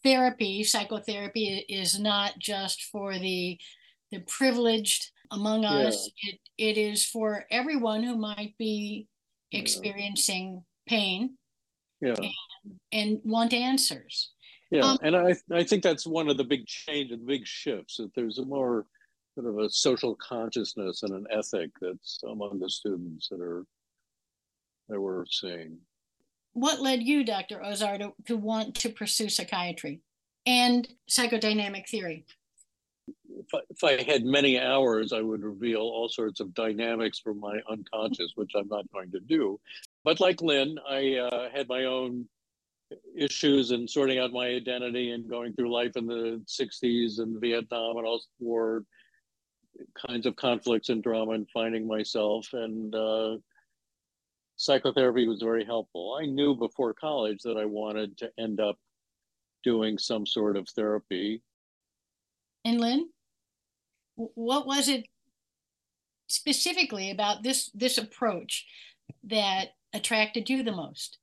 Therapy, 0.04 0.64
psychotherapy 0.64 1.66
is 1.68 2.00
not 2.00 2.40
just 2.40 2.84
for 2.84 3.18
the 3.18 3.60
the 4.12 4.20
privileged 4.28 5.12
among 5.32 5.64
yeah. 5.64 5.70
us. 5.70 6.10
It, 6.24 6.40
it 6.58 6.78
is 6.78 7.06
for 7.06 7.46
everyone 7.52 8.04
who 8.04 8.18
might 8.18 8.56
be 8.58 9.08
experiencing 9.52 10.64
pain 10.88 11.38
yeah. 12.02 12.16
and, 12.18 12.32
and 12.92 13.20
want 13.24 13.54
answers. 13.54 14.32
Yeah, 14.70 14.82
um, 14.82 14.98
and 15.02 15.16
I 15.16 15.34
I 15.52 15.64
think 15.64 15.82
that's 15.82 16.06
one 16.06 16.28
of 16.28 16.36
the 16.36 16.44
big 16.44 16.66
change 16.66 17.12
the 17.12 17.18
big 17.18 17.48
shifts. 17.48 17.98
That 17.98 18.12
there's 18.16 18.38
a 18.38 18.46
more 18.46 18.86
sort 19.34 19.48
of 19.48 19.60
a 19.60 19.70
social 19.70 20.16
consciousness 20.16 21.04
and 21.04 21.14
an 21.14 21.26
ethic 21.32 21.72
that's 21.80 22.20
among 22.30 22.60
the 22.60 22.70
students 22.70 23.30
that 23.30 23.40
are 23.40 23.64
that 24.90 25.00
we're 25.00 25.26
seeing. 25.26 25.78
What 26.54 26.82
led 26.82 27.04
you, 27.04 27.24
Dr. 27.24 27.60
Ozar, 27.60 28.00
to, 28.00 28.14
to 28.26 28.36
want 28.36 28.76
to 28.76 28.90
pursue 28.90 29.30
psychiatry 29.30 30.02
and 30.46 30.88
psychodynamic 31.10 31.88
theory? 31.88 32.26
If 33.70 33.84
I, 33.84 34.04
had 34.04 34.26
many 34.26 34.60
hours, 34.60 35.14
I 35.14 35.22
would 35.22 35.42
reveal 35.42 35.80
all 35.80 36.10
sorts 36.10 36.40
of 36.40 36.54
dynamics 36.54 37.20
from 37.20 37.40
my 37.40 37.60
unconscious, 37.70 38.34
which 38.36 38.52
I'm 38.56 38.68
not 38.68 38.92
going 38.92 39.12
to 39.12 39.20
do. 39.22 39.60
But 40.04 40.20
like 40.20 40.42
Lynn, 40.42 40.78
I 40.88 41.16
uh, 41.16 41.50
had 41.50 41.70
my 41.70 41.86
own 41.86 42.28
issues 43.16 43.72
and 43.72 43.90
sorting 43.90 44.20
out 44.20 44.32
my 44.32 44.48
identity 44.48 45.12
and 45.12 45.30
going 45.30 45.54
through 45.54 45.74
life 45.74 45.96
in 45.96 46.08
the 46.08 46.42
60s 46.46 47.20
and 47.20 47.40
Vietnam 47.40 47.98
and 47.98 48.06
all 48.06 48.22
war 48.40 48.84
kinds 50.08 50.26
of 50.26 50.36
conflicts 50.36 50.90
and 50.90 51.04
drama 51.04 51.32
and 51.32 51.50
finding 51.54 51.88
myself. 51.88 52.48
And 52.54 52.94
uh, 52.96 53.38
psychotherapy 54.56 55.28
was 55.28 55.42
very 55.42 55.66
helpful. 55.66 56.18
I 56.20 56.26
knew 56.26 56.56
before 56.56 56.94
college 56.94 57.42
that 57.44 57.58
I 57.58 57.66
wanted 57.66 58.18
to 58.20 58.32
end 58.38 58.60
up 58.60 58.78
doing 59.64 59.98
some 59.98 60.26
sort 60.26 60.58
of 60.58 60.68
therapy. 60.70 61.42
And 62.66 62.80
Lynn, 62.80 63.10
what 64.18 64.66
was 64.66 64.90
it 64.90 65.06
specifically 66.28 67.12
about 67.12 67.44
this 67.44 67.72
this 67.74 67.98
approach 67.98 68.66
that 69.24 69.70
attracted 69.94 70.50
you 70.50 70.64
the 70.64 70.72
most? 70.72 71.18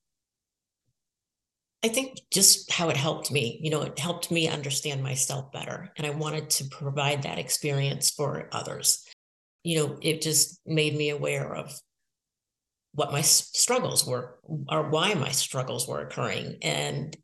I 1.85 1.89
think 1.89 2.21
just 2.33 2.73
how 2.73 2.89
it 2.89 2.97
helped 2.97 3.31
me, 3.31 3.61
you 3.63 3.69
know, 3.69 3.83
it 3.83 3.99
helped 3.99 4.31
me 4.31 4.49
understand 4.49 5.03
myself 5.03 5.53
better. 5.53 5.93
And 5.99 6.07
I 6.07 6.11
wanted 6.11 6.49
to 6.51 6.65
provide 6.71 7.23
that 7.23 7.39
experience 7.39 8.11
for 8.11 8.49
others. 8.53 9.05
You 9.65 9.79
know, 9.79 9.99
it 10.01 10.23
just 10.23 10.61
made 10.65 10.97
me 10.97 11.11
aware 11.11 11.55
of 11.55 11.79
what 12.95 13.13
my 13.13 13.21
struggles 13.21 14.07
were 14.07 14.39
or 14.71 14.89
why 14.89 15.13
my 15.15 15.31
struggles 15.31 15.87
were 15.87 16.01
occurring 16.01 16.57
and 16.63 17.17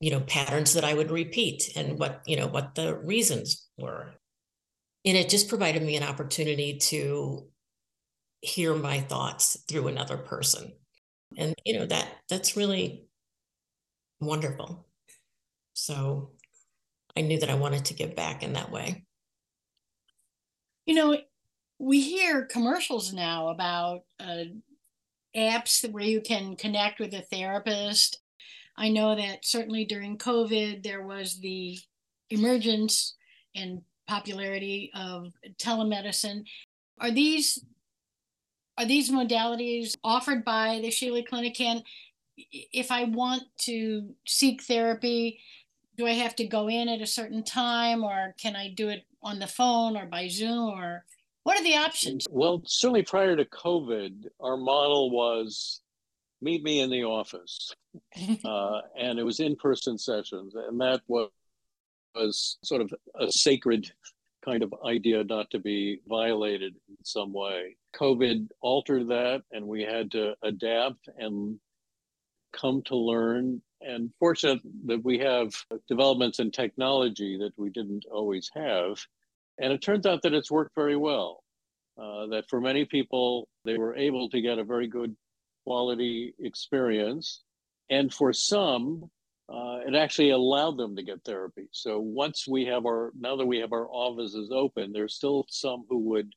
you 0.00 0.10
know 0.10 0.20
patterns 0.20 0.74
that 0.74 0.84
i 0.84 0.92
would 0.92 1.10
repeat 1.10 1.70
and 1.76 1.98
what 2.00 2.20
you 2.26 2.36
know 2.36 2.48
what 2.48 2.74
the 2.74 2.96
reasons 2.98 3.68
were 3.78 4.12
and 5.04 5.16
it 5.16 5.28
just 5.28 5.48
provided 5.48 5.82
me 5.82 5.96
an 5.96 6.02
opportunity 6.02 6.78
to 6.78 7.46
hear 8.40 8.74
my 8.74 9.00
thoughts 9.00 9.58
through 9.68 9.88
another 9.88 10.16
person. 10.16 10.72
And 11.36 11.54
you 11.64 11.78
know 11.78 11.86
that 11.86 12.08
that's 12.28 12.56
really 12.56 13.06
wonderful. 14.20 14.86
So 15.74 16.30
i 17.16 17.20
knew 17.20 17.38
that 17.38 17.50
i 17.50 17.54
wanted 17.54 17.84
to 17.84 17.94
give 17.94 18.16
back 18.16 18.42
in 18.42 18.54
that 18.54 18.70
way. 18.70 19.04
You 20.86 20.94
know 20.94 21.18
we 21.78 22.00
hear 22.00 22.46
commercials 22.46 23.12
now 23.12 23.48
about 23.48 24.02
uh, 24.20 24.44
apps 25.36 25.88
where 25.90 26.04
you 26.04 26.20
can 26.20 26.56
connect 26.56 27.00
with 27.00 27.12
a 27.14 27.22
therapist. 27.22 28.20
I 28.76 28.88
know 28.88 29.14
that 29.16 29.44
certainly 29.44 29.84
during 29.84 30.18
COVID, 30.18 30.82
there 30.82 31.02
was 31.02 31.40
the 31.40 31.78
emergence 32.30 33.16
and 33.54 33.82
popularity 34.06 34.90
of 34.94 35.32
telemedicine. 35.58 36.44
Are 37.00 37.10
these 37.10 37.64
are 38.76 38.86
these 38.86 39.10
modalities 39.10 39.96
offered 40.02 40.44
by 40.44 40.80
the 40.82 40.88
Schiele 40.88 41.26
Clinic? 41.26 41.60
And 41.60 41.82
if 42.36 42.90
I 42.90 43.04
want 43.04 43.44
to 43.58 44.14
seek 44.26 44.62
therapy, 44.62 45.38
do 45.96 46.06
I 46.06 46.12
have 46.12 46.34
to 46.36 46.46
go 46.46 46.68
in 46.68 46.88
at 46.88 47.00
a 47.00 47.06
certain 47.06 47.44
time 47.44 48.02
or 48.02 48.34
can 48.40 48.56
I 48.56 48.70
do 48.70 48.88
it 48.88 49.04
on 49.22 49.38
the 49.38 49.46
phone 49.46 49.96
or 49.96 50.06
by 50.06 50.26
Zoom 50.26 50.70
or 50.70 51.04
what 51.44 51.60
are 51.60 51.62
the 51.62 51.76
options? 51.76 52.26
Well, 52.30 52.62
certainly 52.66 53.02
prior 53.02 53.36
to 53.36 53.44
COVID, 53.44 54.26
our 54.40 54.56
model 54.56 55.10
was 55.10 55.82
meet 56.40 56.62
me 56.62 56.80
in 56.80 56.90
the 56.90 57.04
office. 57.04 57.72
uh, 58.44 58.80
and 58.98 59.18
it 59.18 59.24
was 59.24 59.40
in 59.40 59.54
person 59.56 59.96
sessions. 59.98 60.54
And 60.54 60.80
that 60.80 61.02
was, 61.06 61.30
was 62.14 62.58
sort 62.62 62.80
of 62.80 62.92
a 63.18 63.30
sacred 63.30 63.90
kind 64.44 64.62
of 64.62 64.74
idea 64.86 65.24
not 65.24 65.50
to 65.50 65.58
be 65.58 66.00
violated 66.06 66.74
in 66.88 66.96
some 67.02 67.32
way. 67.32 67.76
COVID 67.96 68.48
altered 68.60 69.08
that, 69.08 69.42
and 69.52 69.66
we 69.66 69.82
had 69.82 70.10
to 70.12 70.34
adapt 70.42 71.08
and 71.16 71.58
come 72.52 72.82
to 72.86 72.96
learn. 72.96 73.62
And 73.80 74.10
fortunate 74.18 74.60
that 74.86 75.04
we 75.04 75.18
have 75.18 75.52
developments 75.88 76.38
in 76.38 76.50
technology 76.50 77.36
that 77.38 77.52
we 77.58 77.68
didn't 77.68 78.06
always 78.10 78.50
have 78.54 78.98
and 79.58 79.72
it 79.72 79.82
turns 79.82 80.06
out 80.06 80.22
that 80.22 80.34
it's 80.34 80.50
worked 80.50 80.74
very 80.74 80.96
well. 80.96 81.42
Uh, 81.96 82.26
that 82.26 82.44
for 82.48 82.60
many 82.60 82.84
people, 82.84 83.48
they 83.64 83.78
were 83.78 83.96
able 83.96 84.28
to 84.28 84.40
get 84.40 84.58
a 84.58 84.64
very 84.64 84.88
good 84.88 85.14
quality 85.64 86.34
experience. 86.40 87.42
And 87.88 88.12
for 88.12 88.32
some, 88.32 89.10
uh, 89.48 89.78
it 89.86 89.94
actually 89.94 90.30
allowed 90.30 90.76
them 90.78 90.96
to 90.96 91.02
get 91.02 91.22
therapy. 91.24 91.68
So 91.70 91.98
once 92.00 92.48
we 92.48 92.64
have 92.66 92.86
our, 92.86 93.12
now 93.18 93.36
that 93.36 93.46
we 93.46 93.58
have 93.58 93.72
our 93.72 93.88
offices 93.88 94.50
open, 94.52 94.92
there's 94.92 95.14
still 95.14 95.46
some 95.48 95.84
who 95.88 95.98
would 95.98 96.32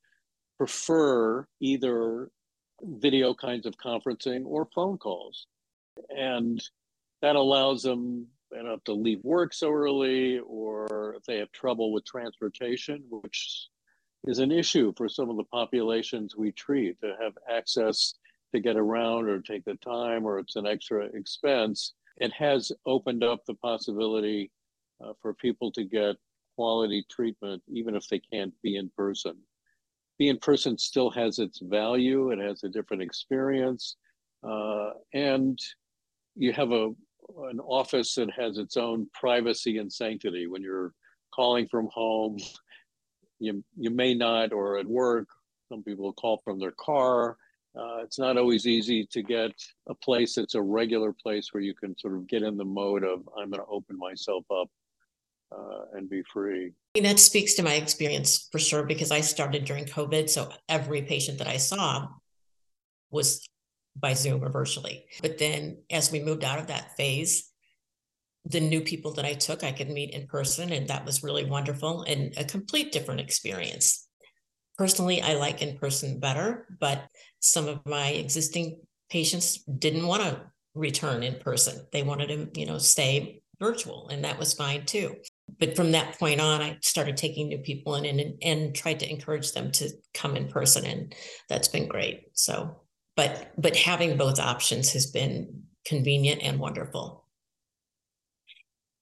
prefer 0.58 1.48
either 1.60 2.30
video 2.84 3.34
kinds 3.34 3.66
of 3.66 3.78
conferencing 3.78 4.46
or 4.46 4.68
phone 4.76 4.98
calls. 4.98 5.48
And 6.10 6.62
that 7.22 7.36
allows 7.36 7.82
them 7.82 8.28
they 8.52 8.58
don't 8.58 8.68
have 8.68 8.84
to 8.86 8.94
leave 8.94 9.24
work 9.24 9.54
so 9.54 9.72
early, 9.72 10.40
or 10.40 11.16
if 11.18 11.24
they 11.24 11.38
have 11.38 11.52
trouble 11.52 11.92
with 11.92 12.06
transportation, 12.06 13.04
which 13.10 13.68
is 14.26 14.40
an 14.40 14.52
issue 14.52 14.94
for 14.96 15.10
some 15.10 15.30
of 15.30 15.38
the 15.38 15.44
populations 15.44 16.36
we 16.36 16.52
treat 16.52 17.00
to 17.02 17.16
have 17.22 17.34
access 17.50 18.14
to 18.54 18.62
get 18.62 18.78
around 18.78 19.28
or 19.28 19.42
take 19.42 19.66
the 19.66 19.76
time, 19.76 20.26
or 20.26 20.40
it's 20.40 20.56
an 20.56 20.66
extra 20.66 21.06
expense. 21.08 21.94
It 22.18 22.34
has 22.34 22.72
opened 22.86 23.24
up 23.24 23.46
the 23.46 23.54
possibility 23.56 24.52
uh, 25.04 25.14
for 25.22 25.34
people 25.34 25.72
to 25.74 25.84
get 25.84 26.16
quality 26.56 27.06
treatment, 27.10 27.62
even 27.72 27.96
if 27.96 28.08
they 28.08 28.20
can't 28.20 28.54
be 28.64 28.78
in 28.78 28.90
person. 28.98 29.36
Be 30.18 30.30
in 30.30 30.40
person 30.40 30.78
still 30.78 31.12
has 31.12 31.38
its 31.38 31.60
value, 31.60 32.32
it 32.32 32.40
has 32.40 32.64
a 32.64 32.70
different 32.70 33.04
experience, 33.04 33.98
uh, 34.44 34.92
and 35.14 35.60
you 36.36 36.54
have 36.54 36.72
a 36.72 36.92
an 37.50 37.60
office 37.60 38.16
that 38.16 38.32
has 38.32 38.58
its 38.58 38.78
own 38.78 39.08
privacy 39.14 39.80
and 39.80 39.92
sanctity. 39.92 40.48
When 40.48 40.62
you're 40.62 40.94
calling 41.34 41.68
from 41.68 41.90
home, 41.94 42.38
you 43.40 43.64
you 43.78 43.92
may 43.92 44.16
not, 44.16 44.54
or 44.54 44.80
at 44.80 44.88
work, 44.88 45.28
some 45.70 45.84
people 45.84 46.12
call 46.14 46.42
from 46.44 46.58
their 46.58 46.72
car. 46.72 47.38
Uh, 47.78 48.00
it's 48.04 48.18
not 48.18 48.38
always 48.38 48.66
easy 48.66 49.06
to 49.06 49.22
get 49.22 49.52
a 49.88 49.94
place 49.94 50.36
that's 50.36 50.56
a 50.56 50.62
regular 50.62 51.14
place 51.14 51.54
where 51.54 51.62
you 51.62 51.74
can 51.74 51.98
sort 51.98 52.16
of 52.16 52.28
get 52.28 52.42
in 52.42 52.58
the 52.58 52.66
mode 52.66 53.04
of 53.04 53.28
I'm 53.38 53.52
going 53.52 53.64
to 53.64 53.70
open 53.70 53.98
myself 53.98 54.46
up 54.50 54.70
uh, 55.52 55.86
and 55.94 56.10
be 56.10 56.24
free. 56.34 56.74
That 57.02 57.20
speaks 57.20 57.54
to 57.56 57.64
my 57.64 57.74
experience 57.74 58.48
for 58.52 58.60
sure 58.60 58.84
because 58.84 59.12
I 59.12 59.22
started 59.22 59.66
during 59.66 59.86
COVID, 59.86 60.30
so 60.30 60.50
every 60.68 61.04
patient 61.04 61.38
that 61.38 61.48
I 61.48 61.58
saw 61.58 62.08
was 63.12 63.48
by 63.96 64.14
Zoom 64.14 64.44
or 64.44 64.50
virtually. 64.50 65.06
But 65.22 65.38
then 65.38 65.84
as 65.92 66.12
we 66.12 66.20
moved 66.20 66.44
out 66.44 66.60
of 66.60 66.68
that 66.68 66.96
phase, 66.98 67.52
the 68.46 68.60
new 68.60 68.82
people 68.82 69.14
that 69.14 69.26
I 69.26 69.34
took, 69.34 69.64
I 69.64 69.72
could 69.72 69.90
meet 69.90 70.12
in 70.12 70.28
person, 70.28 70.72
and 70.72 70.88
that 70.88 71.06
was 71.06 71.24
really 71.24 71.46
wonderful 71.46 72.04
and 72.04 72.34
a 72.38 72.44
complete 72.44 72.92
different 72.92 73.20
experience. 73.20 74.07
Personally, 74.78 75.22
I 75.22 75.34
like 75.34 75.62
in 75.62 75.78
person 75.78 76.20
better, 76.20 76.68
but 76.80 77.08
some 77.40 77.68
of 77.68 77.86
my 77.86 78.10
existing 78.10 78.80
patients 79.10 79.64
didn't 79.64 80.06
want 80.06 80.24
to 80.24 80.42
return 80.76 81.24
in 81.24 81.36
person. 81.40 81.86
They 81.92 82.04
wanted 82.04 82.28
to, 82.28 82.60
you 82.60 82.66
know, 82.66 82.78
stay 82.78 83.42
virtual, 83.60 84.10
and 84.10 84.24
that 84.24 84.38
was 84.38 84.54
fine 84.54 84.86
too. 84.86 85.16
But 85.60 85.76
from 85.76 85.94
that 85.94 86.20
point 86.20 86.40
on, 86.40 86.62
I 86.62 86.78
started 86.82 87.18
taking 87.18 87.48
new 87.48 87.60
people 87.60 87.96
in 87.96 88.06
and, 88.06 88.36
and 88.44 88.76
tried 88.76 89.00
to 89.00 89.10
encourage 89.10 89.54
them 89.54 89.72
to 89.74 89.90
come 90.14 90.36
in 90.36 90.48
person, 90.50 90.86
and 90.86 91.16
that's 91.50 91.68
been 91.70 91.88
great. 91.88 92.28
So 92.34 92.82
but 93.18 93.52
but 93.58 93.76
having 93.76 94.16
both 94.16 94.40
options 94.40 94.94
has 94.94 95.08
been 95.08 95.64
convenient 95.86 96.42
and 96.44 96.60
wonderful. 96.60 97.26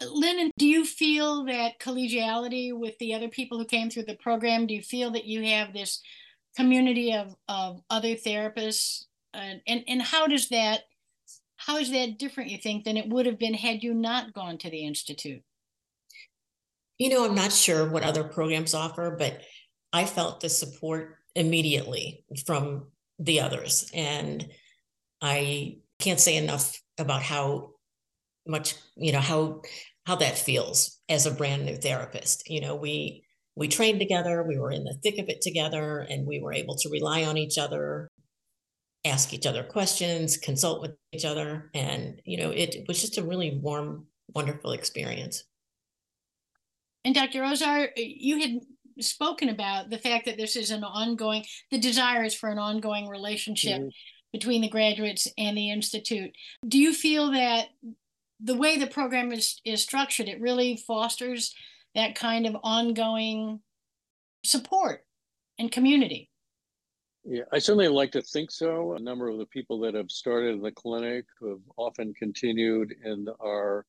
Lennon, 0.01 0.51
do 0.57 0.65
you 0.65 0.85
feel 0.85 1.45
that 1.45 1.79
collegiality 1.79 2.77
with 2.77 2.97
the 2.99 3.13
other 3.13 3.29
people 3.29 3.57
who 3.57 3.65
came 3.65 3.89
through 3.89 4.03
the 4.03 4.15
program? 4.15 4.67
Do 4.67 4.73
you 4.73 4.81
feel 4.81 5.11
that 5.11 5.25
you 5.25 5.43
have 5.43 5.73
this 5.73 6.01
community 6.55 7.13
of, 7.13 7.35
of 7.47 7.81
other 7.89 8.15
therapists? 8.15 9.05
Uh, 9.33 9.55
and, 9.67 9.83
and 9.87 10.01
how 10.01 10.27
does 10.27 10.49
that 10.49 10.81
how 11.57 11.77
is 11.77 11.91
that 11.91 12.19
different, 12.19 12.51
you 12.51 12.57
think, 12.57 12.83
than 12.83 12.97
it 12.97 13.09
would 13.09 13.25
have 13.25 13.39
been 13.39 13.53
had 13.53 13.83
you 13.83 13.93
not 13.93 14.33
gone 14.33 14.57
to 14.59 14.69
the 14.69 14.85
Institute? 14.85 15.41
You 16.97 17.09
know, 17.09 17.25
I'm 17.25 17.35
not 17.35 17.51
sure 17.51 17.89
what 17.89 18.03
other 18.03 18.23
programs 18.23 18.73
offer, 18.73 19.15
but 19.17 19.41
I 19.91 20.05
felt 20.05 20.41
the 20.41 20.49
support 20.49 21.17
immediately 21.35 22.23
from 22.45 22.87
the 23.19 23.41
others. 23.41 23.89
And 23.93 24.47
I 25.21 25.77
can't 25.99 26.19
say 26.19 26.37
enough 26.37 26.79
about 26.97 27.21
how 27.21 27.71
much, 28.47 28.75
you 28.95 29.11
know, 29.11 29.19
how 29.19 29.61
how 30.05 30.15
that 30.15 30.37
feels 30.37 30.99
as 31.09 31.25
a 31.25 31.31
brand 31.31 31.65
new 31.65 31.75
therapist. 31.75 32.49
You 32.49 32.61
know, 32.61 32.75
we 32.75 33.25
we 33.55 33.67
trained 33.67 33.99
together, 33.99 34.43
we 34.43 34.57
were 34.57 34.71
in 34.71 34.83
the 34.83 34.97
thick 35.01 35.17
of 35.17 35.29
it 35.29 35.41
together, 35.41 36.05
and 36.09 36.27
we 36.27 36.39
were 36.39 36.53
able 36.53 36.75
to 36.75 36.89
rely 36.89 37.23
on 37.23 37.37
each 37.37 37.57
other, 37.57 38.09
ask 39.05 39.33
each 39.33 39.45
other 39.45 39.63
questions, 39.63 40.37
consult 40.37 40.81
with 40.81 40.91
each 41.13 41.23
other. 41.23 41.69
And, 41.73 42.21
you 42.25 42.37
know, 42.37 42.51
it 42.51 42.85
was 42.87 42.99
just 42.99 43.17
a 43.17 43.23
really 43.23 43.57
warm, 43.61 44.07
wonderful 44.33 44.71
experience. 44.71 45.45
And 47.05 47.15
Dr. 47.15 47.43
Ozar, 47.43 47.89
you 47.95 48.39
had 48.39 48.59
spoken 48.99 49.49
about 49.49 49.89
the 49.89 49.99
fact 49.99 50.25
that 50.25 50.37
this 50.37 50.55
is 50.55 50.71
an 50.71 50.83
ongoing, 50.83 51.45
the 51.71 51.77
desire 51.77 52.23
is 52.23 52.35
for 52.35 52.49
an 52.49 52.59
ongoing 52.59 53.07
relationship 53.07 53.79
mm-hmm. 53.79 53.89
between 54.33 54.61
the 54.61 54.69
graduates 54.69 55.29
and 55.37 55.57
the 55.57 55.71
Institute. 55.71 56.31
Do 56.67 56.77
you 56.77 56.93
feel 56.93 57.31
that 57.31 57.67
the 58.39 58.55
way 58.55 58.77
the 58.77 58.87
program 58.87 59.31
is, 59.31 59.59
is 59.65 59.81
structured, 59.81 60.27
it 60.27 60.41
really 60.41 60.77
fosters 60.77 61.53
that 61.93 62.15
kind 62.15 62.45
of 62.45 62.57
ongoing 62.63 63.61
support 64.43 65.05
and 65.57 65.71
community? 65.71 66.29
Yeah, 67.23 67.43
I 67.51 67.57
certainly 67.57 67.87
like 67.87 68.11
to 68.11 68.21
think 68.21 68.51
so. 68.51 68.93
A 68.93 68.99
number 68.99 69.29
of 69.29 69.39
the 69.39 69.47
people 69.47 69.79
that 69.79 69.95
have 69.95 70.11
started 70.11 70.53
in 70.53 70.61
the 70.61 70.71
clinic 70.71 71.25
have 71.41 71.59
often 71.77 72.13
continued 72.13 72.93
in 73.03 73.27
our 73.43 73.85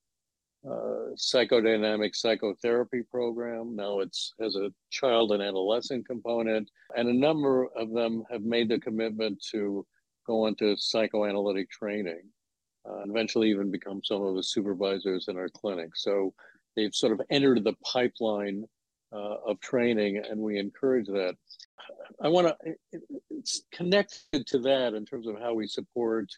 uh, 0.67 1.13
psychodynamic 1.17 2.17
psychotherapy 2.17 3.03
program. 3.03 3.77
Now 3.77 4.01
it's 4.01 4.33
has 4.41 4.57
a 4.57 4.73
child 4.91 5.33
and 5.33 5.43
adolescent 5.43 6.07
component, 6.07 6.71
and 6.97 7.09
a 7.09 7.13
number 7.13 7.69
of 7.77 7.93
them 7.93 8.25
have 8.31 8.43
made 8.43 8.71
the 8.71 8.81
commitment 8.81 9.45
to 9.51 9.87
go 10.27 10.47
into 10.47 10.77
psychoanalytic 10.77 11.71
training, 11.71 12.23
uh, 12.89 13.03
eventually 13.09 13.51
even 13.51 13.71
become 13.71 14.01
some 14.05 14.23
of 14.23 14.37
the 14.37 14.43
supervisors 14.43 15.29
in 15.29 15.37
our 15.37 15.49
clinic. 15.49 15.91
So 15.97 16.35
they've 16.75 16.95
sort 16.95 17.13
of 17.13 17.21
entered 17.31 17.65
the 17.65 17.75
pipeline 17.93 18.65
uh, 19.13 19.37
of 19.47 19.61
training, 19.61 20.23
and 20.29 20.41
we 20.41 20.59
encourage 20.59 21.07
that. 21.07 21.37
I 22.21 22.29
want 22.29 22.49
to, 22.49 22.75
it's 23.31 23.63
connected 23.73 24.47
to 24.49 24.59
that 24.61 24.95
in 24.95 25.05
terms 25.05 25.27
of 25.27 25.39
how 25.39 25.55
we 25.55 25.67
support 25.67 26.29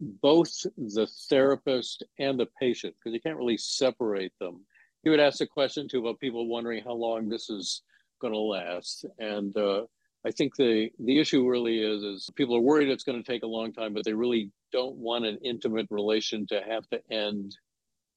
both 0.00 0.52
the 0.76 1.08
therapist 1.28 2.04
and 2.18 2.38
the 2.38 2.46
patient, 2.60 2.94
because 2.94 3.14
you 3.14 3.20
can't 3.20 3.36
really 3.36 3.58
separate 3.58 4.32
them. 4.40 4.64
He 5.02 5.10
would 5.10 5.20
ask 5.20 5.40
a 5.40 5.46
question 5.46 5.88
too 5.88 6.00
about 6.00 6.20
people 6.20 6.46
wondering 6.46 6.84
how 6.84 6.92
long 6.92 7.28
this 7.28 7.50
is 7.50 7.82
going 8.20 8.32
to 8.32 8.38
last. 8.38 9.04
And 9.18 9.56
uh, 9.56 9.82
I 10.26 10.30
think 10.30 10.56
the, 10.56 10.90
the 10.98 11.18
issue 11.18 11.48
really 11.48 11.80
is, 11.80 12.02
is 12.02 12.30
people 12.34 12.56
are 12.56 12.60
worried 12.60 12.88
it's 12.88 13.04
going 13.04 13.22
to 13.22 13.32
take 13.32 13.44
a 13.44 13.46
long 13.46 13.72
time, 13.72 13.94
but 13.94 14.04
they 14.04 14.12
really 14.12 14.50
don't 14.72 14.96
want 14.96 15.24
an 15.24 15.38
intimate 15.44 15.86
relation 15.90 16.46
to 16.48 16.60
have 16.68 16.88
to 16.90 17.00
end 17.10 17.56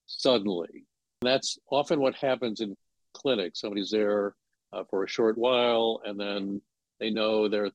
suddenly. 0.08 0.86
That's 1.22 1.60
often 1.70 2.00
what 2.00 2.16
happens 2.16 2.62
in 2.62 2.76
clinics. 3.14 3.62
Somebody's 3.62 3.92
there 3.92 4.36
uh, 4.74 4.84
for 4.90 5.04
a 5.04 5.08
short 5.08 5.38
while, 5.38 6.02
and 6.06 6.20
then 6.20 6.62
they 7.00 7.10
know 7.10 7.48
their 7.48 7.70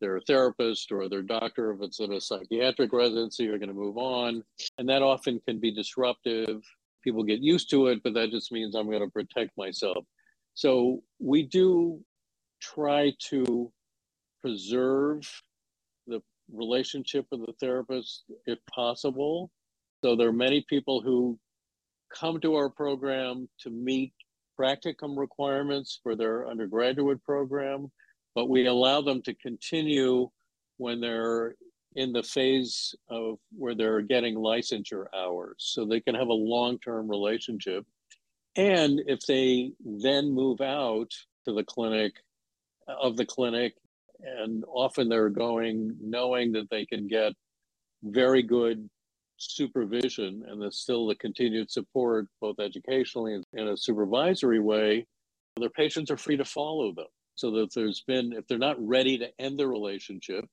their 0.00 0.20
therapist 0.20 0.92
or 0.92 1.08
their 1.08 1.22
doctor, 1.22 1.72
if 1.72 1.80
it's 1.80 2.00
in 2.00 2.12
a 2.12 2.20
psychiatric 2.20 2.92
residency, 2.92 3.48
are 3.48 3.58
going 3.58 3.70
to 3.70 3.74
move 3.74 3.96
on, 3.96 4.44
and 4.76 4.88
that 4.88 5.02
often 5.02 5.40
can 5.48 5.58
be 5.58 5.72
disruptive. 5.72 6.62
People 7.02 7.24
get 7.24 7.40
used 7.40 7.70
to 7.70 7.86
it, 7.86 8.02
but 8.02 8.12
that 8.12 8.30
just 8.30 8.52
means 8.52 8.74
I'm 8.74 8.90
going 8.90 9.00
to 9.00 9.08
protect 9.08 9.56
myself. 9.56 10.04
So 10.52 11.02
we 11.18 11.44
do 11.44 12.00
try 12.74 13.12
to 13.30 13.70
preserve 14.42 15.20
the 16.06 16.20
relationship 16.52 17.26
with 17.30 17.46
the 17.46 17.52
therapist 17.60 18.24
if 18.46 18.58
possible. 18.72 19.50
So 20.04 20.16
there 20.16 20.28
are 20.28 20.32
many 20.32 20.64
people 20.68 21.00
who 21.00 21.38
come 22.14 22.40
to 22.40 22.54
our 22.54 22.68
program 22.68 23.48
to 23.60 23.70
meet 23.70 24.12
practicum 24.58 25.16
requirements 25.16 26.00
for 26.02 26.16
their 26.16 26.48
undergraduate 26.48 27.22
program, 27.24 27.90
but 28.34 28.48
we 28.48 28.66
allow 28.66 29.00
them 29.00 29.22
to 29.22 29.34
continue 29.34 30.30
when 30.78 31.00
they're 31.00 31.54
in 31.94 32.12
the 32.12 32.22
phase 32.22 32.94
of 33.08 33.38
where 33.56 33.74
they're 33.74 34.02
getting 34.02 34.34
licensure 34.34 35.06
hours 35.14 35.54
so 35.58 35.84
they 35.84 36.00
can 36.00 36.14
have 36.14 36.28
a 36.28 36.32
long-term 36.32 37.08
relationship 37.08 37.86
and 38.56 39.00
if 39.06 39.20
they 39.20 39.72
then 39.84 40.30
move 40.30 40.60
out 40.60 41.10
to 41.46 41.54
the 41.54 41.64
clinic 41.64 42.12
of 42.88 43.16
the 43.16 43.26
clinic 43.26 43.74
and 44.20 44.64
often 44.68 45.08
they're 45.08 45.28
going 45.28 45.94
knowing 46.00 46.52
that 46.52 46.70
they 46.70 46.86
can 46.86 47.06
get 47.06 47.32
very 48.02 48.42
good 48.42 48.88
supervision 49.36 50.44
and 50.48 50.60
there's 50.60 50.78
still 50.78 51.06
the 51.06 51.14
continued 51.16 51.70
support, 51.70 52.26
both 52.40 52.58
educationally 52.58 53.34
and 53.34 53.44
in 53.52 53.68
a 53.68 53.76
supervisory 53.76 54.60
way, 54.60 55.06
their 55.58 55.70
patients 55.70 56.10
are 56.10 56.16
free 56.16 56.36
to 56.36 56.44
follow 56.44 56.92
them. 56.92 57.06
So 57.34 57.50
that 57.50 57.74
there's 57.74 58.02
been, 58.06 58.32
if 58.32 58.46
they're 58.46 58.56
not 58.56 58.76
ready 58.78 59.18
to 59.18 59.28
end 59.38 59.58
the 59.58 59.68
relationship, 59.68 60.46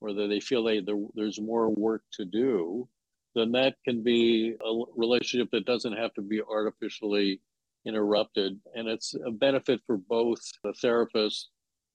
or 0.00 0.12
that 0.12 0.28
they 0.28 0.40
feel 0.40 0.64
they, 0.64 0.80
there's 1.14 1.40
more 1.40 1.70
work 1.70 2.02
to 2.12 2.24
do, 2.24 2.88
then 3.34 3.52
that 3.52 3.74
can 3.84 4.02
be 4.02 4.54
a 4.64 4.82
relationship 4.96 5.48
that 5.52 5.64
doesn't 5.64 5.96
have 5.96 6.12
to 6.14 6.22
be 6.22 6.40
artificially 6.42 7.40
interrupted. 7.86 8.60
And 8.74 8.88
it's 8.88 9.14
a 9.26 9.30
benefit 9.30 9.80
for 9.86 9.96
both 9.96 10.40
the 10.62 10.72
therapist 10.74 11.50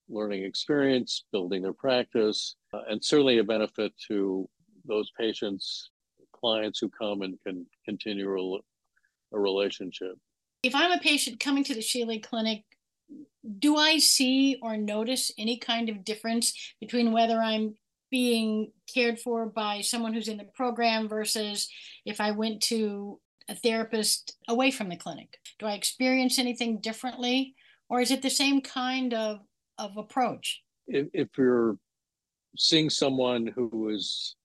learning 0.09 0.43
experience, 0.43 1.25
building 1.31 1.61
their 1.61 1.73
practice, 1.73 2.55
uh, 2.73 2.81
and 2.89 3.03
certainly 3.03 3.39
a 3.39 3.43
benefit 3.43 3.93
to 4.07 4.47
those 4.85 5.11
patients 5.19 5.89
clients 6.39 6.79
who 6.79 6.89
come 6.89 7.21
and 7.21 7.37
can 7.45 7.65
continue 7.85 8.29
a, 8.29 8.57
a 9.35 9.39
relationship. 9.39 10.13
If 10.63 10.75
I'm 10.75 10.91
a 10.91 10.99
patient 10.99 11.39
coming 11.39 11.63
to 11.65 11.73
the 11.73 11.81
Schiele 11.81 12.21
Clinic, 12.23 12.63
do 13.59 13.77
I 13.77 13.97
see 13.97 14.59
or 14.61 14.77
notice 14.77 15.31
any 15.37 15.57
kind 15.57 15.89
of 15.89 16.03
difference 16.03 16.73
between 16.79 17.11
whether 17.11 17.39
I'm 17.39 17.75
being 18.09 18.71
cared 18.93 19.19
for 19.19 19.45
by 19.45 19.81
someone 19.81 20.13
who's 20.13 20.27
in 20.27 20.37
the 20.37 20.49
program 20.55 21.07
versus 21.07 21.69
if 22.05 22.19
I 22.21 22.31
went 22.31 22.61
to 22.63 23.19
a 23.49 23.55
therapist 23.55 24.35
away 24.47 24.71
from 24.71 24.89
the 24.89 24.97
clinic? 24.97 25.37
Do 25.59 25.65
I 25.65 25.73
experience 25.73 26.39
anything 26.39 26.79
differently, 26.81 27.55
or 27.89 28.01
is 28.01 28.11
it 28.11 28.21
the 28.21 28.29
same 28.29 28.61
kind 28.61 29.13
of, 29.13 29.39
of 29.77 29.97
approach? 29.97 30.61
If, 30.87 31.07
if 31.13 31.29
you're 31.37 31.77
seeing 32.57 32.89
someone 32.89 33.47
who 33.47 33.89
is 33.89 34.35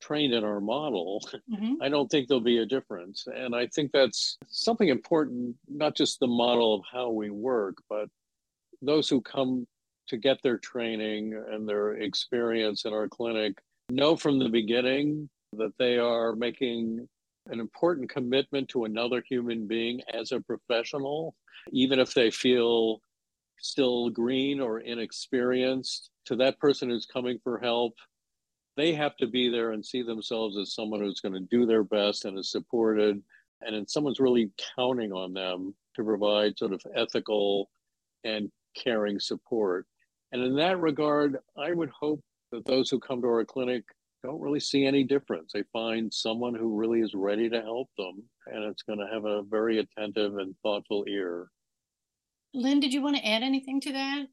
trained 0.00 0.34
in 0.34 0.44
our 0.44 0.60
model, 0.60 1.22
mm-hmm. 1.50 1.74
I 1.80 1.88
don't 1.88 2.08
think 2.10 2.28
there'll 2.28 2.40
be 2.40 2.58
a 2.58 2.66
difference. 2.66 3.26
And 3.26 3.54
I 3.54 3.68
think 3.68 3.92
that's 3.92 4.36
something 4.48 4.88
important, 4.88 5.56
not 5.68 5.96
just 5.96 6.20
the 6.20 6.26
model 6.26 6.74
of 6.74 6.82
how 6.92 7.10
we 7.10 7.30
work, 7.30 7.76
but 7.88 8.08
those 8.82 9.08
who 9.08 9.20
come 9.20 9.66
to 10.08 10.16
get 10.16 10.42
their 10.42 10.58
training 10.58 11.40
and 11.50 11.68
their 11.68 11.94
experience 11.94 12.84
in 12.84 12.92
our 12.92 13.08
clinic 13.08 13.56
know 13.88 14.16
from 14.16 14.38
the 14.38 14.48
beginning 14.48 15.28
that 15.56 15.72
they 15.78 15.98
are 15.98 16.34
making 16.34 17.08
an 17.48 17.60
important 17.60 18.10
commitment 18.10 18.68
to 18.68 18.84
another 18.84 19.22
human 19.28 19.66
being 19.66 20.00
as 20.12 20.32
a 20.32 20.40
professional, 20.40 21.34
even 21.70 21.98
if 21.98 22.14
they 22.14 22.30
feel 22.30 23.00
still 23.62 24.10
green 24.10 24.60
or 24.60 24.80
inexperienced. 24.80 26.10
To 26.26 26.36
that 26.36 26.58
person 26.58 26.90
who's 26.90 27.06
coming 27.06 27.38
for 27.42 27.58
help, 27.58 27.94
they 28.76 28.92
have 28.92 29.16
to 29.16 29.26
be 29.26 29.48
there 29.48 29.72
and 29.72 29.84
see 29.84 30.02
themselves 30.02 30.58
as 30.58 30.74
someone 30.74 31.00
who's 31.00 31.20
going 31.20 31.34
to 31.34 31.48
do 31.50 31.64
their 31.64 31.84
best 31.84 32.24
and 32.24 32.38
is 32.38 32.50
supported. 32.50 33.22
And 33.62 33.88
someone's 33.88 34.20
really 34.20 34.50
counting 34.76 35.12
on 35.12 35.32
them 35.32 35.74
to 35.96 36.04
provide 36.04 36.58
sort 36.58 36.72
of 36.72 36.82
ethical 36.94 37.70
and 38.24 38.50
caring 38.76 39.20
support. 39.20 39.86
And 40.32 40.42
in 40.42 40.56
that 40.56 40.80
regard 40.80 41.38
i 41.58 41.72
would 41.72 41.90
hope 41.90 42.20
that 42.50 42.64
those 42.64 42.88
who 42.90 42.98
come 42.98 43.20
to 43.22 43.28
our 43.28 43.44
clinic 43.44 43.84
don't 44.22 44.40
really 44.40 44.60
see 44.60 44.86
any 44.86 45.04
difference. 45.04 45.52
They 45.52 45.64
find 45.72 46.12
someone 46.12 46.54
who 46.54 46.76
really 46.76 47.00
is 47.00 47.12
ready 47.12 47.48
to 47.50 47.60
help 47.60 47.88
them 47.98 48.22
and 48.46 48.64
it's 48.64 48.82
going 48.82 48.98
to 48.98 49.12
have 49.12 49.24
a 49.24 49.42
very 49.42 49.78
attentive 49.78 50.38
and 50.38 50.54
thoughtful 50.62 51.04
ear 51.08 51.48
lynn 52.54 52.80
did 52.80 52.92
you 52.92 53.02
want 53.02 53.16
to 53.16 53.26
add 53.26 53.42
anything 53.42 53.80
to 53.82 53.92
that? 53.92 54.26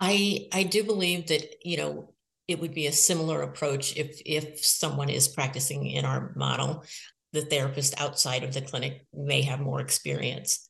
I 0.00 0.48
i 0.52 0.62
do 0.62 0.82
believe 0.84 1.28
that 1.28 1.56
you 1.62 1.76
know 1.76 2.14
it 2.48 2.58
would 2.58 2.74
be 2.74 2.86
a 2.86 2.92
similar 2.92 3.42
approach 3.42 3.96
if 3.96 4.20
if 4.26 4.64
someone 4.64 5.08
is 5.08 5.28
practicing 5.28 5.86
in 5.86 6.04
our 6.04 6.32
model. 6.36 6.84
The 7.32 7.42
therapist 7.42 8.00
outside 8.00 8.42
of 8.42 8.52
the 8.52 8.60
clinic 8.60 9.06
may 9.14 9.42
have 9.42 9.60
more 9.60 9.80
experience 9.80 10.68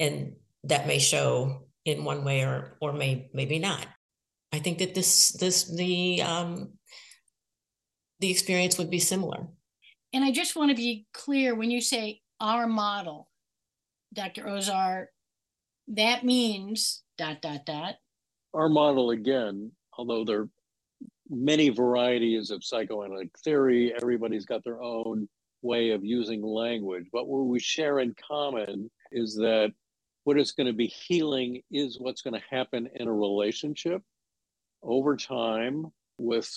and 0.00 0.34
that 0.64 0.88
may 0.88 0.98
show 0.98 1.66
in 1.84 2.04
one 2.04 2.24
way 2.24 2.42
or 2.42 2.76
or 2.80 2.92
may 2.92 3.30
maybe 3.32 3.58
not. 3.58 3.86
I 4.52 4.58
think 4.58 4.78
that 4.78 4.94
this 4.94 5.32
this 5.32 5.64
the 5.64 6.22
um 6.22 6.72
the 8.18 8.30
experience 8.30 8.78
would 8.78 8.90
be 8.90 8.98
similar. 8.98 9.46
And 10.12 10.24
i 10.24 10.32
just 10.32 10.56
want 10.56 10.70
to 10.70 10.76
be 10.76 11.06
clear 11.12 11.54
when 11.54 11.70
you 11.70 11.80
say 11.80 12.22
our 12.40 12.66
model 12.66 13.28
dr 14.14 14.42
ozar 14.42 15.06
that 15.88 16.24
means 16.24 17.02
dot 17.18 17.40
dot 17.40 17.64
dot 17.64 17.94
our 18.54 18.68
model 18.68 19.10
again 19.10 19.70
although 19.98 20.24
there 20.24 20.40
are 20.40 20.48
many 21.28 21.68
varieties 21.68 22.50
of 22.50 22.64
psychoanalytic 22.64 23.36
theory. 23.38 23.92
Everybody's 24.00 24.46
got 24.46 24.64
their 24.64 24.82
own 24.82 25.28
way 25.62 25.90
of 25.90 26.04
using 26.04 26.42
language. 26.42 27.06
But 27.12 27.26
what 27.26 27.46
we 27.46 27.58
share 27.58 28.00
in 28.00 28.14
common 28.14 28.90
is 29.12 29.34
that 29.36 29.72
what 30.24 30.38
is 30.38 30.52
going 30.52 30.66
to 30.66 30.72
be 30.72 30.86
healing 30.86 31.62
is 31.70 31.98
what's 31.98 32.22
going 32.22 32.34
to 32.34 32.46
happen 32.56 32.88
in 32.94 33.08
a 33.08 33.12
relationship 33.12 34.02
over 34.82 35.16
time 35.16 35.86
with 36.18 36.50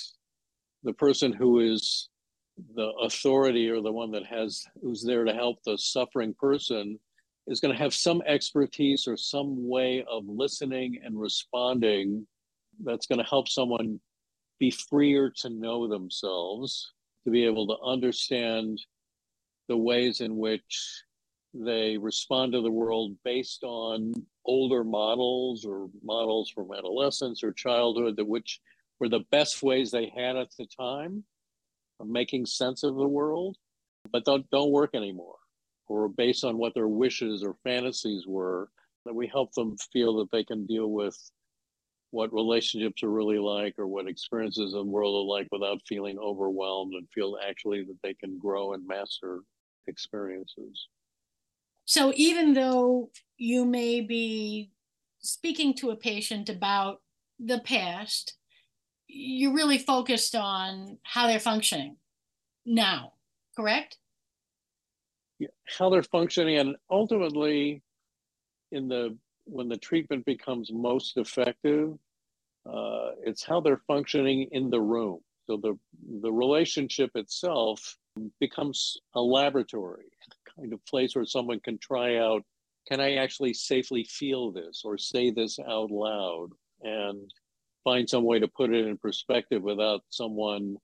the 0.83 0.93
person 0.93 1.33
who 1.33 1.59
is 1.59 2.09
the 2.75 2.91
authority 3.01 3.69
or 3.69 3.81
the 3.81 3.91
one 3.91 4.11
that 4.11 4.25
has 4.25 4.63
who's 4.81 5.03
there 5.03 5.23
to 5.23 5.33
help 5.33 5.57
the 5.63 5.77
suffering 5.77 6.33
person 6.37 6.99
is 7.49 7.59
going 7.59 7.73
to 7.73 7.81
have 7.81 7.93
some 7.93 8.21
expertise 8.27 9.07
or 9.07 9.17
some 9.17 9.67
way 9.67 10.05
of 10.09 10.23
listening 10.27 10.99
and 11.03 11.19
responding 11.19 12.25
that's 12.83 13.07
going 13.07 13.17
to 13.17 13.29
help 13.29 13.49
someone 13.49 13.99
be 14.59 14.69
freer 14.69 15.31
to 15.35 15.49
know 15.49 15.87
themselves 15.87 16.93
to 17.23 17.31
be 17.31 17.45
able 17.45 17.67
to 17.67 17.75
understand 17.83 18.79
the 19.67 19.75
ways 19.75 20.21
in 20.21 20.37
which 20.37 21.03
they 21.53 21.97
respond 21.97 22.53
to 22.53 22.61
the 22.61 22.71
world 22.71 23.15
based 23.25 23.63
on 23.63 24.13
older 24.45 24.83
models 24.83 25.65
or 25.65 25.89
models 26.03 26.51
from 26.51 26.71
adolescence 26.71 27.43
or 27.43 27.51
childhood 27.51 28.15
that 28.15 28.27
which 28.27 28.59
were 28.99 29.09
the 29.09 29.25
best 29.31 29.63
ways 29.63 29.89
they 29.89 30.11
had 30.15 30.35
at 30.35 30.49
the 30.59 30.67
time 30.79 31.23
of 31.99 32.07
making 32.07 32.45
sense 32.45 32.83
of 32.83 32.95
the 32.95 33.07
world 33.07 33.57
but 34.11 34.23
don't 34.23 34.47
don't 34.51 34.71
work 34.71 34.91
anymore 34.93 35.38
or 35.89 36.07
based 36.07 36.43
on 36.43 36.57
what 36.57 36.73
their 36.73 36.87
wishes 36.87 37.43
or 37.43 37.55
fantasies 37.63 38.25
were 38.27 38.69
that 39.05 39.15
we 39.15 39.27
help 39.27 39.51
them 39.53 39.75
feel 39.91 40.17
that 40.17 40.31
they 40.31 40.43
can 40.43 40.65
deal 40.65 40.87
with 40.91 41.17
what 42.11 42.33
relationships 42.33 43.03
are 43.03 43.09
really 43.09 43.37
like 43.37 43.75
or 43.77 43.87
what 43.87 44.07
experiences 44.07 44.73
in 44.73 44.79
the 44.79 44.83
world 44.83 45.15
are 45.15 45.37
like 45.37 45.47
without 45.51 45.81
feeling 45.87 46.17
overwhelmed 46.19 46.93
and 46.93 47.07
feel 47.13 47.37
actually 47.47 47.83
that 47.83 47.97
they 48.03 48.13
can 48.13 48.37
grow 48.39 48.73
and 48.73 48.87
master 48.87 49.41
experiences. 49.87 50.87
So 51.85 52.13
even 52.15 52.53
though 52.53 53.09
you 53.37 53.65
may 53.65 54.01
be 54.01 54.71
speaking 55.19 55.73
to 55.75 55.89
a 55.91 55.95
patient 55.95 56.49
about 56.49 57.01
the 57.39 57.59
past, 57.59 58.35
you're 59.07 59.53
really 59.53 59.79
focused 59.79 60.35
on 60.35 60.97
how 61.03 61.27
they're 61.27 61.39
functioning 61.39 61.97
now, 62.65 63.13
correct? 63.55 63.97
How 65.77 65.89
they're 65.89 66.03
functioning 66.03 66.57
and 66.57 66.75
ultimately 66.89 67.81
in 68.71 68.87
the 68.87 69.17
when 69.45 69.67
the 69.67 69.77
treatment 69.77 70.25
becomes 70.25 70.71
most 70.71 71.17
effective, 71.17 71.97
uh, 72.65 73.11
it's 73.23 73.43
how 73.43 73.59
they're 73.59 73.81
functioning 73.87 74.47
in 74.51 74.69
the 74.69 74.81
room. 74.81 75.19
So 75.47 75.57
the 75.57 75.77
the 76.21 76.31
relationship 76.31 77.11
itself 77.15 77.97
becomes 78.39 78.97
a 79.15 79.21
laboratory, 79.21 80.11
kind 80.55 80.73
of 80.73 80.85
place 80.85 81.15
where 81.15 81.25
someone 81.25 81.59
can 81.61 81.77
try 81.77 82.17
out, 82.17 82.43
can 82.87 82.99
I 82.99 83.15
actually 83.15 83.53
safely 83.53 84.03
feel 84.03 84.51
this 84.51 84.81
or 84.83 84.97
say 84.97 85.31
this 85.31 85.59
out 85.59 85.91
loud 85.91 86.49
and 86.81 87.31
find 87.83 88.09
some 88.09 88.23
way 88.23 88.39
to 88.39 88.47
put 88.47 88.73
it 88.73 88.85
in 88.85 88.97
perspective 88.97 89.61
without 89.61 90.01
someone 90.09 90.77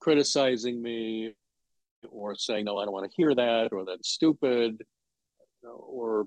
criticizing 0.00 0.80
me 0.80 1.34
or 2.08 2.34
saying, 2.34 2.64
no, 2.64 2.78
I 2.78 2.84
don't 2.84 2.94
want 2.94 3.10
to 3.10 3.16
hear 3.16 3.34
that 3.34 3.72
or 3.72 3.84
that's 3.84 4.08
stupid 4.08 4.82
or 5.62 6.26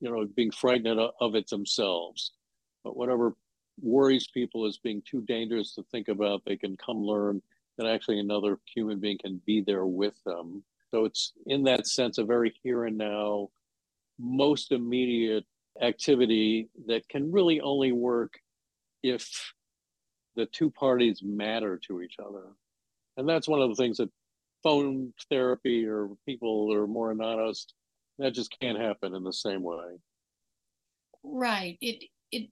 you 0.00 0.10
know, 0.10 0.26
being 0.36 0.50
frightened 0.50 1.00
of 1.20 1.34
it 1.34 1.48
themselves. 1.48 2.32
But 2.84 2.96
whatever 2.96 3.34
worries 3.80 4.28
people 4.32 4.66
as 4.66 4.78
being 4.78 5.02
too 5.08 5.22
dangerous 5.22 5.74
to 5.74 5.82
think 5.90 6.08
about, 6.08 6.42
they 6.44 6.56
can 6.56 6.76
come 6.76 7.02
learn 7.02 7.42
that 7.76 7.86
actually 7.86 8.20
another 8.20 8.58
human 8.74 8.98
being 8.98 9.18
can 9.18 9.40
be 9.46 9.60
there 9.60 9.86
with 9.86 10.14
them. 10.24 10.64
So 10.90 11.04
it's 11.04 11.32
in 11.46 11.64
that 11.64 11.86
sense 11.86 12.18
a 12.18 12.24
very 12.24 12.54
here 12.62 12.84
and 12.84 12.96
now, 12.96 13.50
most 14.18 14.72
immediate 14.72 15.44
activity 15.80 16.68
that 16.86 17.08
can 17.08 17.30
really 17.30 17.60
only 17.60 17.92
work 17.92 18.40
if 19.02 19.52
the 20.34 20.46
two 20.46 20.70
parties 20.70 21.20
matter 21.22 21.78
to 21.86 22.00
each 22.00 22.16
other. 22.18 22.46
And 23.16 23.28
that's 23.28 23.48
one 23.48 23.60
of 23.60 23.68
the 23.68 23.76
things 23.76 23.98
that 23.98 24.10
phone 24.62 25.12
therapy 25.30 25.86
or 25.86 26.10
people 26.26 26.68
that 26.68 26.76
are 26.76 26.86
more 26.86 27.10
anonymous 27.10 27.66
that 28.18 28.34
just 28.34 28.56
can't 28.60 28.78
happen 28.78 29.14
in 29.14 29.22
the 29.22 29.32
same 29.32 29.62
way. 29.62 29.98
Right. 31.22 31.78
It 31.80 32.04
it 32.32 32.50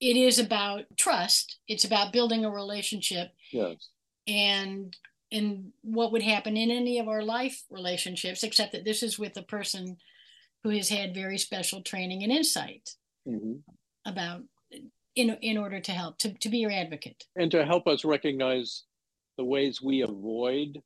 it 0.00 0.16
is 0.16 0.38
about 0.38 0.84
trust. 0.96 1.58
It's 1.66 1.84
about 1.84 2.12
building 2.12 2.44
a 2.44 2.50
relationship. 2.50 3.30
Yes. 3.52 3.88
And 4.26 4.96
and 5.30 5.72
what 5.82 6.12
would 6.12 6.22
happen 6.22 6.56
in 6.56 6.70
any 6.70 6.98
of 6.98 7.08
our 7.08 7.22
life 7.22 7.64
relationships 7.70 8.42
except 8.42 8.72
that 8.72 8.84
this 8.84 9.02
is 9.02 9.18
with 9.18 9.36
a 9.36 9.42
person 9.42 9.96
who 10.62 10.70
has 10.70 10.88
had 10.88 11.14
very 11.14 11.38
special 11.38 11.82
training 11.82 12.22
and 12.22 12.32
insight 12.32 12.90
mm-hmm. 13.26 13.54
about 14.06 14.42
in 15.16 15.30
in 15.42 15.58
order 15.58 15.80
to 15.80 15.92
help 15.92 16.18
to, 16.18 16.32
to 16.34 16.48
be 16.48 16.58
your 16.58 16.70
advocate. 16.70 17.24
And 17.36 17.50
to 17.50 17.64
help 17.64 17.86
us 17.86 18.04
recognize 18.04 18.84
the 19.36 19.44
ways 19.44 19.82
we 19.82 20.02
avoid 20.02 20.82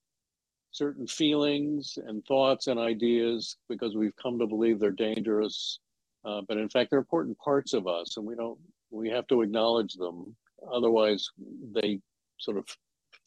certain 0.72 1.06
feelings 1.06 1.98
and 2.06 2.24
thoughts 2.24 2.66
and 2.66 2.80
ideas 2.80 3.56
because 3.68 3.94
we've 3.94 4.16
come 4.16 4.38
to 4.38 4.46
believe 4.46 4.80
they're 4.80 4.90
dangerous. 4.90 5.78
Uh, 6.24 6.40
but 6.48 6.56
in 6.56 6.68
fact, 6.68 6.90
they're 6.90 6.98
important 6.98 7.38
parts 7.38 7.74
of 7.74 7.86
us, 7.86 8.16
and 8.16 8.26
we 8.26 8.34
don't. 8.34 8.58
We 8.90 9.08
have 9.10 9.26
to 9.28 9.42
acknowledge 9.42 9.94
them. 9.94 10.36
Otherwise, 10.72 11.28
they 11.74 12.00
sort 12.38 12.58
of 12.58 12.66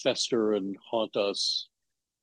fester 0.01 0.53
and 0.53 0.75
haunt 0.91 1.15
us 1.15 1.67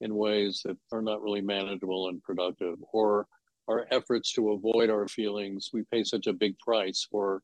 in 0.00 0.14
ways 0.14 0.62
that 0.64 0.76
are 0.92 1.02
not 1.02 1.22
really 1.22 1.40
manageable 1.40 2.08
and 2.08 2.22
productive. 2.22 2.76
Or 2.92 3.26
our 3.68 3.86
efforts 3.90 4.32
to 4.34 4.52
avoid 4.52 4.90
our 4.90 5.08
feelings, 5.08 5.70
we 5.72 5.82
pay 5.92 6.04
such 6.04 6.26
a 6.26 6.32
big 6.32 6.58
price 6.58 7.06
for 7.10 7.42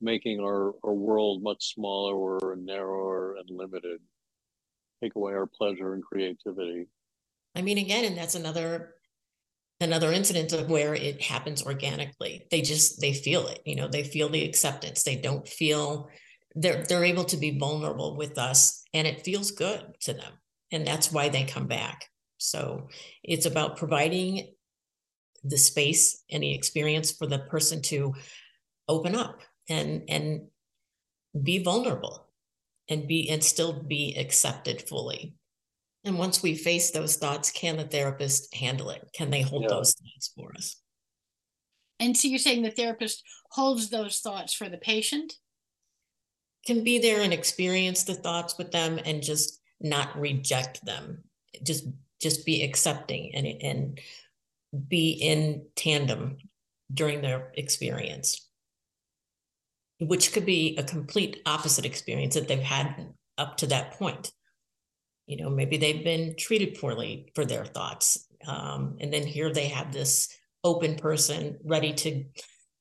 making 0.00 0.40
our, 0.40 0.74
our 0.84 0.92
world 0.92 1.42
much 1.42 1.74
smaller 1.74 2.52
and 2.52 2.64
narrower 2.64 3.36
and 3.36 3.48
limited 3.50 4.00
take 5.02 5.14
away 5.16 5.32
our 5.32 5.46
pleasure 5.46 5.94
and 5.94 6.02
creativity. 6.02 6.86
I 7.54 7.62
mean, 7.62 7.78
again, 7.78 8.04
and 8.04 8.16
that's 8.16 8.34
another 8.34 8.94
another 9.80 10.12
incident 10.12 10.52
of 10.52 10.68
where 10.68 10.94
it 10.94 11.22
happens 11.22 11.62
organically. 11.62 12.46
They 12.50 12.60
just 12.62 13.00
they 13.00 13.12
feel 13.12 13.46
it, 13.48 13.60
you 13.64 13.76
know, 13.76 13.88
they 13.88 14.04
feel 14.04 14.28
the 14.28 14.44
acceptance. 14.44 15.02
They 15.02 15.16
don't 15.16 15.48
feel 15.48 16.08
they're 16.54 16.84
they're 16.84 17.04
able 17.04 17.24
to 17.24 17.36
be 17.36 17.58
vulnerable 17.58 18.16
with 18.16 18.38
us 18.38 18.84
and 18.92 19.06
it 19.06 19.24
feels 19.24 19.50
good 19.50 19.84
to 20.02 20.12
them. 20.12 20.32
And 20.72 20.86
that's 20.86 21.10
why 21.10 21.28
they 21.28 21.44
come 21.44 21.66
back. 21.66 22.06
So 22.38 22.88
it's 23.22 23.46
about 23.46 23.76
providing 23.76 24.54
the 25.42 25.58
space 25.58 26.22
and 26.30 26.42
the 26.42 26.54
experience 26.54 27.12
for 27.12 27.26
the 27.26 27.38
person 27.38 27.82
to 27.82 28.14
open 28.88 29.14
up 29.14 29.40
and 29.68 30.02
and 30.08 30.48
be 31.42 31.62
vulnerable 31.62 32.26
and 32.90 33.06
be 33.06 33.30
and 33.30 33.42
still 33.42 33.72
be 33.72 34.14
accepted 34.18 34.82
fully. 34.82 35.34
And 36.04 36.18
once 36.18 36.42
we 36.42 36.54
face 36.54 36.90
those 36.90 37.16
thoughts 37.16 37.50
can 37.50 37.76
the 37.76 37.84
therapist 37.84 38.54
handle 38.54 38.90
it? 38.90 39.08
Can 39.14 39.30
they 39.30 39.42
hold 39.42 39.62
yeah. 39.62 39.68
those 39.68 39.94
thoughts 39.94 40.32
for 40.36 40.52
us? 40.56 40.76
And 41.98 42.16
so 42.16 42.28
you're 42.28 42.38
saying 42.38 42.62
the 42.62 42.70
therapist 42.70 43.22
holds 43.50 43.90
those 43.90 44.18
thoughts 44.20 44.52
for 44.52 44.68
the 44.68 44.78
patient? 44.78 45.34
Can 46.66 46.82
be 46.84 46.98
there 46.98 47.20
and 47.20 47.32
experience 47.32 48.04
the 48.04 48.14
thoughts 48.14 48.58
with 48.58 48.72
them 48.72 48.98
and 49.04 49.22
just 49.22 49.60
not 49.80 50.18
reject 50.18 50.84
them. 50.84 51.24
Just 51.62 51.86
just 52.20 52.44
be 52.44 52.62
accepting 52.62 53.34
and 53.34 53.46
and 53.46 54.00
be 54.88 55.10
in 55.10 55.66
tandem 55.74 56.38
during 56.92 57.22
their 57.22 57.52
experience 57.54 58.49
which 60.00 60.32
could 60.32 60.46
be 60.46 60.76
a 60.76 60.82
complete 60.82 61.42
opposite 61.46 61.84
experience 61.84 62.34
that 62.34 62.48
they've 62.48 62.58
had 62.58 63.12
up 63.38 63.56
to 63.58 63.66
that 63.66 63.92
point. 63.92 64.32
You 65.26 65.36
know, 65.36 65.50
maybe 65.50 65.76
they've 65.76 66.02
been 66.02 66.34
treated 66.36 66.78
poorly 66.80 67.30
for 67.34 67.44
their 67.44 67.64
thoughts. 67.64 68.26
Um, 68.46 68.96
and 69.00 69.12
then 69.12 69.26
here 69.26 69.52
they 69.52 69.68
have 69.68 69.92
this 69.92 70.28
open 70.64 70.96
person 70.96 71.58
ready 71.64 71.92
to 71.92 72.24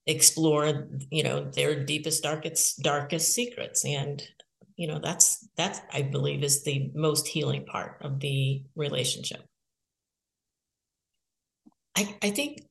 explore, 0.08 0.88
you 1.12 1.24
know, 1.24 1.52
their 1.52 1.84
deepest, 1.84 2.24
darkest, 2.24 2.82
darkest 2.82 3.34
secrets. 3.34 3.86
And, 3.86 4.24
you 4.78 4.88
know, 4.88 5.00
that's, 5.00 5.48
that's, 5.58 5.82
I 5.94 6.02
believe, 6.02 6.44
is 6.44 6.64
the 6.64 6.90
most 6.96 7.28
healing 7.28 7.66
part 7.66 7.98
of 8.02 8.20
the 8.20 8.64
relationship. 8.76 9.42
I, 11.96 12.16
I 12.22 12.30
think 12.32 12.62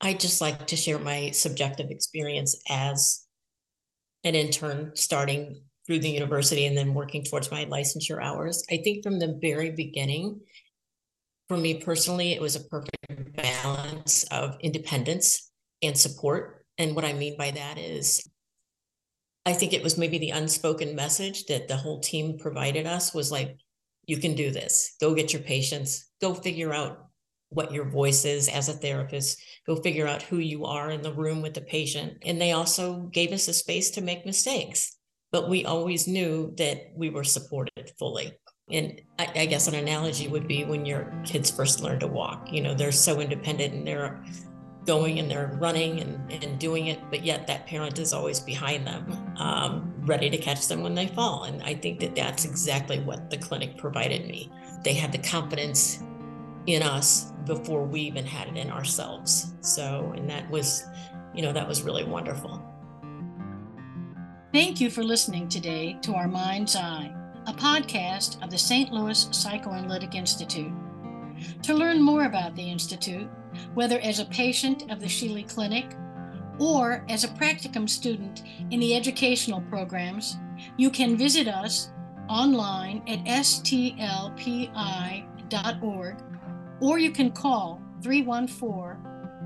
I 0.00 0.14
just 0.14 0.40
like 0.40 0.66
to 0.66 0.76
share 0.76 0.98
my 0.98 1.30
subjective 1.30 1.90
experience 1.90 2.60
as 2.68 3.24
an 4.24 4.34
intern 4.34 4.92
starting 4.94 5.62
through 5.86 6.00
the 6.00 6.10
university 6.10 6.66
and 6.66 6.76
then 6.76 6.94
working 6.94 7.24
towards 7.24 7.50
my 7.50 7.64
licensure 7.64 8.22
hours. 8.22 8.62
I 8.70 8.76
think 8.78 9.02
from 9.02 9.18
the 9.18 9.38
very 9.40 9.70
beginning, 9.70 10.40
for 11.48 11.56
me 11.56 11.80
personally, 11.80 12.32
it 12.32 12.42
was 12.42 12.56
a 12.56 12.64
perfect 12.64 12.96
balance 13.34 14.24
of 14.24 14.56
independence 14.60 15.50
and 15.82 15.96
support. 15.96 16.66
And 16.76 16.94
what 16.94 17.06
I 17.06 17.14
mean 17.14 17.36
by 17.38 17.52
that 17.52 17.78
is, 17.78 18.28
I 19.46 19.54
think 19.54 19.72
it 19.72 19.82
was 19.82 19.96
maybe 19.96 20.18
the 20.18 20.30
unspoken 20.30 20.94
message 20.94 21.46
that 21.46 21.68
the 21.68 21.76
whole 21.76 22.00
team 22.00 22.38
provided 22.38 22.86
us 22.86 23.14
was 23.14 23.32
like, 23.32 23.56
you 24.06 24.18
can 24.18 24.34
do 24.34 24.50
this. 24.50 24.94
Go 25.00 25.14
get 25.14 25.32
your 25.32 25.42
patients, 25.42 26.10
go 26.20 26.34
figure 26.34 26.74
out 26.74 27.07
what 27.50 27.72
your 27.72 27.84
voice 27.84 28.24
is 28.24 28.48
as 28.48 28.68
a 28.68 28.74
therapist, 28.74 29.40
go 29.66 29.76
figure 29.76 30.06
out 30.06 30.22
who 30.22 30.38
you 30.38 30.64
are 30.64 30.90
in 30.90 31.02
the 31.02 31.12
room 31.12 31.42
with 31.42 31.54
the 31.54 31.60
patient. 31.60 32.14
And 32.24 32.40
they 32.40 32.52
also 32.52 33.08
gave 33.12 33.32
us 33.32 33.48
a 33.48 33.52
space 33.52 33.90
to 33.92 34.02
make 34.02 34.26
mistakes, 34.26 34.96
but 35.32 35.48
we 35.48 35.64
always 35.64 36.06
knew 36.06 36.52
that 36.58 36.92
we 36.94 37.10
were 37.10 37.24
supported 37.24 37.90
fully. 37.98 38.32
And 38.70 39.00
I, 39.18 39.28
I 39.34 39.46
guess 39.46 39.66
an 39.66 39.74
analogy 39.74 40.28
would 40.28 40.46
be 40.46 40.64
when 40.64 40.84
your 40.84 41.12
kids 41.24 41.50
first 41.50 41.80
learn 41.80 42.00
to 42.00 42.06
walk, 42.06 42.52
you 42.52 42.60
know, 42.60 42.74
they're 42.74 42.92
so 42.92 43.20
independent 43.20 43.72
and 43.72 43.86
they're 43.86 44.22
going 44.84 45.18
and 45.18 45.30
they're 45.30 45.56
running 45.60 46.00
and, 46.00 46.32
and 46.32 46.58
doing 46.58 46.86
it, 46.86 46.98
but 47.10 47.22
yet 47.22 47.46
that 47.46 47.66
parent 47.66 47.98
is 47.98 48.14
always 48.14 48.40
behind 48.40 48.86
them, 48.86 49.34
um, 49.36 49.92
ready 50.06 50.30
to 50.30 50.38
catch 50.38 50.66
them 50.66 50.82
when 50.82 50.94
they 50.94 51.06
fall. 51.08 51.44
And 51.44 51.62
I 51.62 51.74
think 51.74 52.00
that 52.00 52.14
that's 52.14 52.46
exactly 52.46 53.00
what 53.00 53.28
the 53.28 53.36
clinic 53.36 53.76
provided 53.76 54.26
me. 54.26 54.50
They 54.84 54.94
had 54.94 55.12
the 55.12 55.18
confidence 55.18 56.02
in 56.66 56.82
us 56.82 57.32
before 57.46 57.84
we 57.84 58.00
even 58.00 58.26
had 58.26 58.48
it 58.48 58.56
in 58.56 58.70
ourselves. 58.70 59.54
So, 59.60 60.12
and 60.16 60.28
that 60.28 60.48
was, 60.50 60.84
you 61.34 61.42
know, 61.42 61.52
that 61.52 61.66
was 61.66 61.82
really 61.82 62.04
wonderful. 62.04 62.62
Thank 64.52 64.80
you 64.80 64.90
for 64.90 65.02
listening 65.02 65.48
today 65.48 65.98
to 66.02 66.14
Our 66.14 66.28
Mind's 66.28 66.74
Eye, 66.76 67.14
a 67.46 67.52
podcast 67.52 68.42
of 68.42 68.50
the 68.50 68.58
St. 68.58 68.92
Louis 68.92 69.28
Psychoanalytic 69.30 70.14
Institute. 70.14 70.72
To 71.62 71.74
learn 71.74 72.02
more 72.02 72.24
about 72.24 72.56
the 72.56 72.70
Institute, 72.70 73.28
whether 73.74 73.98
as 74.00 74.20
a 74.20 74.24
patient 74.26 74.90
of 74.90 75.00
the 75.00 75.06
Schiele 75.06 75.48
Clinic 75.48 75.94
or 76.58 77.04
as 77.08 77.24
a 77.24 77.28
practicum 77.28 77.88
student 77.88 78.42
in 78.70 78.80
the 78.80 78.96
educational 78.96 79.60
programs, 79.62 80.36
you 80.76 80.90
can 80.90 81.16
visit 81.16 81.46
us 81.48 81.90
online 82.28 83.02
at 83.06 83.24
stlpi.org 83.24 84.68
or 86.80 86.98
you 86.98 87.10
can 87.10 87.30
call 87.30 87.80
314 88.02 88.96